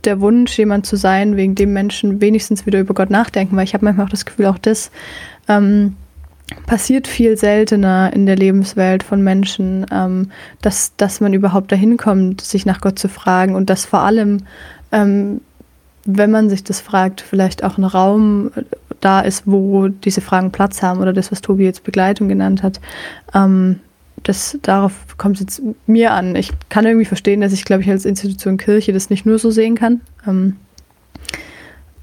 der 0.05 0.20
Wunsch, 0.20 0.57
jemand 0.59 0.87
zu 0.87 0.97
sein, 0.97 1.37
wegen 1.37 1.55
dem 1.55 1.73
Menschen 1.73 2.20
wenigstens 2.20 2.66
wieder 2.66 2.79
über 2.79 2.94
Gott 2.94 3.11
nachdenken, 3.11 3.57
weil 3.57 3.64
ich 3.64 3.75
habe 3.75 3.85
manchmal 3.85 4.07
auch 4.07 4.11
das 4.11 4.25
Gefühl, 4.25 4.47
auch 4.47 4.59
das, 4.59 4.90
ähm, 5.49 5.97
passiert 6.66 7.07
viel 7.07 7.37
seltener 7.37 8.12
in 8.12 8.26
der 8.26 8.37
Lebenswelt 8.37 9.02
von 9.02 9.22
Menschen, 9.22 9.87
ähm, 9.90 10.30
dass, 10.61 10.94
dass 10.96 11.20
man 11.20 11.33
überhaupt 11.33 11.72
dahin 11.72 11.96
kommt, 11.96 12.40
sich 12.40 12.66
nach 12.66 12.80
Gott 12.80 12.98
zu 12.98 13.09
fragen 13.09 13.54
und 13.54 13.70
dass 13.70 13.85
vor 13.85 14.00
allem, 14.00 14.42
ähm, 14.92 15.40
wenn 16.04 16.30
man 16.30 16.50
sich 16.50 16.64
das 16.64 16.80
fragt, 16.80 17.20
vielleicht 17.22 17.64
auch 17.64 17.78
ein 17.78 17.85
Raum 17.85 18.50
da 19.00 19.20
ist, 19.20 19.44
wo 19.46 19.88
diese 19.88 20.20
Fragen 20.20 20.52
Platz 20.52 20.83
haben 20.83 21.00
oder 21.00 21.12
das, 21.12 21.33
was 21.33 21.40
Tobi 21.40 21.64
jetzt 21.64 21.85
Begleitung 21.85 22.28
genannt 22.28 22.62
hat. 22.62 22.80
Ähm, 23.35 23.80
das, 24.22 24.59
darauf 24.62 25.18
kommt 25.18 25.37
es 25.37 25.40
jetzt 25.40 25.62
mir 25.87 26.12
an. 26.12 26.35
Ich 26.37 26.50
kann 26.68 26.87
irgendwie 26.87 27.04
verstehen, 27.04 27.40
dass 27.40 27.52
ich, 27.52 27.64
glaube 27.64 27.83
ich, 27.83 27.90
als 27.90 28.04
Institution 28.04 28.57
Kirche 28.57 28.92
das 28.92 29.11
nicht 29.11 29.26
nur 29.26 29.38
so 29.38 29.50
sehen 29.50 29.74
kann. 29.74 30.00
Ähm, 30.26 30.57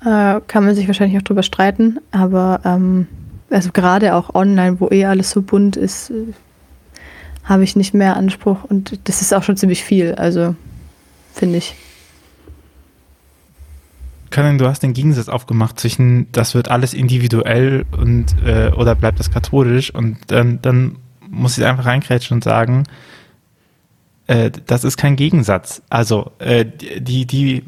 äh, 0.02 0.42
kann 0.48 0.66
man 0.66 0.76
sich 0.76 0.88
wahrscheinlich 0.88 1.18
auch 1.18 1.24
drüber 1.24 1.44
streiten, 1.44 2.00
aber 2.12 2.62
ähm, 2.66 3.08
also 3.52 3.72
gerade 3.72 4.16
auch 4.16 4.34
online, 4.34 4.80
wo 4.80 4.90
eh 4.90 5.06
alles 5.06 5.32
so 5.32 5.42
bunt 5.42 5.76
ist, 5.76 6.10
äh, 6.10 6.34
habe 7.44 7.64
ich 7.64 7.76
nicht 7.76 7.94
mehr 7.94 8.16
Anspruch 8.16 8.64
und 8.64 9.00
das 9.06 9.22
ist 9.22 9.34
auch 9.34 9.44
schon 9.44 9.58
ziemlich 9.58 9.84
viel, 9.84 10.16
also 10.16 10.56
finde 11.34 11.58
ich. 11.58 11.76
Karin, 14.30 14.58
du 14.58 14.66
hast 14.66 14.82
den 14.82 14.94
Gegensatz 14.94 15.28
aufgemacht 15.28 15.80
zwischen, 15.80 16.32
das 16.32 16.56
wird 16.56 16.72
alles 16.72 16.94
individuell 16.94 17.86
und 17.92 18.28
äh, 18.46 18.72
oder 18.72 18.96
bleibt 18.96 19.20
das 19.20 19.30
katholisch 19.30 19.94
und 19.94 20.18
dann, 20.28 20.62
dann 20.62 20.96
muss 21.30 21.58
ich 21.58 21.66
einfach 21.66 21.86
reinkrätschen 21.86 22.36
und 22.36 22.44
sagen, 22.44 22.86
äh, 24.28 24.52
das 24.68 24.86
ist 24.86 24.96
kein 24.96 25.18
Gegensatz. 25.18 25.82
Also 25.90 26.32
äh, 26.40 26.66
die, 26.66 27.26
die, 27.26 27.64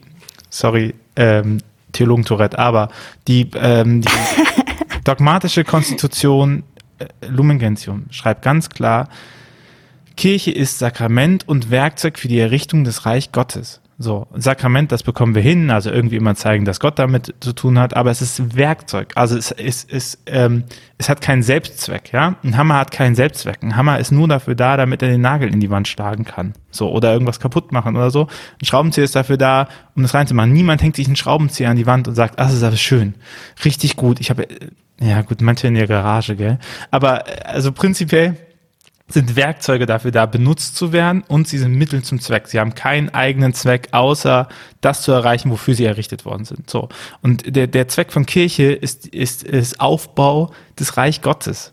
sorry, 0.49 0.95
ähm, 1.17 1.59
Theologen 1.91 2.25
Tourette, 2.25 2.57
aber 2.57 2.89
die, 3.27 3.49
ähm, 3.55 4.01
die 4.01 4.09
Dogmatische 5.03 5.63
Konstitution 5.63 6.63
äh, 6.99 7.05
Lumen 7.27 7.59
Gentium 7.59 8.05
schreibt 8.09 8.41
ganz 8.41 8.69
klar, 8.69 9.09
Kirche 10.15 10.51
ist 10.51 10.79
Sakrament 10.79 11.47
und 11.47 11.71
Werkzeug 11.71 12.19
für 12.19 12.27
die 12.27 12.39
Errichtung 12.39 12.83
des 12.83 13.05
Reich 13.05 13.31
Gottes. 13.31 13.81
So, 13.99 14.27
Sakrament, 14.33 14.91
das 14.91 15.03
bekommen 15.03 15.35
wir 15.35 15.41
hin, 15.41 15.69
also 15.69 15.91
irgendwie 15.91 16.15
immer 16.15 16.33
zeigen, 16.35 16.65
dass 16.65 16.79
Gott 16.79 16.97
damit 16.97 17.35
zu 17.39 17.53
tun 17.53 17.77
hat, 17.77 17.95
aber 17.95 18.09
es 18.09 18.21
ist 18.21 18.55
Werkzeug. 18.55 19.11
Also 19.15 19.37
es, 19.37 19.51
es, 19.51 19.85
es, 19.89 20.17
ähm, 20.25 20.63
es 20.97 21.09
hat 21.09 21.21
keinen 21.21 21.43
Selbstzweck, 21.43 22.11
ja. 22.11 22.35
Ein 22.43 22.57
Hammer 22.57 22.79
hat 22.79 22.91
keinen 22.91 23.13
Selbstzweck. 23.13 23.61
Ein 23.61 23.75
Hammer 23.75 23.99
ist 23.99 24.11
nur 24.11 24.27
dafür 24.27 24.55
da, 24.55 24.77
damit 24.77 25.03
er 25.03 25.09
den 25.09 25.21
Nagel 25.21 25.53
in 25.53 25.59
die 25.59 25.69
Wand 25.69 25.87
schlagen 25.87 26.25
kann. 26.25 26.53
So, 26.71 26.91
oder 26.91 27.13
irgendwas 27.13 27.39
kaputt 27.39 27.71
machen 27.71 27.95
oder 27.95 28.09
so. 28.09 28.27
Ein 28.61 28.65
Schraubenzieher 28.65 29.03
ist 29.03 29.15
dafür 29.15 29.37
da, 29.37 29.67
um 29.95 30.01
das 30.01 30.15
reinzumachen. 30.15 30.51
Niemand 30.51 30.81
hängt 30.81 30.95
sich 30.95 31.05
einen 31.05 31.15
Schraubenzieher 31.15 31.69
an 31.69 31.77
die 31.77 31.85
Wand 31.85 32.07
und 32.07 32.15
sagt, 32.15 32.39
ah, 32.39 32.45
das 32.45 32.53
ist 32.53 32.63
aber 32.63 32.75
schön. 32.77 33.13
Richtig 33.63 33.95
gut. 33.95 34.19
Ich 34.19 34.31
habe, 34.31 34.47
ja 35.01 35.21
gut, 35.21 35.41
manche 35.41 35.67
in 35.67 35.75
der 35.75 35.87
Garage, 35.87 36.35
gell. 36.35 36.59
Aber 36.91 37.27
äh, 37.27 37.41
also 37.43 37.71
prinzipiell 37.71 38.37
sind 39.09 39.35
Werkzeuge 39.35 39.85
dafür 39.85 40.11
da, 40.11 40.25
benutzt 40.25 40.75
zu 40.75 40.91
werden 40.91 41.23
und 41.27 41.47
sie 41.47 41.57
sind 41.57 41.73
Mittel 41.73 42.03
zum 42.03 42.19
Zweck. 42.19 42.47
Sie 42.47 42.59
haben 42.59 42.73
keinen 42.73 43.09
eigenen 43.09 43.53
Zweck, 43.53 43.89
außer 43.91 44.47
das 44.81 45.01
zu 45.01 45.11
erreichen, 45.11 45.51
wofür 45.51 45.75
sie 45.75 45.85
errichtet 45.85 46.25
worden 46.25 46.45
sind. 46.45 46.69
So. 46.69 46.89
Und 47.21 47.55
der, 47.55 47.67
der 47.67 47.87
Zweck 47.87 48.11
von 48.11 48.25
Kirche 48.25 48.71
ist, 48.71 49.07
ist, 49.07 49.43
ist 49.43 49.79
Aufbau 49.79 50.51
des 50.79 50.97
Reich 50.97 51.21
Gottes. 51.21 51.71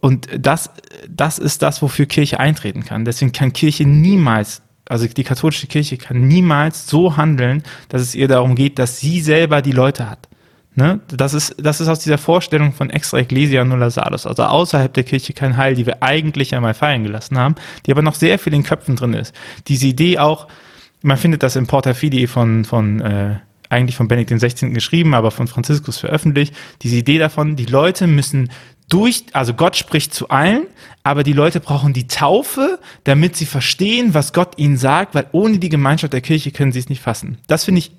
Und 0.00 0.28
das, 0.38 0.70
das 1.08 1.38
ist 1.38 1.62
das, 1.62 1.82
wofür 1.82 2.06
Kirche 2.06 2.38
eintreten 2.40 2.84
kann. 2.84 3.04
Deswegen 3.04 3.32
kann 3.32 3.52
Kirche 3.52 3.84
niemals, 3.84 4.62
also 4.88 5.06
die 5.06 5.24
katholische 5.24 5.66
Kirche 5.66 5.96
kann 5.96 6.28
niemals 6.28 6.86
so 6.86 7.16
handeln, 7.16 7.62
dass 7.88 8.02
es 8.02 8.14
ihr 8.14 8.28
darum 8.28 8.54
geht, 8.54 8.78
dass 8.78 9.00
sie 9.00 9.20
selber 9.20 9.60
die 9.60 9.72
Leute 9.72 10.08
hat. 10.08 10.28
Ne? 10.76 11.00
Das, 11.08 11.34
ist, 11.34 11.54
das 11.58 11.80
ist 11.80 11.88
aus 11.88 12.00
dieser 12.00 12.18
Vorstellung 12.18 12.72
von 12.72 12.90
extra 12.90 13.18
ecclesia 13.18 13.64
nulla 13.64 13.90
salus, 13.90 14.26
also 14.26 14.42
außerhalb 14.42 14.92
der 14.92 15.04
Kirche 15.04 15.32
kein 15.32 15.56
Heil, 15.56 15.76
die 15.76 15.86
wir 15.86 16.02
eigentlich 16.02 16.54
einmal 16.54 16.74
fallen 16.74 17.04
gelassen 17.04 17.38
haben, 17.38 17.54
die 17.86 17.92
aber 17.92 18.02
noch 18.02 18.14
sehr 18.14 18.40
viel 18.40 18.54
in 18.54 18.64
Köpfen 18.64 18.96
drin 18.96 19.14
ist. 19.14 19.34
Diese 19.68 19.86
Idee 19.86 20.18
auch, 20.18 20.48
man 21.02 21.16
findet 21.16 21.44
das 21.44 21.54
im 21.54 21.68
Porta 21.68 21.94
Fide 21.94 22.26
von, 22.26 22.64
von 22.64 23.00
äh, 23.00 23.36
eigentlich 23.68 23.96
von 23.96 24.08
Benedikt 24.08 24.42
XVI. 24.42 24.70
geschrieben, 24.70 25.14
aber 25.14 25.30
von 25.30 25.46
Franziskus 25.46 25.98
veröffentlicht, 25.98 26.54
diese 26.82 26.96
Idee 26.96 27.18
davon, 27.18 27.54
die 27.54 27.66
Leute 27.66 28.08
müssen 28.08 28.50
durch, 28.88 29.24
also 29.32 29.54
Gott 29.54 29.76
spricht 29.76 30.12
zu 30.12 30.28
allen, 30.28 30.66
aber 31.04 31.22
die 31.22 31.32
Leute 31.32 31.60
brauchen 31.60 31.92
die 31.92 32.06
Taufe, 32.06 32.78
damit 33.04 33.36
sie 33.36 33.46
verstehen, 33.46 34.12
was 34.12 34.32
Gott 34.32 34.58
ihnen 34.58 34.76
sagt, 34.76 35.14
weil 35.14 35.26
ohne 35.32 35.58
die 35.58 35.68
Gemeinschaft 35.68 36.12
der 36.12 36.20
Kirche 36.20 36.50
können 36.50 36.72
sie 36.72 36.80
es 36.80 36.88
nicht 36.88 37.00
fassen. 37.00 37.38
Das 37.46 37.64
finde 37.64 37.78
ich 37.78 37.92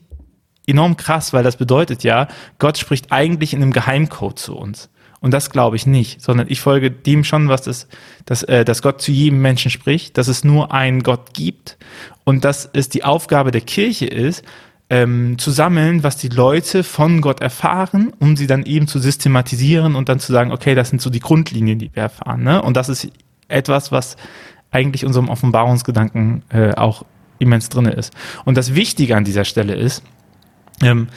enorm 0.68 0.98
krass, 0.98 1.34
weil 1.34 1.44
das 1.44 1.58
bedeutet 1.58 2.04
ja, 2.04 2.28
Gott 2.60 2.78
spricht 2.78 3.12
eigentlich 3.12 3.54
in 3.54 3.62
einem 3.62 3.74
Geheimcode 3.74 4.40
zu 4.40 4.56
uns. 4.56 4.90
Und 5.22 5.32
das 5.34 5.50
glaube 5.50 5.76
ich 5.76 5.88
nicht, 5.88 6.22
sondern 6.22 6.48
ich 6.50 6.62
folge 6.62 6.92
dem 6.92 7.24
schon, 7.24 7.50
was 7.50 7.64
das, 7.64 7.88
dass, 8.26 8.44
äh, 8.44 8.64
dass 8.64 8.82
Gott 8.82 9.02
zu 9.02 9.12
jedem 9.12 9.42
Menschen 9.42 9.72
spricht, 9.72 10.18
dass 10.18 10.28
es 10.28 10.44
nur 10.44 10.72
einen 10.72 11.02
Gott 11.02 11.34
gibt 11.34 11.78
und 12.26 12.46
dass 12.46 12.70
es 12.74 12.90
die 12.90 13.04
Aufgabe 13.04 13.52
der 13.52 13.62
Kirche 13.62 14.06
ist, 14.06 14.44
ähm, 14.90 15.40
zu 15.40 15.50
sammeln, 15.50 16.04
was 16.04 16.18
die 16.18 16.30
Leute 16.30 16.84
von 16.84 17.22
Gott 17.22 17.42
erfahren, 17.42 18.14
um 18.20 18.38
sie 18.38 18.46
dann 18.46 18.64
eben 18.66 18.88
zu 18.88 19.00
systematisieren 19.00 19.96
und 19.96 20.10
dann 20.10 20.20
zu 20.20 20.32
sagen, 20.32 20.52
okay, 20.52 20.76
das 20.76 20.90
sind 20.90 21.02
so 21.02 21.10
die 21.10 21.20
Grundlinien, 21.20 21.80
die 21.80 21.90
wir 21.94 22.04
erfahren. 22.04 22.44
Ne? 22.44 22.62
Und 22.62 22.78
das 22.78 22.90
ist 22.90 23.10
etwas, 23.48 23.92
was 23.92 24.18
eigentlich 24.70 25.06
unserem 25.06 25.30
Offenbarungsgedanken 25.30 26.44
äh, 26.50 26.74
auch 26.76 27.04
immens 27.40 27.70
drin 27.70 27.86
ist. 27.86 28.14
Und 28.44 28.58
das 28.58 28.76
Wichtige 28.76 29.16
an 29.16 29.24
dieser 29.24 29.46
Stelle 29.46 29.74
ist, 29.74 30.04
ähm, 30.82 31.08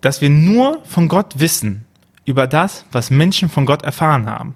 dass 0.00 0.20
wir 0.20 0.30
nur 0.30 0.82
von 0.84 1.08
Gott 1.08 1.38
wissen 1.38 1.84
über 2.24 2.46
das, 2.46 2.84
was 2.92 3.10
Menschen 3.10 3.48
von 3.48 3.66
Gott 3.66 3.82
erfahren 3.82 4.26
haben. 4.26 4.54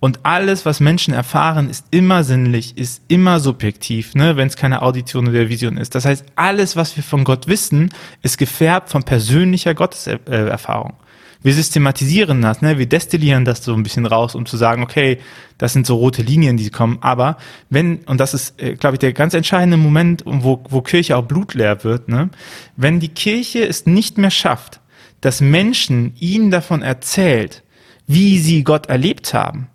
Und 0.00 0.20
alles, 0.22 0.64
was 0.64 0.80
Menschen 0.80 1.12
erfahren, 1.12 1.68
ist 1.68 1.86
immer 1.90 2.24
sinnlich, 2.24 2.78
ist 2.78 3.02
immer 3.08 3.38
subjektiv, 3.38 4.14
ne, 4.14 4.36
wenn 4.36 4.48
es 4.48 4.56
keine 4.56 4.80
Audition 4.80 5.28
oder 5.28 5.50
Vision 5.50 5.76
ist. 5.76 5.94
Das 5.94 6.06
heißt, 6.06 6.24
alles, 6.36 6.74
was 6.74 6.96
wir 6.96 7.04
von 7.04 7.22
Gott 7.22 7.48
wissen, 7.48 7.90
ist 8.22 8.38
gefärbt 8.38 8.88
von 8.88 9.02
persönlicher 9.02 9.74
Gotteserfahrung. 9.74 10.94
Wir 11.42 11.54
systematisieren 11.54 12.42
das, 12.42 12.60
ne? 12.60 12.78
wir 12.78 12.86
destillieren 12.86 13.46
das 13.46 13.64
so 13.64 13.72
ein 13.72 13.82
bisschen 13.82 14.04
raus, 14.04 14.34
um 14.34 14.44
zu 14.44 14.58
sagen, 14.58 14.82
okay, 14.82 15.18
das 15.56 15.72
sind 15.72 15.86
so 15.86 15.96
rote 15.96 16.20
Linien, 16.22 16.58
die 16.58 16.68
kommen. 16.68 16.98
Aber 17.00 17.38
wenn, 17.70 17.98
und 18.04 18.20
das 18.20 18.34
ist, 18.34 18.60
äh, 18.60 18.74
glaube 18.74 18.96
ich, 18.96 18.98
der 18.98 19.14
ganz 19.14 19.32
entscheidende 19.32 19.78
Moment, 19.78 20.22
wo, 20.26 20.62
wo 20.68 20.82
Kirche 20.82 21.16
auch 21.16 21.24
blutleer 21.24 21.82
wird, 21.82 22.08
ne? 22.08 22.28
wenn 22.76 23.00
die 23.00 23.08
Kirche 23.08 23.66
es 23.66 23.86
nicht 23.86 24.18
mehr 24.18 24.30
schafft, 24.30 24.80
dass 25.22 25.40
Menschen 25.40 26.14
ihnen 26.18 26.50
davon 26.50 26.82
erzählt, 26.82 27.62
wie 28.06 28.38
sie 28.38 28.64
Gott 28.64 28.86
erlebt 28.86 29.32
haben, 29.32 29.68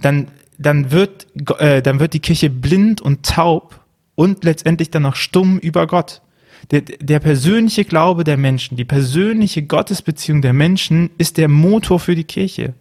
dann, 0.00 0.28
dann, 0.58 0.92
wird, 0.92 1.26
äh, 1.58 1.82
dann 1.82 1.98
wird 1.98 2.12
die 2.12 2.20
Kirche 2.20 2.50
blind 2.50 3.00
und 3.00 3.24
taub 3.24 3.80
und 4.14 4.44
letztendlich 4.44 4.90
dann 4.90 5.02
noch 5.02 5.16
stumm 5.16 5.58
über 5.58 5.86
Gott. 5.86 6.22
Der, 6.70 6.80
der 6.82 7.18
persönliche 7.18 7.84
Glaube 7.84 8.24
der 8.24 8.36
Menschen, 8.36 8.76
die 8.76 8.84
persönliche 8.84 9.62
Gottesbeziehung 9.62 10.42
der 10.42 10.52
Menschen 10.52 11.10
ist 11.18 11.36
der 11.36 11.48
Motor 11.48 12.00
für 12.00 12.14
die 12.14 12.24
Kirche. 12.24 12.74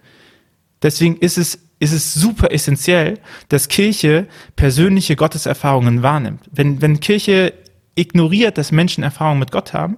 Deswegen 0.81 1.17
ist 1.17 1.37
es, 1.37 1.59
ist 1.79 1.93
es 1.93 2.13
super 2.13 2.51
essentiell, 2.51 3.19
dass 3.49 3.67
Kirche 3.67 4.27
persönliche 4.55 5.15
Gotteserfahrungen 5.15 6.03
wahrnimmt. 6.03 6.41
Wenn, 6.51 6.81
wenn 6.81 6.99
Kirche 6.99 7.53
ignoriert, 7.95 8.57
dass 8.57 8.71
Menschen 8.71 9.03
Erfahrungen 9.03 9.39
mit 9.39 9.51
Gott 9.51 9.73
haben, 9.73 9.97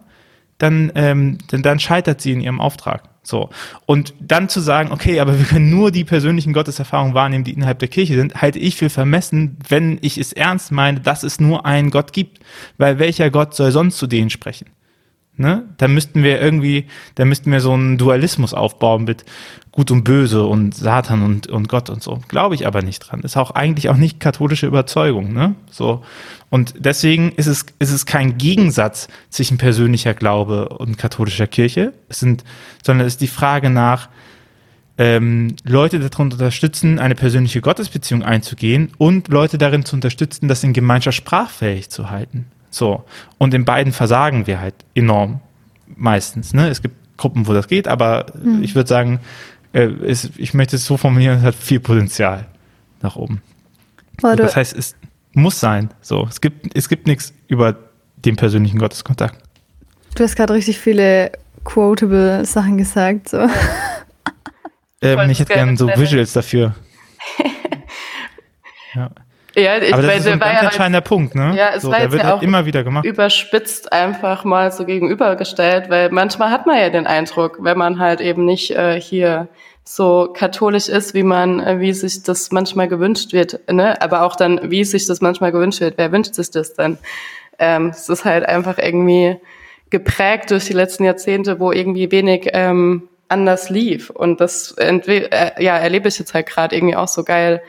dann, 0.58 0.92
ähm, 0.96 1.38
dann, 1.50 1.62
dann 1.62 1.80
scheitert 1.80 2.22
sie 2.22 2.32
in 2.32 2.42
ihrem 2.42 2.62
Auftrag. 2.62 3.13
So. 3.24 3.50
Und 3.86 4.14
dann 4.20 4.50
zu 4.50 4.60
sagen, 4.60 4.92
okay, 4.92 5.22
aber 5.22 5.40
wir 5.40 5.46
können 5.46 5.70
nur 5.70 5.92
die 5.92 6.04
persönlichen 6.04 6.52
Gotteserfahrungen 6.52 7.14
wahrnehmen, 7.14 7.46
die 7.46 7.54
innerhalb 7.54 7.80
der 7.80 7.88
Kirche 7.88 8.16
sind, 8.16 8.42
halte 8.42 8.60
ich 8.60 8.76
für 8.76 8.90
vermessen, 8.90 9.58
wenn 9.68 9.98
ich 10.02 10.18
es 10.18 10.34
ernst 10.34 10.72
meine, 10.72 11.00
dass 11.00 11.24
es 11.24 11.40
nur 11.40 11.66
einen 11.66 11.90
Gott 11.90 12.12
gibt. 12.12 12.40
Weil 12.78 13.00
welcher 13.00 13.30
Gott 13.30 13.56
soll 13.56 13.72
sonst 13.72 13.98
zu 13.98 14.08
denen 14.08 14.30
sprechen? 14.30 14.68
Ne? 15.36 15.64
Da 15.78 15.88
müssten 15.88 16.22
wir 16.22 16.40
irgendwie, 16.40 16.86
da 17.16 17.26
müssten 17.26 17.52
wir 17.52 17.60
so 17.60 17.74
einen 17.74 17.98
Dualismus 17.98 18.54
aufbauen 18.54 19.06
mit 19.06 19.26
Gut 19.72 19.90
und 19.90 20.04
Böse 20.04 20.46
und 20.46 20.76
Satan 20.76 21.24
und, 21.24 21.48
und 21.48 21.68
Gott 21.68 21.90
und 21.90 22.04
so. 22.04 22.22
Glaube 22.28 22.54
ich 22.54 22.68
aber 22.68 22.84
nicht 22.84 23.00
dran. 23.00 23.22
Ist 23.22 23.36
auch 23.36 23.50
eigentlich 23.52 23.90
auch 23.90 23.98
nicht 23.98 24.20
katholische 24.20 24.68
Überzeugung, 24.68 25.34
ne? 25.34 25.56
So. 25.72 26.04
Und 26.52 26.76
deswegen 26.78 27.32
ist 27.32 27.48
es, 27.48 27.66
ist 27.80 27.92
es 27.92 28.06
kein 28.06 28.38
Gegensatz 28.38 29.08
zwischen 29.30 29.58
persönlicher 29.58 30.14
Glaube 30.14 30.70
und 30.70 31.00
katholischer 31.00 31.48
Kirche. 31.48 31.94
Es 32.10 32.20
sind, 32.20 32.44
sondern 32.86 33.08
es 33.08 33.14
ist 33.14 33.22
die 33.22 33.28
Frage 33.28 33.72
nach, 33.72 34.10
ähm, 35.00 35.56
Leute 35.64 36.00
darin 36.00 36.32
unterstützen, 36.32 37.00
eine 37.00 37.16
persönliche 37.16 37.62
Gottesbeziehung 37.62 38.22
einzugehen 38.22 38.92
und 39.00 39.30
Leute 39.30 39.58
darin 39.58 39.86
zu 39.86 39.96
unterstützen, 39.96 40.48
das 40.48 40.64
in 40.64 40.74
Gemeinschaft 40.74 41.18
sprachfähig 41.18 41.90
zu 41.90 42.12
halten. 42.12 42.46
So. 42.74 43.04
Und 43.38 43.54
in 43.54 43.66
beiden 43.66 43.94
versagen 43.94 44.48
wir 44.48 44.60
halt 44.60 44.76
enorm. 44.96 45.40
Meistens. 45.96 46.54
Ne? 46.54 46.70
Es 46.70 46.82
gibt 46.82 46.96
Gruppen, 47.18 47.48
wo 47.48 47.54
das 47.54 47.68
geht, 47.68 47.88
aber 47.88 48.26
mhm. 48.42 48.64
ich 48.64 48.74
würde 48.74 48.90
sagen, 48.90 49.20
äh, 49.74 49.88
ist, 49.88 50.32
ich 50.38 50.54
möchte 50.54 50.76
es 50.76 50.86
so 50.86 50.98
formulieren, 50.98 51.38
es 51.38 51.44
hat 51.44 51.56
viel 51.56 51.80
Potenzial 51.80 52.48
nach 53.02 53.16
oben. 53.16 53.42
das 54.22 54.56
heißt, 54.56 54.76
es 54.76 54.96
muss 55.34 55.60
sein. 55.60 55.90
So. 56.02 56.26
Es 56.28 56.42
gibt, 56.42 56.76
es 56.76 56.90
gibt 56.90 57.08
nichts 57.08 57.34
über 57.48 57.76
den 58.16 58.36
persönlichen 58.36 58.80
Gotteskontakt. 58.80 59.38
Du 60.16 60.24
hast 60.24 60.36
gerade 60.36 60.54
richtig 60.54 60.80
viele 60.80 61.32
quotable 61.64 62.46
Sachen 62.46 62.78
gesagt. 62.78 63.30
So. 63.30 63.48
Ähm, 65.02 65.30
ich 65.30 65.40
hätte 65.40 65.54
gerne 65.54 65.76
so 65.76 65.88
Visuals 65.88 66.32
dafür. 66.32 66.76
ja. 68.96 69.12
Ja, 69.56 69.78
ich 69.78 69.94
Aber 69.94 70.02
das 70.02 70.18
ist 70.18 70.24
so 70.24 70.32
ein 70.32 70.40
ganz 70.40 70.62
ja 70.62 70.68
entscheidender 70.68 71.00
als, 71.00 71.08
Punkt, 71.08 71.36
ne? 71.36 71.54
Ja, 71.56 71.70
es 71.76 71.84
so, 71.84 71.92
war 71.92 72.02
jetzt 72.02 72.12
wird 72.12 72.24
ja 72.24 72.30
halt 72.30 72.38
auch 72.38 72.42
immer 72.42 72.66
wieder 72.66 72.84
gemacht. 72.84 73.06
überspitzt 73.06 73.92
einfach 73.94 74.44
mal 74.46 74.72
so 74.72 74.86
gegenübergestellt, 74.86 75.90
weil 75.90 76.10
manchmal 76.10 76.50
hat 76.50 76.66
man 76.66 76.78
ja 76.78 76.90
den 76.90 77.06
Eindruck, 77.06 77.58
wenn 77.62 77.78
man 77.78 78.00
halt 78.00 78.20
eben 78.20 78.46
nicht 78.46 78.72
äh, 78.72 79.00
hier 79.00 79.48
so 79.84 80.34
katholisch 80.34 80.88
ist, 80.90 81.14
wie 81.14 81.24
man, 81.24 81.60
äh, 81.60 81.80
wie 81.80 81.94
sich 81.94 82.24
das 82.24 82.52
manchmal 82.52 82.88
gewünscht 82.88 83.34
wird, 83.34 83.60
ne? 83.72 84.02
Aber 84.02 84.24
auch 84.24 84.36
dann, 84.36 84.60
wie 84.72 84.84
sich 84.86 85.06
das 85.06 85.22
manchmal 85.22 85.52
gewünscht 85.52 85.82
wird. 85.82 85.98
Wer 85.98 86.12
wünscht 86.12 86.34
sich 86.34 86.50
das 86.50 86.74
dann? 86.74 86.98
Ähm, 87.60 87.90
es 87.90 88.10
ist 88.10 88.26
halt 88.26 88.46
einfach 88.46 88.80
irgendwie 88.80 89.38
geprägt 89.90 90.50
durch 90.50 90.66
die 90.66 90.74
letzten 90.74 91.04
Jahrzehnte, 91.04 91.60
wo 91.60 91.72
irgendwie 91.72 92.12
wenig 92.12 92.50
ähm, 92.54 93.10
anders 93.28 93.70
lief. 93.70 94.10
Und 94.10 94.42
das 94.42 94.74
äh, 94.78 95.64
ja, 95.64 95.78
erlebe 95.78 96.08
ich 96.08 96.18
jetzt 96.18 96.34
halt 96.34 96.48
gerade 96.48 96.76
irgendwie 96.76 96.96
auch 96.96 97.08
so 97.08 97.24
geil 97.24 97.62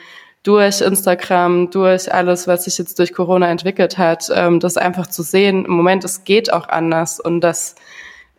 durch 0.44 0.80
Instagram, 0.80 1.70
durch 1.70 2.12
alles, 2.12 2.46
was 2.46 2.64
sich 2.64 2.78
jetzt 2.78 2.98
durch 2.98 3.12
Corona 3.12 3.50
entwickelt 3.50 3.98
hat, 3.98 4.30
ähm, 4.32 4.60
das 4.60 4.76
einfach 4.76 5.08
zu 5.08 5.22
sehen, 5.22 5.64
im 5.64 5.72
Moment, 5.72 6.04
es 6.04 6.22
geht 6.24 6.52
auch 6.52 6.68
anders 6.68 7.18
und 7.18 7.40
das 7.40 7.74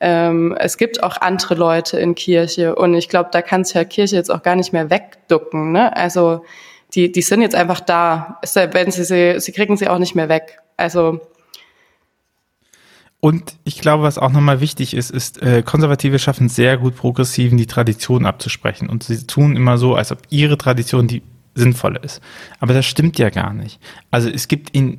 ähm, 0.01 0.55
es 0.59 0.77
gibt 0.77 1.03
auch 1.03 1.17
andere 1.21 1.55
Leute 1.55 1.97
in 1.99 2.15
Kirche 2.15 2.75
und 2.75 2.93
ich 2.93 3.09
glaube, 3.09 3.29
da 3.31 3.41
kann 3.41 3.63
sich 3.63 3.75
ja 3.75 3.83
Kirche 3.85 4.15
jetzt 4.15 4.29
auch 4.29 4.43
gar 4.43 4.55
nicht 4.55 4.73
mehr 4.73 4.89
wegducken. 4.89 5.71
Ne? 5.71 5.95
Also 5.95 6.43
die, 6.93 7.11
die 7.11 7.21
sind 7.21 7.41
jetzt 7.41 7.55
einfach 7.55 7.79
da. 7.79 8.39
Wenn 8.71 8.91
sie, 8.91 9.03
sie, 9.03 9.39
sie 9.39 9.51
kriegen 9.51 9.77
sie 9.77 9.87
auch 9.87 9.97
nicht 9.97 10.13
mehr 10.13 10.29
weg. 10.29 10.59
Also 10.77 11.21
und 13.21 13.55
ich 13.63 13.79
glaube, 13.81 14.03
was 14.03 14.19
auch 14.19 14.31
nochmal 14.31 14.59
wichtig 14.59 14.93
ist, 14.93 15.09
ist, 15.09 15.41
äh, 15.41 15.63
Konservative 15.63 16.19
schaffen 16.19 16.47
sehr 16.47 16.77
gut 16.77 16.95
Progressiven 16.95 17.57
die 17.57 17.65
Tradition 17.65 18.25
abzusprechen. 18.25 18.87
Und 18.87 19.03
sie 19.03 19.25
tun 19.25 19.55
immer 19.55 19.79
so, 19.79 19.95
als 19.95 20.11
ob 20.11 20.19
ihre 20.29 20.59
Tradition 20.59 21.07
die 21.07 21.23
sinnvolle 21.55 21.99
ist. 21.99 22.21
Aber 22.59 22.73
das 22.73 22.85
stimmt 22.85 23.17
ja 23.17 23.29
gar 23.29 23.53
nicht. 23.53 23.79
Also 24.11 24.29
es 24.29 24.47
gibt 24.49 24.69
in, 24.71 24.97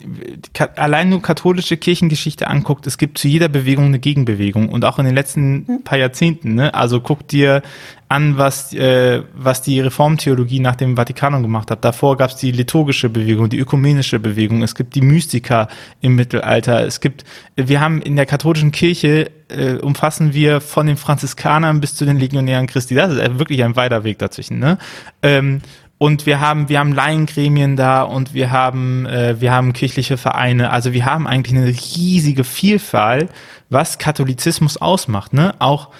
allein 0.76 1.10
nur 1.10 1.20
katholische 1.20 1.76
Kirchengeschichte 1.76 2.48
anguckt, 2.48 2.86
es 2.86 2.96
gibt 2.96 3.18
zu 3.18 3.28
jeder 3.28 3.48
Bewegung 3.48 3.86
eine 3.86 3.98
Gegenbewegung 3.98 4.70
und 4.70 4.84
auch 4.84 4.98
in 4.98 5.04
den 5.04 5.14
letzten 5.14 5.66
hm. 5.66 5.84
paar 5.84 5.98
Jahrzehnten. 5.98 6.54
Ne? 6.54 6.72
Also 6.72 7.00
guck 7.00 7.28
dir 7.28 7.62
an, 8.08 8.38
was, 8.38 8.72
äh, 8.72 9.22
was 9.34 9.62
die 9.62 9.80
Reformtheologie 9.80 10.60
nach 10.60 10.76
dem 10.76 10.96
Vatikanum 10.96 11.42
gemacht 11.42 11.70
hat. 11.70 11.84
Davor 11.84 12.16
gab 12.16 12.30
es 12.30 12.36
die 12.36 12.52
liturgische 12.52 13.10
Bewegung, 13.10 13.50
die 13.50 13.58
ökumenische 13.58 14.18
Bewegung, 14.18 14.62
es 14.62 14.74
gibt 14.74 14.94
die 14.94 15.02
Mystiker 15.02 15.68
im 16.00 16.14
Mittelalter. 16.14 16.86
Es 16.86 17.00
gibt, 17.00 17.24
wir 17.56 17.80
haben 17.80 18.00
in 18.00 18.16
der 18.16 18.26
katholischen 18.26 18.72
Kirche 18.72 19.30
äh, 19.48 19.74
umfassen 19.74 20.34
wir 20.34 20.60
von 20.60 20.86
den 20.86 20.96
Franziskanern 20.96 21.80
bis 21.80 21.94
zu 21.94 22.04
den 22.04 22.18
Legionären 22.18 22.66
Christi. 22.66 22.94
Das 22.94 23.12
ist 23.12 23.38
wirklich 23.38 23.62
ein 23.62 23.76
weiter 23.76 24.04
Weg 24.04 24.18
dazwischen. 24.18 24.58
Ne? 24.58 24.78
Ähm, 25.22 25.60
und 25.98 26.26
wir 26.26 26.40
haben 26.40 26.68
wir 26.68 26.78
haben 26.78 26.92
Laiengremien 26.92 27.76
da 27.76 28.02
und 28.02 28.34
wir 28.34 28.50
haben 28.50 29.06
äh, 29.06 29.40
wir 29.40 29.52
haben 29.52 29.72
kirchliche 29.72 30.16
Vereine 30.16 30.70
also 30.70 30.92
wir 30.92 31.04
haben 31.06 31.26
eigentlich 31.26 31.56
eine 31.56 31.68
riesige 31.68 32.44
Vielfalt 32.44 33.30
was 33.70 33.98
Katholizismus 33.98 34.76
ausmacht 34.76 35.32
ne 35.32 35.54
auch 35.58 35.90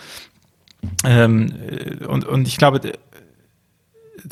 ähm, 1.05 1.53
und 2.07 2.25
und 2.25 2.47
ich 2.47 2.59
glaube 2.59 2.93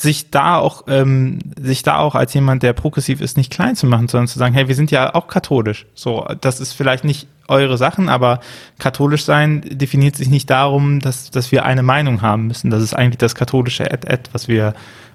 sich 0.00 0.30
da 0.30 0.58
auch, 0.58 0.84
ähm, 0.88 1.38
sich 1.60 1.82
da 1.82 1.98
auch 1.98 2.14
als 2.14 2.34
jemand, 2.34 2.62
der 2.62 2.72
progressiv 2.72 3.20
ist, 3.20 3.36
nicht 3.36 3.52
klein 3.52 3.76
zu 3.76 3.86
machen, 3.86 4.08
sondern 4.08 4.28
zu 4.28 4.38
sagen, 4.38 4.54
hey, 4.54 4.68
wir 4.68 4.74
sind 4.74 4.90
ja 4.90 5.14
auch 5.14 5.28
katholisch. 5.28 5.86
So, 5.94 6.26
das 6.40 6.60
ist 6.60 6.72
vielleicht 6.72 7.04
nicht 7.04 7.28
eure 7.48 7.76
Sachen, 7.76 8.08
aber 8.08 8.40
katholisch 8.78 9.24
sein 9.24 9.62
definiert 9.64 10.16
sich 10.16 10.28
nicht 10.28 10.48
darum, 10.50 11.00
dass, 11.00 11.30
dass 11.30 11.52
wir 11.52 11.64
eine 11.64 11.82
Meinung 11.82 12.22
haben 12.22 12.46
müssen. 12.46 12.70
Das 12.70 12.82
ist 12.82 12.94
eigentlich 12.94 13.18
das 13.18 13.34
katholische 13.34 13.90
Ad-Ad, 13.90 14.30
was 14.32 14.48
wir, 14.48 14.74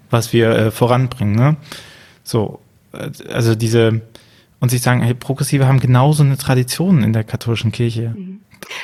was 0.09 0.33
wir 0.33 0.49
äh, 0.49 0.71
voranbringen. 0.71 1.35
Ne? 1.35 1.57
So, 2.23 2.59
äh, 2.93 3.09
also 3.31 3.55
diese, 3.55 4.01
und 4.59 4.69
sich 4.69 4.81
sagen, 4.81 5.01
hey, 5.01 5.13
Progressive 5.13 5.67
haben 5.67 5.79
genauso 5.79 6.23
eine 6.23 6.37
Tradition 6.37 7.03
in 7.03 7.13
der 7.13 7.23
katholischen 7.23 7.71
Kirche. 7.71 8.13
Mhm. 8.15 8.41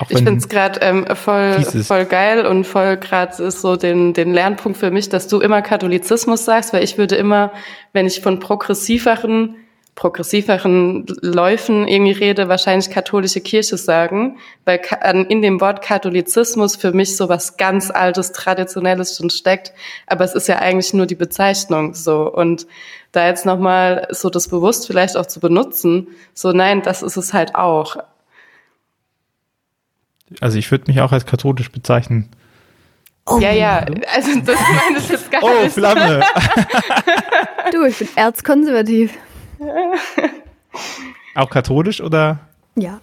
ich 0.10 0.18
finde 0.18 0.36
es 0.36 0.50
gerade 0.50 0.80
ähm, 0.82 1.06
voll, 1.16 1.64
voll 1.64 2.06
geil 2.06 2.46
und 2.46 2.66
voll 2.66 2.98
gerade 2.98 3.44
ist 3.44 3.62
so 3.62 3.76
den, 3.76 4.14
den 4.14 4.34
Lernpunkt 4.34 4.78
für 4.78 4.92
mich, 4.92 5.10
dass 5.10 5.28
du 5.28 5.40
immer 5.42 5.62
Katholizismus 5.62 6.46
sagst, 6.46 6.74
weil 6.74 6.84
ich 6.84 6.98
würde 6.98 7.16
immer, 7.16 7.52
wenn 7.94 8.08
ich 8.08 8.22
von 8.22 8.40
progressiveren 8.40 9.56
progressiveren 9.96 11.06
Läufen 11.22 11.88
irgendwie 11.88 12.12
rede, 12.12 12.50
wahrscheinlich 12.50 12.90
katholische 12.90 13.40
Kirche 13.40 13.78
sagen, 13.78 14.38
weil 14.66 14.82
in 15.30 15.42
dem 15.42 15.62
Wort 15.62 15.82
Katholizismus 15.82 16.76
für 16.76 16.92
mich 16.92 17.16
so 17.16 17.30
was 17.30 17.56
ganz 17.56 17.92
altes, 17.92 18.34
traditionelles 18.34 19.16
schon 19.16 19.30
steckt, 19.30 19.72
aber 20.06 20.26
es 20.26 20.36
ist 20.36 20.48
ja 20.48 20.60
eigentlich 20.60 20.94
nur 20.94 21.06
die 21.06 21.16
Bezeichnung 21.16 21.94
so 21.94 22.32
und 22.32 22.68
da 23.14 23.26
jetzt 23.28 23.46
nochmal 23.46 24.08
so 24.12 24.30
das 24.30 24.50
bewusst 24.50 24.86
vielleicht 24.86 25.16
auch 25.16 25.28
zu 25.28 25.40
benutzen, 25.40 26.08
so 26.34 26.52
nein, 26.52 26.82
das 26.82 27.02
ist 27.02 27.16
es 27.16 27.34
halt 27.34 27.56
auch. 27.56 27.96
Also 30.42 30.58
ich 30.58 30.70
würde 30.72 30.86
mich 30.88 31.00
auch 31.00 31.14
als 31.14 31.26
katholisch 31.26 31.72
bezeichnen. 31.72 32.30
Oh. 33.28 33.40
Ja, 33.40 33.52
ja, 33.52 33.86
also 34.14 34.40
das 34.42 34.60
meine 34.60 34.98
ich 35.00 35.10
jetzt 35.10 35.32
gar 35.32 35.42
oh, 35.42 35.48
nicht. 35.48 35.68
Oh, 35.68 35.70
Flamme. 35.70 36.22
du, 37.72 37.86
ich 37.86 37.98
bin 37.98 38.10
erzkonservativ. 38.16 39.18
Auch 41.36 41.50
katholisch 41.50 42.02
oder? 42.02 42.40
Ja. 42.76 43.02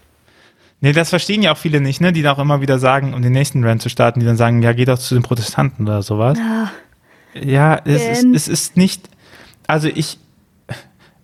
Nee, 0.81 0.93
das 0.93 1.11
verstehen 1.11 1.43
ja 1.43 1.53
auch 1.53 1.59
viele 1.59 1.81
nicht, 1.81 2.01
ne? 2.01 2.13
Die 2.13 2.23
da 2.23 2.33
auch 2.33 2.39
immer 2.41 2.61
wieder 2.61 2.79
sagen, 2.79 3.15
um 3.15 3.23
den 3.23 3.33
nächsten 3.33 3.65
Rant 3.65 3.81
zu 3.81 3.89
starten, 3.89 4.19
die 4.19 4.27
dann 4.27 4.37
sagen, 4.37 4.63
ja, 4.63 4.73
geh 4.73 4.85
doch 4.85 4.99
zu 4.99 5.15
den 5.15 5.23
Protestanten 5.23 5.85
oder 5.87 6.03
sowas. 6.03 6.37
Ja, 6.39 6.73
ja 7.41 7.81
es, 7.85 8.19
ist, 8.19 8.27
es 8.35 8.49
ist 8.49 8.77
nicht, 8.77 9.09
also 9.69 9.87
ich, 9.87 10.19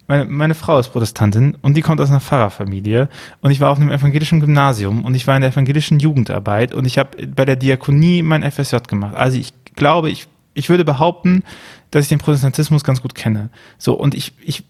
meine, 0.06 0.26
meine 0.26 0.54
Frau 0.54 0.78
ist 0.78 0.90
Protestantin 0.90 1.56
und 1.60 1.76
die 1.76 1.82
kommt 1.82 2.00
aus 2.00 2.08
einer 2.08 2.20
Pfarrerfamilie 2.20 3.08
und 3.40 3.50
ich 3.50 3.60
war 3.60 3.70
auf 3.70 3.78
einem 3.78 3.90
evangelischen 3.90 4.40
Gymnasium 4.40 5.04
und 5.04 5.14
ich 5.14 5.26
war 5.26 5.34
in 5.34 5.42
der 5.42 5.50
evangelischen 5.50 5.98
Jugendarbeit 5.98 6.72
und 6.72 6.86
ich 6.86 6.96
habe 6.96 7.26
bei 7.26 7.44
der 7.44 7.56
Diakonie 7.56 8.22
mein 8.22 8.48
FSJ 8.48 8.76
gemacht. 8.86 9.16
Also 9.16 9.38
ich 9.38 9.52
glaube, 9.74 10.08
ich, 10.08 10.28
ich 10.54 10.68
würde 10.68 10.84
behaupten, 10.84 11.42
dass 11.90 12.04
ich 12.04 12.08
den 12.08 12.18
Protestantismus 12.18 12.84
ganz 12.84 13.02
gut 13.02 13.14
kenne. 13.14 13.50
So, 13.76 13.94
und 13.94 14.14
ich, 14.14 14.32
ich 14.40 14.64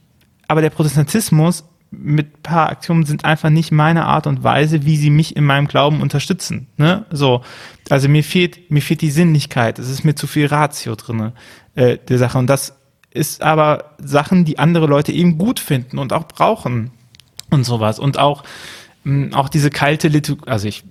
aber 0.49 0.63
der 0.63 0.71
Protestantismus 0.71 1.65
mit 1.91 2.43
paar 2.43 2.69
Aktionen 2.69 3.07
sind 3.07 3.25
einfach 3.25 3.51
nicht 3.51 3.73
meine 3.73 4.05
Art 4.07 4.27
und 4.27 4.45
Weise, 4.45 4.85
wie 4.85 4.97
sie 4.97 5.11
mich 5.11 5.37
in 5.37 5.45
meinem 5.45 5.69
Glauben 5.69 6.03
unterstützen. 6.03 6.67
Ne? 6.77 7.07
So, 7.11 7.43
also 7.89 8.09
mir 8.09 8.23
fehlt 8.23 8.71
mir 8.71 8.83
fehlt 8.83 9.01
die 9.01 9.11
Sinnlichkeit. 9.11 9.79
Es 9.79 9.89
ist 9.89 10.05
mir 10.05 10.15
zu 10.15 10.27
viel 10.27 10.47
Ratio 10.47 10.97
drinne 10.97 11.33
äh, 11.75 11.97
der 11.97 12.19
Sache 12.19 12.39
und 12.39 12.49
das 12.49 12.75
ist 13.11 13.43
aber 13.43 13.97
Sachen, 13.99 14.45
die 14.45 14.59
andere 14.59 14.87
Leute 14.87 15.13
eben 15.13 15.39
gut 15.39 15.61
finden 15.61 15.99
und 15.99 16.13
auch 16.13 16.25
brauchen 16.25 16.91
und 17.51 17.65
sowas 17.65 17.99
und 17.99 18.19
auch 18.19 18.45
mh, 19.05 19.37
auch 19.37 19.49
diese 19.49 19.71
kalte 19.71 20.09
Liturgie, 20.09 20.47
also 20.47 20.69
ich 20.69 20.85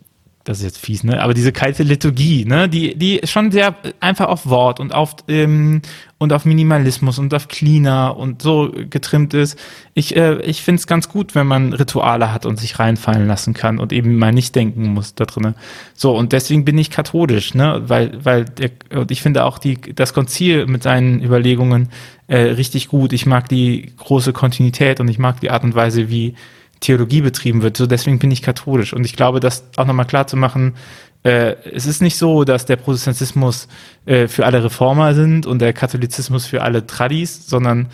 das 0.47 0.59
ist 0.59 0.63
jetzt 0.63 0.77
fies, 0.77 1.03
ne? 1.03 1.21
Aber 1.21 1.33
diese 1.33 1.51
kalte 1.51 1.83
Liturgie, 1.83 2.45
ne, 2.45 2.69
die, 2.69 2.95
die 2.95 3.19
schon 3.25 3.51
sehr 3.51 3.75
einfach 3.99 4.27
auf 4.27 4.47
Wort 4.47 4.79
und 4.79 4.93
auf 4.93 5.15
ähm, 5.27 5.81
und 6.19 6.31
auf 6.31 6.45
Minimalismus 6.45 7.19
und 7.19 7.33
auf 7.33 7.47
Cleaner 7.47 8.15
und 8.17 8.41
so 8.41 8.71
getrimmt 8.89 9.33
ist. 9.33 9.59
Ich, 9.93 10.15
äh, 10.15 10.39
ich 10.41 10.61
finde 10.61 10.79
es 10.79 10.87
ganz 10.87 11.09
gut, 11.09 11.35
wenn 11.35 11.47
man 11.47 11.73
Rituale 11.73 12.33
hat 12.33 12.45
und 12.45 12.59
sich 12.59 12.79
reinfallen 12.79 13.27
lassen 13.27 13.53
kann 13.53 13.77
und 13.77 13.91
eben 13.91 14.17
mal 14.17 14.31
nicht 14.31 14.55
denken 14.55 14.87
muss 14.93 15.15
da 15.15 15.25
drinnen. 15.25 15.55
So, 15.93 16.15
und 16.15 16.31
deswegen 16.31 16.63
bin 16.63 16.77
ich 16.77 16.91
katholisch, 16.91 17.53
ne? 17.53 17.83
Weil, 17.87 18.17
weil 18.23 18.45
der, 18.45 18.71
und 18.95 19.11
ich 19.11 19.21
finde 19.21 19.43
auch 19.43 19.59
die, 19.59 19.75
das 19.93 20.13
Konzil 20.13 20.65
mit 20.65 20.83
seinen 20.83 21.21
Überlegungen 21.21 21.89
äh, 22.27 22.37
richtig 22.37 22.87
gut. 22.87 23.11
Ich 23.11 23.25
mag 23.25 23.49
die 23.49 23.91
große 23.97 24.31
Kontinuität 24.31 25.01
und 25.01 25.09
ich 25.09 25.19
mag 25.19 25.41
die 25.41 25.51
Art 25.51 25.65
und 25.65 25.75
Weise, 25.75 26.09
wie 26.09 26.35
Theologie 26.79 27.21
betrieben 27.21 27.61
wird. 27.61 27.77
So 27.77 27.87
deswegen 27.87 28.19
bin 28.19 28.31
ich 28.31 28.41
katholisch. 28.41 28.93
Und 28.93 29.05
ich 29.05 29.15
glaube, 29.15 29.39
das 29.39 29.65
auch 29.77 29.85
nochmal 29.85 30.05
klar 30.05 30.27
zu 30.27 30.37
machen, 30.37 30.75
äh, 31.23 31.55
es 31.73 31.85
ist 31.85 32.01
nicht 32.01 32.17
so, 32.17 32.43
dass 32.43 32.65
der 32.65 32.75
Protestantismus 32.75 33.67
äh, 34.05 34.27
für 34.27 34.45
alle 34.45 34.63
Reformer 34.63 35.13
sind 35.13 35.45
und 35.45 35.59
der 35.59 35.73
Katholizismus 35.73 36.45
für 36.45 36.61
alle 36.61 36.85
Tradis, 36.85 37.47
sondern 37.47 37.87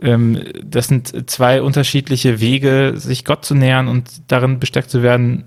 ähm, 0.00 0.42
das 0.64 0.86
sind 0.86 1.28
zwei 1.30 1.62
unterschiedliche 1.62 2.40
Wege, 2.40 2.94
sich 2.96 3.24
Gott 3.24 3.44
zu 3.44 3.54
nähern 3.54 3.88
und 3.88 4.22
darin 4.28 4.60
bestärkt 4.60 4.90
zu 4.90 5.02
werden, 5.02 5.44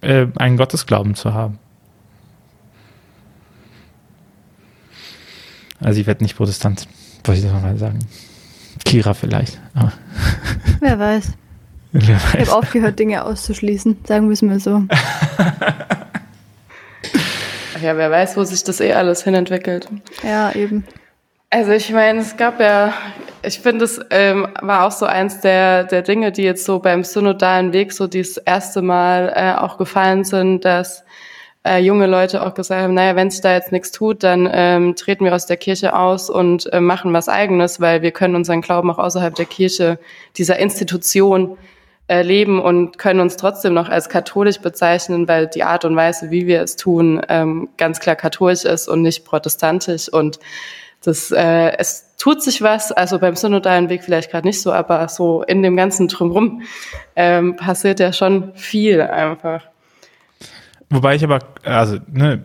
äh, 0.00 0.26
einen 0.36 0.56
Gottesglauben 0.56 1.14
zu 1.14 1.34
haben. 1.34 1.58
Also 5.78 6.00
ich 6.00 6.06
werde 6.06 6.24
nicht 6.24 6.36
Protestant, 6.36 6.88
wollte 7.24 7.40
ich 7.40 7.44
das 7.44 7.54
nochmal 7.54 7.76
sagen. 7.76 7.98
Kira 8.84 9.14
vielleicht. 9.14 9.60
Aber. 9.74 9.92
Wer 10.80 10.98
weiß. 10.98 11.32
Ich 11.92 12.08
habe 12.08 12.52
aufgehört, 12.52 12.98
Dinge 12.98 13.24
auszuschließen, 13.24 13.98
sagen 14.04 14.28
wir 14.28 14.32
es 14.32 14.42
mal 14.42 14.58
so. 14.58 14.84
ja, 17.82 17.96
wer 17.96 18.10
weiß, 18.10 18.36
wo 18.36 18.44
sich 18.44 18.64
das 18.64 18.80
eh 18.80 18.92
alles 18.94 19.24
hinentwickelt. 19.24 19.88
Ja, 20.22 20.52
eben. 20.52 20.84
Also 21.50 21.72
ich 21.72 21.90
meine, 21.92 22.20
es 22.20 22.38
gab 22.38 22.60
ja, 22.60 22.94
ich 23.42 23.60
finde, 23.60 23.84
es 23.84 24.00
ähm, 24.10 24.48
war 24.62 24.86
auch 24.86 24.90
so 24.90 25.04
eins 25.04 25.40
der, 25.40 25.84
der 25.84 26.00
Dinge, 26.00 26.32
die 26.32 26.44
jetzt 26.44 26.64
so 26.64 26.78
beim 26.78 27.04
synodalen 27.04 27.74
Weg 27.74 27.92
so 27.92 28.06
das 28.06 28.38
erste 28.38 28.80
Mal 28.80 29.30
äh, 29.36 29.52
auch 29.60 29.76
gefallen 29.76 30.24
sind, 30.24 30.64
dass 30.64 31.04
äh, 31.64 31.78
junge 31.78 32.06
Leute 32.06 32.42
auch 32.44 32.54
gesagt 32.54 32.82
haben, 32.82 32.94
naja, 32.94 33.16
wenn 33.16 33.30
sich 33.30 33.42
da 33.42 33.52
jetzt 33.52 33.70
nichts 33.70 33.92
tut, 33.92 34.22
dann 34.22 34.48
ähm, 34.50 34.96
treten 34.96 35.26
wir 35.26 35.34
aus 35.34 35.44
der 35.44 35.58
Kirche 35.58 35.94
aus 35.94 36.30
und 36.30 36.72
äh, 36.72 36.80
machen 36.80 37.12
was 37.12 37.28
eigenes, 37.28 37.80
weil 37.82 38.00
wir 38.00 38.12
können 38.12 38.34
unseren 38.34 38.62
Glauben 38.62 38.90
auch 38.90 38.98
außerhalb 38.98 39.34
der 39.34 39.44
Kirche, 39.44 39.98
dieser 40.36 40.58
Institution 40.58 41.58
leben 42.08 42.60
und 42.60 42.98
können 42.98 43.20
uns 43.20 43.36
trotzdem 43.36 43.74
noch 43.74 43.88
als 43.88 44.08
katholisch 44.08 44.60
bezeichnen, 44.60 45.28
weil 45.28 45.46
die 45.46 45.62
Art 45.62 45.84
und 45.84 45.96
Weise, 45.96 46.30
wie 46.30 46.46
wir 46.46 46.62
es 46.62 46.76
tun, 46.76 47.22
ähm, 47.28 47.68
ganz 47.78 48.00
klar 48.00 48.16
katholisch 48.16 48.64
ist 48.64 48.88
und 48.88 49.02
nicht 49.02 49.24
protestantisch. 49.24 50.08
Und 50.08 50.38
das, 51.04 51.30
äh, 51.30 51.76
es 51.78 52.16
tut 52.16 52.42
sich 52.42 52.62
was, 52.62 52.92
also 52.92 53.18
beim 53.18 53.36
synodalen 53.36 53.88
Weg 53.88 54.04
vielleicht 54.04 54.30
gerade 54.30 54.46
nicht 54.46 54.60
so, 54.60 54.72
aber 54.72 55.08
so 55.08 55.42
in 55.42 55.62
dem 55.62 55.76
ganzen 55.76 56.08
Drumherum 56.08 56.62
ähm, 57.16 57.56
passiert 57.56 58.00
ja 58.00 58.12
schon 58.12 58.54
viel 58.54 59.00
einfach. 59.00 59.62
Wobei 60.90 61.14
ich 61.14 61.24
aber, 61.24 61.38
also, 61.64 61.96
ne, 62.12 62.44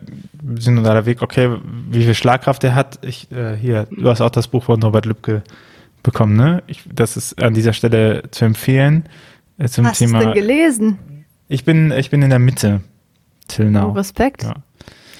synodaler 0.58 1.04
Weg, 1.04 1.20
okay, 1.20 1.58
wie 1.90 2.04
viel 2.04 2.14
Schlagkraft 2.14 2.64
er 2.64 2.74
hat. 2.74 2.98
Ich, 3.02 3.30
äh, 3.30 3.54
hier, 3.54 3.86
du 3.90 4.08
hast 4.08 4.22
auch 4.22 4.30
das 4.30 4.48
Buch 4.48 4.64
von 4.64 4.82
Robert 4.82 5.04
Lübcke 5.04 5.42
bekommen, 6.02 6.34
ne? 6.36 6.62
Ich, 6.66 6.82
das 6.90 7.18
ist 7.18 7.42
an 7.42 7.52
dieser 7.52 7.74
Stelle 7.74 8.22
zu 8.30 8.46
empfehlen. 8.46 9.04
Äh, 9.58 9.68
zum 9.68 9.86
Hast 9.86 10.00
du 10.00 10.06
denn 10.06 10.32
gelesen? 10.32 10.98
Ich 11.48 11.64
bin, 11.64 11.90
ich 11.90 12.10
bin 12.10 12.22
in 12.22 12.30
der 12.30 12.38
Mitte. 12.38 12.80
Till 13.48 13.70
now. 13.70 13.88
Oh, 13.88 13.92
Respekt. 13.92 14.44
Ja. 14.44 14.54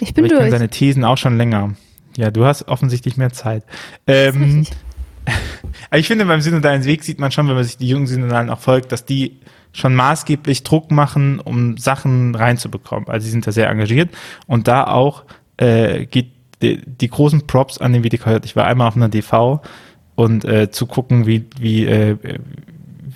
Ich 0.00 0.14
bin 0.14 0.24
Aber 0.24 0.32
ich 0.32 0.38
durch. 0.38 0.48
Ich 0.48 0.52
seine 0.52 0.68
Thesen 0.68 1.04
auch 1.04 1.16
schon 1.16 1.36
länger. 1.36 1.74
Ja, 2.16 2.30
du 2.30 2.44
hast 2.44 2.68
offensichtlich 2.68 3.16
mehr 3.16 3.32
Zeit. 3.32 3.64
Ähm, 4.06 4.66
ich 5.92 6.06
finde, 6.06 6.26
beim 6.26 6.40
synodalen 6.40 6.84
Weg 6.84 7.04
sieht 7.04 7.18
man 7.18 7.32
schon, 7.32 7.48
wenn 7.48 7.54
man 7.54 7.64
sich 7.64 7.76
die 7.78 7.88
jungen 7.88 8.06
Synodalen 8.06 8.50
auch 8.50 8.60
folgt, 8.60 8.92
dass 8.92 9.04
die 9.04 9.38
schon 9.72 9.94
maßgeblich 9.94 10.62
Druck 10.62 10.90
machen, 10.90 11.40
um 11.40 11.76
Sachen 11.76 12.34
reinzubekommen. 12.34 13.08
Also 13.08 13.24
sie 13.24 13.30
sind 13.30 13.46
da 13.46 13.52
sehr 13.52 13.68
engagiert 13.68 14.10
und 14.46 14.66
da 14.68 14.84
auch 14.84 15.24
äh, 15.56 16.06
geht 16.06 16.32
die, 16.62 16.80
die 16.84 17.08
großen 17.08 17.46
Props 17.46 17.78
an 17.78 17.92
den 17.92 18.02
WDK. 18.02 18.44
Ich 18.44 18.56
war 18.56 18.66
einmal 18.66 18.88
auf 18.88 18.96
einer 18.96 19.08
DV 19.08 19.60
und 20.16 20.44
äh, 20.44 20.70
zu 20.70 20.86
gucken, 20.86 21.26
wie, 21.26 21.46
wie, 21.60 21.86
äh, 21.86 22.16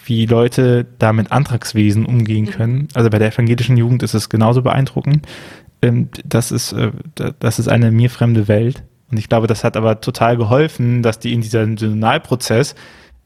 wie 0.05 0.27
Leute 0.27 0.87
da 0.99 1.13
mit 1.13 1.33
Antragswesen 1.33 2.07
umgehen 2.07 2.47
können. 2.47 2.89
Also 2.95 3.11
bei 3.11 3.19
der 3.19 3.33
evangelischen 3.33 3.77
Jugend 3.77 4.03
ist 4.03 4.15
es 4.15 4.29
genauso 4.29 4.63
beeindruckend. 4.63 5.27
Ähm, 5.83 6.09
das 6.25 6.53
ist, 6.53 6.73
äh, 6.73 6.93
das 7.39 7.59
ist 7.59 7.69
eine 7.69 7.91
mir 7.91 8.11
fremde 8.11 8.49
Welt. 8.49 8.83
Und 9.11 9.19
ich 9.19 9.29
glaube, 9.29 9.47
das 9.47 9.63
hat 9.65 9.77
aber 9.77 10.01
total 10.01 10.37
geholfen, 10.37 11.03
dass 11.03 11.19
die 11.19 11.33
in 11.33 11.43
diesem 11.43 11.77
Synodalprozess 11.77 12.75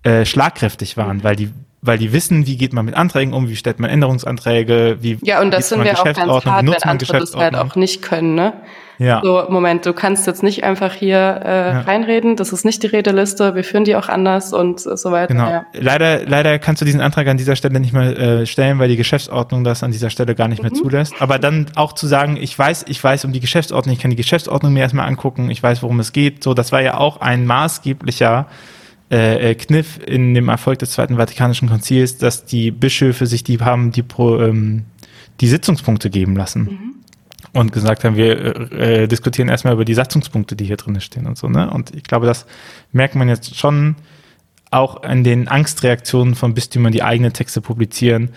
äh, 0.03 0.25
schlagkräftig 0.25 0.97
waren, 0.97 1.23
weil 1.23 1.37
die 1.37 1.51
weil 1.83 1.99
die 1.99 2.13
wissen, 2.13 2.47
wie 2.47 2.57
geht 2.57 2.73
man 2.73 2.85
mit 2.85 2.95
Anträgen 2.95 3.33
um, 3.33 3.49
wie 3.49 3.55
stellt 3.55 3.79
man 3.79 3.91
Änderungsanträge, 3.91 4.99
wie 5.03 5.19
Ja, 5.23 5.41
und 5.41 5.53
das 5.53 5.69
sind 5.69 5.85
wir 5.85 5.99
auch 5.99 6.05
ganz 6.05 6.19
hart, 6.19 6.67
wenn 6.67 6.75
andere 6.83 7.21
das 7.21 7.35
halt 7.35 7.55
auch 7.55 7.77
nicht 7.77 8.03
können, 8.03 8.35
ne? 8.35 8.55
Ja. 8.99 9.21
So, 9.23 9.45
Moment, 9.49 9.85
du 9.85 9.93
kannst 9.93 10.27
jetzt 10.27 10.43
nicht 10.43 10.65
einfach 10.65 10.95
hier 10.95 11.17
äh, 11.45 11.71
ja. 11.71 11.81
reinreden, 11.81 12.37
das 12.37 12.53
ist 12.53 12.65
nicht 12.65 12.83
die 12.83 12.87
Redeliste, 12.87 13.55
wir 13.55 13.65
führen 13.65 13.85
die 13.85 13.97
auch 13.97 14.09
anders 14.09 14.53
und 14.53 14.81
so 14.81 15.11
weiter. 15.11 15.35
Genau. 15.35 15.51
Ja. 15.51 15.67
Leider, 15.75 16.25
leider 16.25 16.59
kannst 16.59 16.81
du 16.81 16.87
diesen 16.87 17.01
Antrag 17.01 17.27
an 17.29 17.37
dieser 17.37 17.57
Stelle 17.57 17.79
nicht 17.81 17.93
mehr 17.93 18.19
äh, 18.19 18.47
stellen, 18.47 18.79
weil 18.79 18.89
die 18.89 18.97
Geschäftsordnung 18.97 19.65
das 19.65 19.83
an 19.83 19.93
dieser 19.93 20.11
Stelle 20.11 20.35
gar 20.35 20.49
nicht 20.49 20.63
mhm. 20.63 20.71
mehr 20.71 20.75
zulässt. 20.75 21.15
Aber 21.21 21.39
dann 21.39 21.67
auch 21.75 21.93
zu 21.93 22.07
sagen, 22.07 22.37
ich 22.41 22.59
weiß, 22.59 22.87
ich 22.89 23.03
weiß 23.03 23.25
um 23.25 23.33
die 23.33 23.41
Geschäftsordnung, 23.41 23.95
ich 23.95 24.01
kann 24.01 24.11
die 24.11 24.17
Geschäftsordnung 24.17 24.73
mir 24.73 24.81
erstmal 24.81 25.07
angucken, 25.07 25.51
ich 25.51 25.63
weiß, 25.63 25.83
worum 25.83 26.01
es 26.01 26.13
geht. 26.13 26.43
So, 26.43 26.55
das 26.55 26.73
war 26.73 26.81
ja 26.83 26.97
auch 26.97 27.21
ein 27.21 27.47
maßgeblicher 27.47 28.47
äh, 29.11 29.51
äh, 29.51 29.55
Kniff 29.55 30.01
in 30.05 30.35
dem 30.35 30.49
Erfolg 30.49 30.81
des 30.81 30.91
Zweiten 30.91 31.17
Vatikanischen 31.17 31.69
Konzils, 31.69 32.19
dass 32.19 32.45
die 32.45 32.73
Bischöfe 32.73 33.27
sich 33.27 33.45
die 33.45 33.61
haben 33.61 33.93
die 33.93 34.03
pro, 34.03 34.41
ähm, 34.41 34.85
die 35.41 35.47
Sitzungspunkte 35.47 36.11
geben 36.11 36.35
lassen. 36.35 36.63
Mhm. 36.63 36.96
Und 37.57 37.73
gesagt 37.73 38.05
haben, 38.05 38.17
wir 38.17 38.73
äh, 38.73 39.05
äh, 39.05 39.07
diskutieren 39.07 39.49
erstmal 39.49 39.73
über 39.73 39.87
die 39.87 39.95
Satzungspunkte, 39.95 40.57
die 40.57 40.67
hier 40.67 40.77
drin 40.77 41.01
stehen 41.01 41.27
und 41.27 41.39
so, 41.39 41.49
ne? 41.49 41.71
Und 41.71 41.95
ich 41.95 42.03
glaube, 42.03 42.27
das 42.27 42.45
merkt 42.93 43.15
man 43.15 43.31
jetzt 43.31 43.57
schon 43.57 43.97
auch 44.71 45.03
in 45.03 45.25
den 45.25 45.49
Angstreaktionen 45.49 46.35
von 46.35 46.53
Bistümern, 46.53 46.93
die 46.93 47.03
eigene 47.03 47.33
Texte 47.33 47.63
publizieren, 47.63 48.29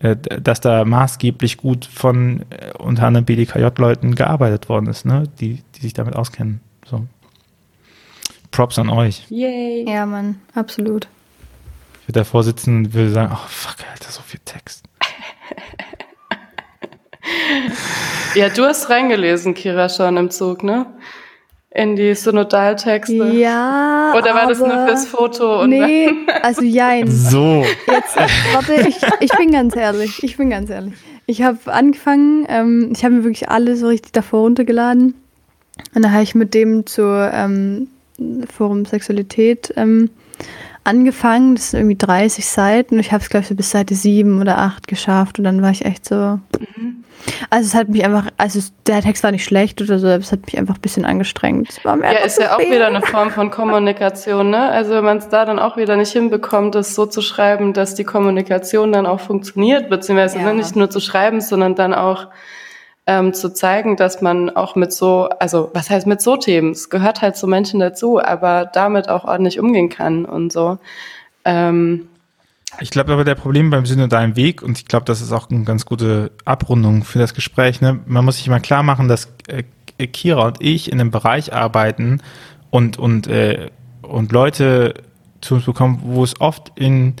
äh, 0.00 0.14
dass 0.14 0.60
da 0.60 0.84
maßgeblich 0.84 1.56
gut 1.56 1.86
von 1.86 2.44
äh, 2.50 2.74
unter 2.76 3.06
anderem 3.06 3.24
BDKJ-Leuten 3.24 4.14
gearbeitet 4.14 4.68
worden 4.68 4.88
ist, 4.88 5.06
ne? 5.06 5.24
Die, 5.40 5.62
die 5.74 5.80
sich 5.80 5.94
damit 5.94 6.14
auskennen. 6.14 6.60
So. 6.84 7.06
Props 8.50 8.78
an 8.78 8.90
euch. 8.90 9.24
Yay. 9.30 9.86
Ja, 9.88 10.04
Mann, 10.04 10.38
absolut. 10.54 11.08
Ich 12.02 12.08
würde 12.08 12.20
davor 12.20 12.42
sitzen 12.42 12.76
und 12.76 12.92
würde 12.92 13.10
sagen, 13.10 13.32
oh 13.32 13.46
fuck, 13.48 13.76
Alter, 13.90 14.10
so 14.10 14.20
viel 14.20 14.40
Text. 14.44 14.84
ja, 18.34 18.48
du 18.48 18.64
hast 18.64 18.90
reingelesen, 18.90 19.54
Kira, 19.54 19.88
schon 19.88 20.16
im 20.16 20.30
Zug, 20.30 20.62
ne? 20.62 20.86
In 21.70 21.94
die 21.94 22.14
Synodaltexte. 22.14 23.28
Ja. 23.32 24.14
Oder 24.16 24.34
war 24.34 24.46
das 24.46 24.58
nur 24.58 24.86
fürs 24.86 25.06
Foto? 25.06 25.62
Und 25.62 25.70
nee, 25.70 26.10
also 26.42 26.62
jein. 26.62 27.10
So. 27.10 27.64
Jetzt, 27.86 28.16
warte, 28.52 28.88
ich, 28.88 28.96
ich 29.20 29.30
bin 29.36 29.50
ganz 29.52 29.76
ehrlich. 29.76 30.22
Ich 30.22 30.38
bin 30.38 30.50
ganz 30.50 30.70
ehrlich. 30.70 30.94
Ich 31.26 31.42
habe 31.42 31.58
angefangen, 31.66 32.46
ähm, 32.48 32.92
ich 32.94 33.04
habe 33.04 33.16
mir 33.16 33.24
wirklich 33.24 33.50
alle 33.50 33.76
so 33.76 33.88
richtig 33.88 34.12
davor 34.12 34.40
runtergeladen. 34.40 35.14
Und 35.94 36.02
dann 36.02 36.12
habe 36.12 36.22
ich 36.22 36.34
mit 36.34 36.54
dem 36.54 36.86
zur 36.86 37.30
ähm, 37.34 37.88
Forum 38.54 38.86
Sexualität 38.86 39.74
ähm, 39.76 40.08
angefangen. 40.86 41.56
Das 41.56 41.70
sind 41.70 41.80
irgendwie 41.80 41.96
30 41.96 42.46
Seiten. 42.46 42.98
Ich 42.98 43.12
habe 43.12 43.22
es, 43.22 43.28
glaube 43.28 43.42
ich, 43.42 43.48
so 43.48 43.54
bis 43.54 43.70
Seite 43.70 43.94
7 43.94 44.40
oder 44.40 44.58
8 44.58 44.86
geschafft. 44.86 45.38
Und 45.38 45.44
dann 45.44 45.62
war 45.62 45.70
ich 45.70 45.84
echt 45.84 46.04
so. 46.04 46.14
Mhm. 46.14 47.04
Also 47.50 47.66
es 47.66 47.74
hat 47.74 47.88
mich 47.88 48.04
einfach, 48.04 48.26
also 48.36 48.60
der 48.86 49.02
Text 49.02 49.24
war 49.24 49.32
nicht 49.32 49.44
schlecht 49.44 49.80
oder 49.80 49.98
so, 49.98 50.06
aber 50.06 50.18
es 50.18 50.32
hat 50.32 50.46
mich 50.46 50.58
einfach 50.58 50.76
ein 50.76 50.80
bisschen 50.80 51.04
angestrengt. 51.04 51.68
Es 51.70 51.84
war 51.84 51.96
mir 51.96 52.12
ja, 52.12 52.18
ist 52.20 52.38
ja 52.38 52.54
auch 52.54 52.60
wieder 52.60 52.86
eine 52.86 53.02
Form 53.02 53.30
von 53.30 53.50
Kommunikation, 53.50 54.50
ne? 54.50 54.70
Also 54.70 54.92
wenn 54.92 55.04
man 55.04 55.18
es 55.18 55.28
da 55.28 55.44
dann 55.44 55.58
auch 55.58 55.76
wieder 55.76 55.96
nicht 55.96 56.12
hinbekommt, 56.12 56.74
das 56.74 56.94
so 56.94 57.06
zu 57.06 57.22
schreiben, 57.22 57.72
dass 57.72 57.94
die 57.94 58.04
Kommunikation 58.04 58.92
dann 58.92 59.06
auch 59.06 59.20
funktioniert, 59.20 59.88
beziehungsweise 59.88 60.38
ja. 60.38 60.52
nicht 60.52 60.76
nur 60.76 60.90
zu 60.90 61.00
schreiben, 61.00 61.40
sondern 61.40 61.74
dann 61.74 61.94
auch 61.94 62.28
ähm, 63.06 63.32
zu 63.32 63.52
zeigen, 63.52 63.96
dass 63.96 64.20
man 64.20 64.50
auch 64.50 64.74
mit 64.74 64.92
so, 64.92 65.28
also 65.38 65.70
was 65.74 65.90
heißt 65.90 66.06
mit 66.06 66.20
so 66.20 66.36
Themen? 66.36 66.72
Es 66.72 66.90
gehört 66.90 67.22
halt 67.22 67.36
zu 67.36 67.46
Menschen 67.46 67.80
dazu, 67.80 68.20
aber 68.20 68.66
damit 68.66 69.08
auch 69.08 69.24
ordentlich 69.24 69.60
umgehen 69.60 69.88
kann 69.88 70.24
und 70.24 70.52
so. 70.52 70.78
Ähm, 71.44 72.08
ich 72.80 72.90
glaube 72.90 73.12
aber 73.12 73.24
der 73.24 73.36
Problem 73.36 73.70
beim 73.70 73.86
synodalen 73.86 74.34
Weg, 74.34 74.60
und 74.60 74.78
ich 74.78 74.86
glaube, 74.86 75.06
das 75.06 75.20
ist 75.20 75.32
auch 75.32 75.48
eine 75.48 75.64
ganz 75.64 75.86
gute 75.86 76.32
Abrundung 76.44 77.04
für 77.04 77.20
das 77.20 77.32
Gespräch, 77.32 77.80
ne? 77.80 78.00
man 78.06 78.24
muss 78.24 78.38
sich 78.38 78.48
immer 78.48 78.60
klar 78.60 78.82
machen, 78.82 79.08
dass 79.08 79.32
äh, 79.46 79.62
Kira 80.08 80.46
und 80.46 80.60
ich 80.60 80.90
in 80.92 81.00
einem 81.00 81.10
Bereich 81.10 81.54
arbeiten 81.54 82.20
und, 82.70 82.98
und, 82.98 83.28
äh, 83.28 83.70
und 84.02 84.32
Leute 84.32 84.94
zu 85.40 85.54
uns 85.54 85.64
bekommen, 85.64 86.00
wo 86.02 86.24
es 86.24 86.40
oft 86.40 86.72
in 86.74 87.14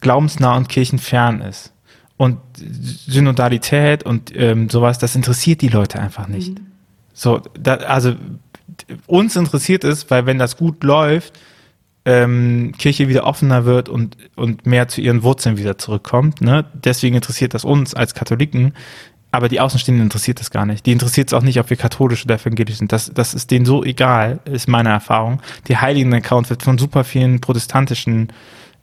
glaubensnah 0.00 0.56
und 0.56 0.68
kirchenfern 0.68 1.42
ist. 1.42 1.72
Und 2.20 2.36
Synodalität 2.54 4.02
und 4.02 4.30
ähm, 4.36 4.68
sowas, 4.68 4.98
das 4.98 5.16
interessiert 5.16 5.62
die 5.62 5.68
Leute 5.68 5.98
einfach 5.98 6.28
nicht. 6.28 6.50
Mhm. 6.50 6.66
So, 7.14 7.40
da, 7.58 7.76
also 7.76 8.14
uns 9.06 9.36
interessiert 9.36 9.84
es, 9.84 10.10
weil 10.10 10.26
wenn 10.26 10.38
das 10.38 10.58
gut 10.58 10.84
läuft, 10.84 11.40
ähm, 12.04 12.74
Kirche 12.76 13.08
wieder 13.08 13.24
offener 13.24 13.64
wird 13.64 13.88
und, 13.88 14.18
und 14.36 14.66
mehr 14.66 14.86
zu 14.88 15.00
ihren 15.00 15.22
Wurzeln 15.22 15.56
wieder 15.56 15.78
zurückkommt. 15.78 16.42
Ne? 16.42 16.66
Deswegen 16.74 17.14
interessiert 17.14 17.54
das 17.54 17.64
uns 17.64 17.94
als 17.94 18.12
Katholiken, 18.12 18.74
aber 19.32 19.48
die 19.48 19.60
Außenstehenden 19.60 20.04
interessiert 20.04 20.40
das 20.40 20.50
gar 20.50 20.66
nicht. 20.66 20.84
Die 20.84 20.92
interessiert 20.92 21.28
es 21.28 21.32
auch 21.32 21.42
nicht, 21.42 21.58
ob 21.58 21.70
wir 21.70 21.78
katholisch 21.78 22.26
oder 22.26 22.34
evangelisch 22.34 22.76
sind. 22.76 22.92
Das, 22.92 23.10
das 23.14 23.32
ist 23.32 23.50
denen 23.50 23.64
so 23.64 23.82
egal, 23.82 24.40
ist 24.44 24.68
meine 24.68 24.90
Erfahrung. 24.90 25.40
Die 25.68 25.78
Heiligen-Account 25.78 26.50
wird 26.50 26.64
von 26.64 26.76
super 26.76 27.02
vielen 27.02 27.40
protestantischen 27.40 28.28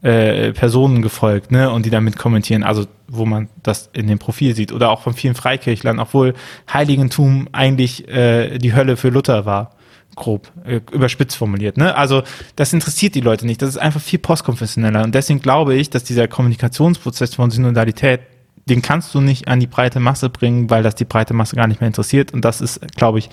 äh, 0.01 0.51
Personen 0.53 1.01
gefolgt, 1.01 1.51
ne, 1.51 1.71
und 1.71 1.85
die 1.85 1.89
damit 1.89 2.17
kommentieren, 2.17 2.63
also 2.63 2.85
wo 3.07 3.25
man 3.25 3.49
das 3.63 3.89
in 3.93 4.07
dem 4.07 4.19
Profil 4.19 4.55
sieht, 4.55 4.71
oder 4.71 4.89
auch 4.91 5.01
von 5.01 5.13
vielen 5.13 5.35
Freikirchlern, 5.35 5.99
obwohl 5.99 6.33
Heiligentum 6.71 7.47
eigentlich 7.51 8.07
äh, 8.07 8.57
die 8.59 8.75
Hölle 8.75 8.97
für 8.97 9.09
Luther 9.09 9.45
war, 9.45 9.71
grob, 10.15 10.51
äh, 10.65 10.81
überspitzt 10.91 11.37
formuliert, 11.37 11.77
ne? 11.77 11.95
Also 11.95 12.23
das 12.55 12.73
interessiert 12.73 13.15
die 13.15 13.21
Leute 13.21 13.45
nicht, 13.45 13.61
das 13.61 13.69
ist 13.69 13.77
einfach 13.77 14.01
viel 14.01 14.19
postkonfessioneller. 14.19 15.03
Und 15.03 15.15
deswegen 15.15 15.41
glaube 15.41 15.75
ich, 15.75 15.89
dass 15.89 16.03
dieser 16.03 16.27
Kommunikationsprozess 16.27 17.35
von 17.35 17.51
Synodalität 17.51 18.21
den 18.69 18.81
kannst 18.81 19.13
du 19.15 19.21
nicht 19.21 19.47
an 19.47 19.59
die 19.59 19.67
breite 19.67 19.99
Masse 19.99 20.29
bringen, 20.29 20.69
weil 20.69 20.83
das 20.83 20.95
die 20.95 21.05
breite 21.05 21.33
Masse 21.33 21.55
gar 21.55 21.67
nicht 21.67 21.79
mehr 21.79 21.87
interessiert. 21.87 22.33
Und 22.33 22.43
das 22.43 22.59
ist, 22.59 22.81
glaube 22.95 23.19
ich, 23.19 23.29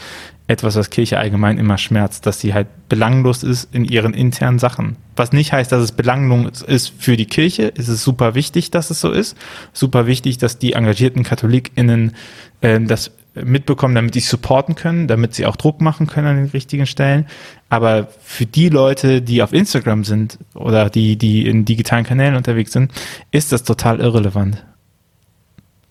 etwas, 0.47 0.77
was 0.77 0.91
Kirche 0.91 1.19
allgemein 1.19 1.59
immer 1.59 1.79
schmerzt, 1.79 2.27
dass 2.27 2.41
sie 2.41 2.55
halt 2.55 2.69
belanglos 2.89 3.43
ist 3.43 3.75
in 3.75 3.85
ihren 3.85 4.15
internen 4.15 4.59
Sachen. 4.59 4.97
Was 5.17 5.33
nicht 5.33 5.53
heißt, 5.53 5.73
dass 5.73 5.83
es 5.83 5.93
belanglos 5.93 6.63
ist 6.63 6.93
für 6.99 7.17
die 7.17 7.27
Kirche. 7.27 7.73
Es 7.77 7.89
ist 7.89 8.05
super 8.05 8.35
wichtig, 8.35 8.71
dass 8.71 8.91
es 8.91 9.01
so 9.01 9.11
ist. 9.11 9.37
Super 9.73 10.07
wichtig, 10.07 10.39
dass 10.39 10.59
die 10.59 10.75
engagierten 10.75 11.25
KatholikInnen 11.25 12.13
äh, 12.61 12.81
das 12.81 13.11
mitbekommen, 13.35 13.97
damit 13.97 14.15
die 14.15 14.21
supporten 14.21 14.77
können, 14.77 15.09
damit 15.09 15.35
sie 15.35 15.47
auch 15.47 15.57
Druck 15.57 15.81
machen 15.81 16.07
können 16.07 16.29
an 16.29 16.37
den 16.37 16.51
richtigen 16.51 16.87
Stellen. 16.87 17.27
Aber 17.69 18.09
für 18.21 18.47
die 18.47 18.69
Leute, 18.69 19.23
die 19.23 19.43
auf 19.43 19.53
Instagram 19.53 20.05
sind 20.05 20.39
oder 20.55 20.91
die, 20.91 21.17
die 21.17 21.47
in 21.47 21.65
digitalen 21.65 22.05
Kanälen 22.05 22.37
unterwegs 22.37 22.73
sind, 22.73 22.93
ist 23.33 23.51
das 23.51 23.65
total 23.65 23.99
irrelevant 23.99 24.65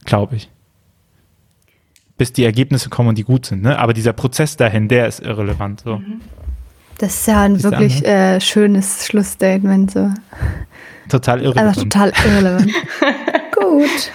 glaube 0.06 0.36
ich. 0.36 0.50
Bis 2.18 2.32
die 2.32 2.44
Ergebnisse 2.44 2.90
kommen 2.90 3.10
und 3.10 3.18
die 3.18 3.24
gut 3.24 3.46
sind. 3.46 3.64
Ne? 3.64 3.78
Aber 3.78 3.94
dieser 3.94 4.14
Prozess 4.14 4.56
dahin, 4.56 4.88
der 4.88 5.08
ist 5.08 5.20
irrelevant. 5.20 5.82
So. 5.82 5.98
Mhm. 5.98 6.22
Das 7.00 7.16
ist 7.16 7.28
ja 7.28 7.42
ein 7.42 7.56
ist 7.56 7.64
wirklich 7.64 8.06
äh, 8.06 8.40
schönes 8.40 9.06
Schlussstatement. 9.08 9.92
So. 9.92 10.12
Total 11.10 11.42
irrelevant. 11.42 11.68
Also 11.68 11.84
total 11.84 12.14
irrelevant. 12.26 12.72
gut. 13.56 14.12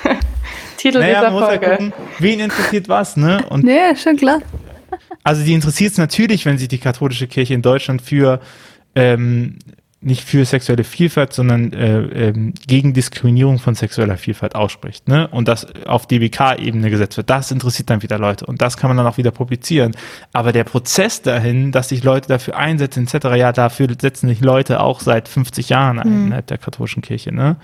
Titel 0.76 1.00
naja, 1.00 1.20
dieser 1.20 1.38
Folge. 1.38 1.66
Ja 1.66 1.76
gucken, 1.76 1.92
wen 2.18 2.40
interessiert 2.40 2.88
was, 2.88 3.16
ne? 3.16 3.44
Und 3.48 3.64
nee, 3.64 3.96
schon 3.96 4.16
klar. 4.16 4.40
Also 5.24 5.44
die 5.44 5.52
interessiert 5.52 5.92
es 5.92 5.98
natürlich, 5.98 6.46
wenn 6.46 6.56
sich 6.56 6.68
die 6.68 6.78
katholische 6.78 7.26
Kirche 7.26 7.52
in 7.54 7.62
Deutschland 7.62 8.00
für 8.00 8.40
ähm, 8.94 9.58
nicht 10.00 10.22
für 10.22 10.44
sexuelle 10.44 10.84
Vielfalt, 10.84 11.32
sondern 11.32 11.72
äh, 11.72 12.28
ähm, 12.28 12.54
gegen 12.66 12.94
Diskriminierung 12.94 13.58
von 13.58 13.74
sexueller 13.74 14.16
Vielfalt 14.16 14.54
ausspricht, 14.54 15.08
ne? 15.08 15.26
Und 15.28 15.48
das 15.48 15.66
auf 15.86 16.06
DBK-Ebene 16.06 16.88
gesetzt 16.88 17.16
wird. 17.16 17.28
Das 17.30 17.50
interessiert 17.50 17.90
dann 17.90 18.02
wieder 18.02 18.18
Leute 18.18 18.46
und 18.46 18.62
das 18.62 18.76
kann 18.76 18.90
man 18.90 18.96
dann 18.96 19.06
auch 19.08 19.16
wieder 19.16 19.32
publizieren. 19.32 19.96
Aber 20.32 20.52
der 20.52 20.62
Prozess 20.62 21.22
dahin, 21.22 21.72
dass 21.72 21.88
sich 21.88 22.04
Leute 22.04 22.28
dafür 22.28 22.56
einsetzen, 22.56 23.08
etc., 23.08 23.26
ja, 23.36 23.50
dafür 23.50 23.88
setzen 24.00 24.28
sich 24.28 24.40
Leute 24.40 24.80
auch 24.80 25.00
seit 25.00 25.26
50 25.26 25.68
Jahren 25.68 25.98
ein, 25.98 26.08
mhm. 26.08 26.26
innerhalb 26.26 26.46
der 26.46 26.58
katholischen 26.58 27.02
Kirche, 27.02 27.34
ne? 27.34 27.56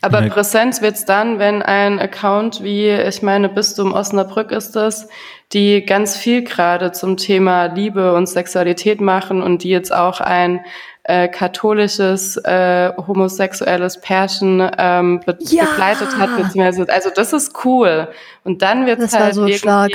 Aber 0.00 0.22
ja. 0.22 0.32
präsent 0.32 0.80
wird's 0.80 1.04
dann, 1.04 1.38
wenn 1.38 1.60
ein 1.62 1.98
Account 1.98 2.62
wie, 2.62 2.88
ich 2.88 3.22
meine, 3.22 3.50
Bistum 3.50 3.92
Osnabrück 3.92 4.50
ist 4.52 4.76
das, 4.76 5.08
die 5.52 5.84
ganz 5.84 6.16
viel 6.16 6.42
gerade 6.44 6.92
zum 6.92 7.16
Thema 7.16 7.66
Liebe 7.66 8.14
und 8.14 8.26
Sexualität 8.26 9.00
machen 9.00 9.42
und 9.42 9.62
die 9.62 9.70
jetzt 9.70 9.94
auch 9.94 10.20
ein 10.20 10.64
äh, 11.04 11.28
katholisches 11.28 12.36
äh, 12.38 12.92
homosexuelles 12.96 14.00
Pärchen 14.00 14.68
ähm, 14.78 15.20
be 15.24 15.36
ja. 15.40 15.64
begleitet 15.64 16.16
hat, 16.18 16.36
beziehungsweise 16.36 16.92
also 16.92 17.10
das 17.14 17.32
ist 17.32 17.64
cool. 17.64 18.08
Und 18.42 18.62
dann 18.62 18.86
wird 18.86 19.00
es 19.00 19.18
halt 19.18 19.34
so 19.34 19.42
irgendwie, 19.42 19.58
stark. 19.58 19.92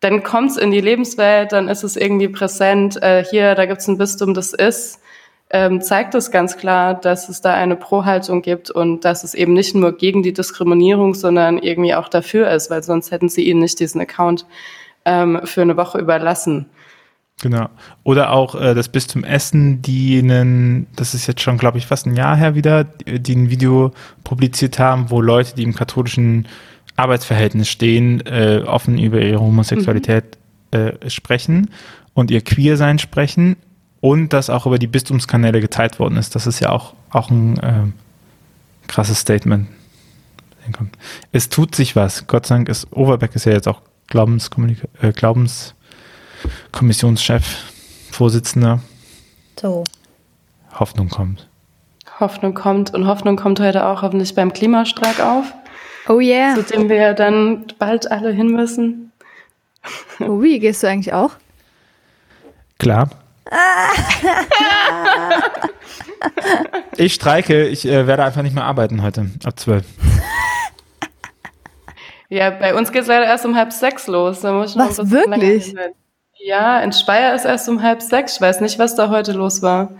dann 0.00 0.22
kommt's 0.22 0.56
in 0.56 0.70
die 0.70 0.80
Lebenswelt, 0.80 1.52
dann 1.52 1.68
ist 1.68 1.84
es 1.84 1.96
irgendwie 1.96 2.28
präsent. 2.28 3.02
Äh, 3.02 3.24
hier, 3.24 3.54
da 3.54 3.66
gibt's 3.66 3.88
ein 3.88 3.98
Bistum, 3.98 4.34
das 4.34 4.52
ist 4.52 5.00
ähm, 5.50 5.80
zeigt 5.80 6.14
es 6.14 6.30
ganz 6.30 6.56
klar, 6.56 6.94
dass 6.94 7.28
es 7.28 7.40
da 7.40 7.54
eine 7.54 7.76
Pro-Haltung 7.76 8.42
gibt 8.42 8.70
und 8.70 9.04
dass 9.04 9.22
es 9.22 9.34
eben 9.34 9.52
nicht 9.52 9.74
nur 9.76 9.96
gegen 9.96 10.22
die 10.22 10.32
Diskriminierung, 10.32 11.14
sondern 11.14 11.58
irgendwie 11.58 11.94
auch 11.94 12.08
dafür 12.08 12.50
ist, 12.50 12.68
weil 12.70 12.82
sonst 12.82 13.12
hätten 13.12 13.28
sie 13.28 13.42
ihnen 13.48 13.60
nicht 13.60 13.78
diesen 13.78 14.00
Account 14.00 14.44
ähm, 15.04 15.40
für 15.44 15.62
eine 15.62 15.76
Woche 15.76 15.98
überlassen. 15.98 16.68
Genau. 17.42 17.68
Oder 18.02 18.32
auch 18.32 18.54
äh, 18.54 18.74
das 18.74 18.88
Bistum 18.88 19.22
Essen, 19.22 19.82
die 19.82 20.18
einen, 20.18 20.86
das 20.96 21.12
ist 21.12 21.26
jetzt 21.26 21.42
schon, 21.42 21.58
glaube 21.58 21.76
ich, 21.76 21.86
fast 21.86 22.06
ein 22.06 22.16
Jahr 22.16 22.34
her 22.36 22.54
wieder, 22.54 22.84
die 22.84 23.36
ein 23.36 23.50
Video 23.50 23.92
publiziert 24.24 24.78
haben, 24.78 25.10
wo 25.10 25.20
Leute, 25.20 25.54
die 25.54 25.62
im 25.62 25.74
katholischen 25.74 26.48
Arbeitsverhältnis 26.96 27.68
stehen, 27.68 28.24
äh, 28.24 28.62
offen 28.66 28.98
über 28.98 29.20
ihre 29.20 29.40
Homosexualität 29.40 30.38
mhm. 30.72 30.78
äh, 30.78 31.10
sprechen 31.10 31.70
und 32.14 32.30
ihr 32.30 32.40
Queersein 32.40 32.98
sprechen 32.98 33.56
und 34.00 34.32
das 34.32 34.48
auch 34.48 34.64
über 34.66 34.78
die 34.78 34.86
Bistumskanäle 34.86 35.60
geteilt 35.60 35.98
worden 35.98 36.16
ist. 36.16 36.34
Das 36.34 36.46
ist 36.46 36.60
ja 36.60 36.70
auch, 36.70 36.94
auch 37.10 37.28
ein 37.28 37.58
äh, 37.58 37.82
krasses 38.86 39.20
Statement. 39.20 39.68
Es 41.32 41.50
tut 41.50 41.74
sich 41.74 41.94
was. 41.96 42.26
Gott 42.26 42.46
sei 42.46 42.56
Dank 42.56 42.68
ist 42.70 42.90
Overbeck 42.92 43.36
ist 43.36 43.44
ja 43.44 43.52
jetzt 43.52 43.68
auch 43.68 43.82
Glaubenskommunika 44.08 44.88
äh, 45.00 45.12
Glaubenskommissionschef, 46.42 47.44
Vorsitzender. 48.10 48.80
So. 49.58 49.84
Hoffnung 50.78 51.08
kommt. 51.08 51.48
Hoffnung 52.20 52.54
kommt 52.54 52.94
und 52.94 53.06
Hoffnung 53.06 53.36
kommt 53.36 53.60
heute 53.60 53.86
auch 53.86 54.02
hoffentlich 54.02 54.34
beim 54.34 54.52
Klimastreik 54.52 55.20
auf. 55.20 55.44
Oh 56.08 56.20
yeah. 56.20 56.54
Zu 56.54 56.62
dem 56.62 56.88
wir 56.88 57.14
dann 57.14 57.66
bald 57.78 58.10
alle 58.10 58.30
hin 58.30 58.48
müssen. 58.48 59.12
Oh, 60.20 60.40
wie 60.42 60.58
gehst 60.58 60.82
du 60.82 60.88
eigentlich 60.88 61.12
auch? 61.12 61.32
Klar. 62.78 63.10
ich 66.96 67.14
streike, 67.14 67.66
ich 67.68 67.86
äh, 67.86 68.06
werde 68.06 68.24
einfach 68.24 68.42
nicht 68.42 68.54
mehr 68.54 68.64
arbeiten 68.64 69.02
heute 69.02 69.30
ab 69.44 69.58
zwölf. 69.58 69.84
Ja, 72.28 72.50
bei 72.50 72.74
uns 72.74 72.90
geht 72.90 73.02
es 73.02 73.08
leider 73.08 73.26
erst 73.26 73.46
um 73.46 73.54
halb 73.54 73.72
sechs 73.72 74.08
los. 74.08 74.40
Da 74.40 74.52
muss 74.52 74.76
was, 74.76 75.10
wirklich? 75.10 75.74
Ja, 76.44 76.80
in 76.80 76.92
Speyer 76.92 77.34
ist 77.34 77.44
erst 77.44 77.68
um 77.68 77.82
halb 77.82 78.02
sechs. 78.02 78.36
Ich 78.36 78.40
weiß 78.40 78.60
nicht, 78.60 78.78
was 78.78 78.94
da 78.94 79.08
heute 79.08 79.32
los 79.32 79.62
war. 79.62 79.90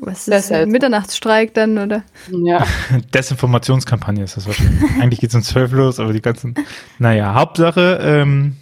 Was 0.00 0.28
ist 0.28 0.52
ein 0.52 0.70
Mitternachtsstreik 0.70 1.54
dann, 1.54 1.78
oder? 1.78 2.02
Ja. 2.30 2.66
Desinformationskampagne 3.14 4.24
ist 4.24 4.36
das 4.36 4.46
wahrscheinlich. 4.46 4.90
Eigentlich 5.00 5.20
geht 5.20 5.30
es 5.30 5.36
um 5.36 5.42
zwölf 5.42 5.72
los, 5.72 6.00
aber 6.00 6.12
die 6.12 6.22
ganzen. 6.22 6.54
Naja, 6.98 7.34
Hauptsache, 7.34 7.98
ähm, 8.02 8.56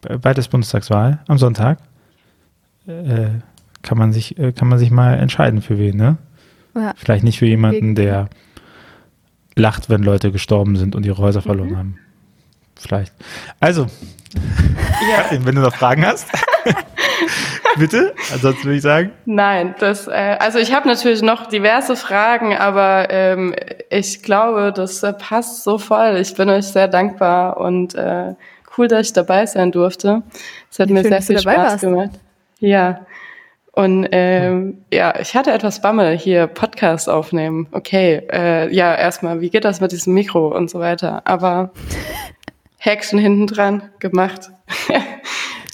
bei 0.00 0.34
der 0.34 0.42
Bundestagswahl 0.42 1.20
am 1.26 1.38
Sonntag 1.38 1.78
äh, 2.86 3.28
kann, 3.82 3.98
man 3.98 4.12
sich, 4.12 4.38
äh, 4.38 4.52
kann 4.52 4.68
man 4.68 4.78
sich 4.78 4.90
mal 4.90 5.14
entscheiden, 5.14 5.62
für 5.62 5.78
wen, 5.78 5.96
ne? 5.96 6.18
Ja. 6.74 6.92
Vielleicht 6.96 7.24
nicht 7.24 7.38
für 7.38 7.46
jemanden, 7.46 7.94
der 7.94 8.28
lacht, 9.54 9.90
wenn 9.90 10.02
Leute 10.02 10.30
gestorben 10.30 10.76
sind 10.76 10.94
und 10.94 11.04
ihre 11.04 11.18
Häuser 11.18 11.42
verloren 11.42 11.70
mhm. 11.70 11.76
haben. 11.76 11.98
Vielleicht. 12.76 13.12
Also, 13.58 13.86
ja. 14.34 15.38
wenn 15.44 15.54
du 15.54 15.60
noch 15.60 15.74
Fragen 15.74 16.06
hast. 16.06 16.28
Bitte? 17.78 18.14
Ansonsten 18.32 18.64
würde 18.64 18.76
ich 18.76 18.82
sagen. 18.82 19.12
Nein, 19.24 19.74
das, 19.78 20.08
äh, 20.08 20.36
also 20.38 20.58
ich 20.58 20.72
habe 20.72 20.88
natürlich 20.88 21.22
noch 21.22 21.46
diverse 21.46 21.96
Fragen, 21.96 22.56
aber 22.56 23.08
ähm, 23.10 23.54
ich 23.90 24.22
glaube, 24.22 24.72
das 24.74 25.02
äh, 25.02 25.12
passt 25.12 25.64
so 25.64 25.78
voll. 25.78 26.16
Ich 26.20 26.34
bin 26.34 26.48
euch 26.48 26.66
sehr 26.66 26.88
dankbar 26.88 27.58
und 27.58 27.94
äh, 27.94 28.34
cool, 28.76 28.88
dass 28.88 29.08
ich 29.08 29.12
dabei 29.12 29.46
sein 29.46 29.72
durfte. 29.72 30.22
Es 30.70 30.78
hat 30.78 30.88
ich 30.88 30.94
mir 30.94 31.02
sehr 31.02 31.22
viel 31.22 31.38
Spaß 31.38 31.56
warst. 31.56 31.80
gemacht. 31.80 32.10
Ja. 32.58 33.06
Und 33.72 34.08
ähm, 34.10 34.82
ja, 34.92 35.14
ich 35.20 35.36
hatte 35.36 35.52
etwas 35.52 35.80
Bammel 35.80 36.18
hier 36.18 36.48
Podcast 36.48 37.08
aufnehmen. 37.08 37.68
Okay, 37.70 38.22
äh, 38.32 38.74
ja, 38.74 38.92
erstmal, 38.92 39.40
wie 39.40 39.50
geht 39.50 39.64
das 39.64 39.80
mit 39.80 39.92
diesem 39.92 40.14
Mikro 40.14 40.48
und 40.48 40.68
so 40.68 40.80
weiter. 40.80 41.22
Aber 41.26 41.70
Häkchen 42.78 43.18
hinten 43.18 43.46
dran 43.46 43.82
gemacht. 43.98 44.50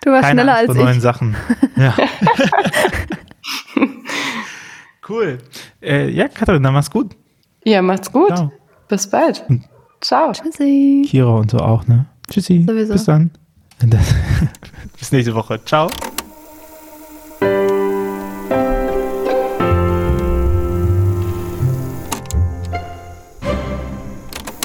Du 0.04 0.10
warst 0.10 0.24
Keine 0.24 0.42
schneller 0.42 0.58
Angst 0.58 0.68
als 0.68 0.76
vor 0.76 0.76
ich. 0.76 0.90
neuen 0.90 1.00
Sachen. 1.00 1.36
Ja. 1.76 1.96
cool. 5.08 5.38
Äh, 5.80 6.10
ja, 6.10 6.28
Katharina, 6.28 6.64
dann 6.64 6.74
mach's 6.74 6.90
gut. 6.90 7.16
Ja, 7.64 7.80
macht's 7.80 8.12
gut. 8.12 8.28
Ciao. 8.36 8.52
Bis 8.86 9.08
bald. 9.08 9.42
Ciao. 10.02 10.32
Tschüssi. 10.32 11.06
Kira 11.08 11.36
und 11.36 11.50
so 11.50 11.56
auch, 11.56 11.86
ne? 11.86 12.04
Tschüssi. 12.30 12.66
Sowieso. 12.68 12.92
Bis 12.92 13.04
dann. 13.04 13.30
Bis 14.98 15.10
nächste 15.10 15.34
Woche. 15.34 15.58
Ciao. 15.64 15.88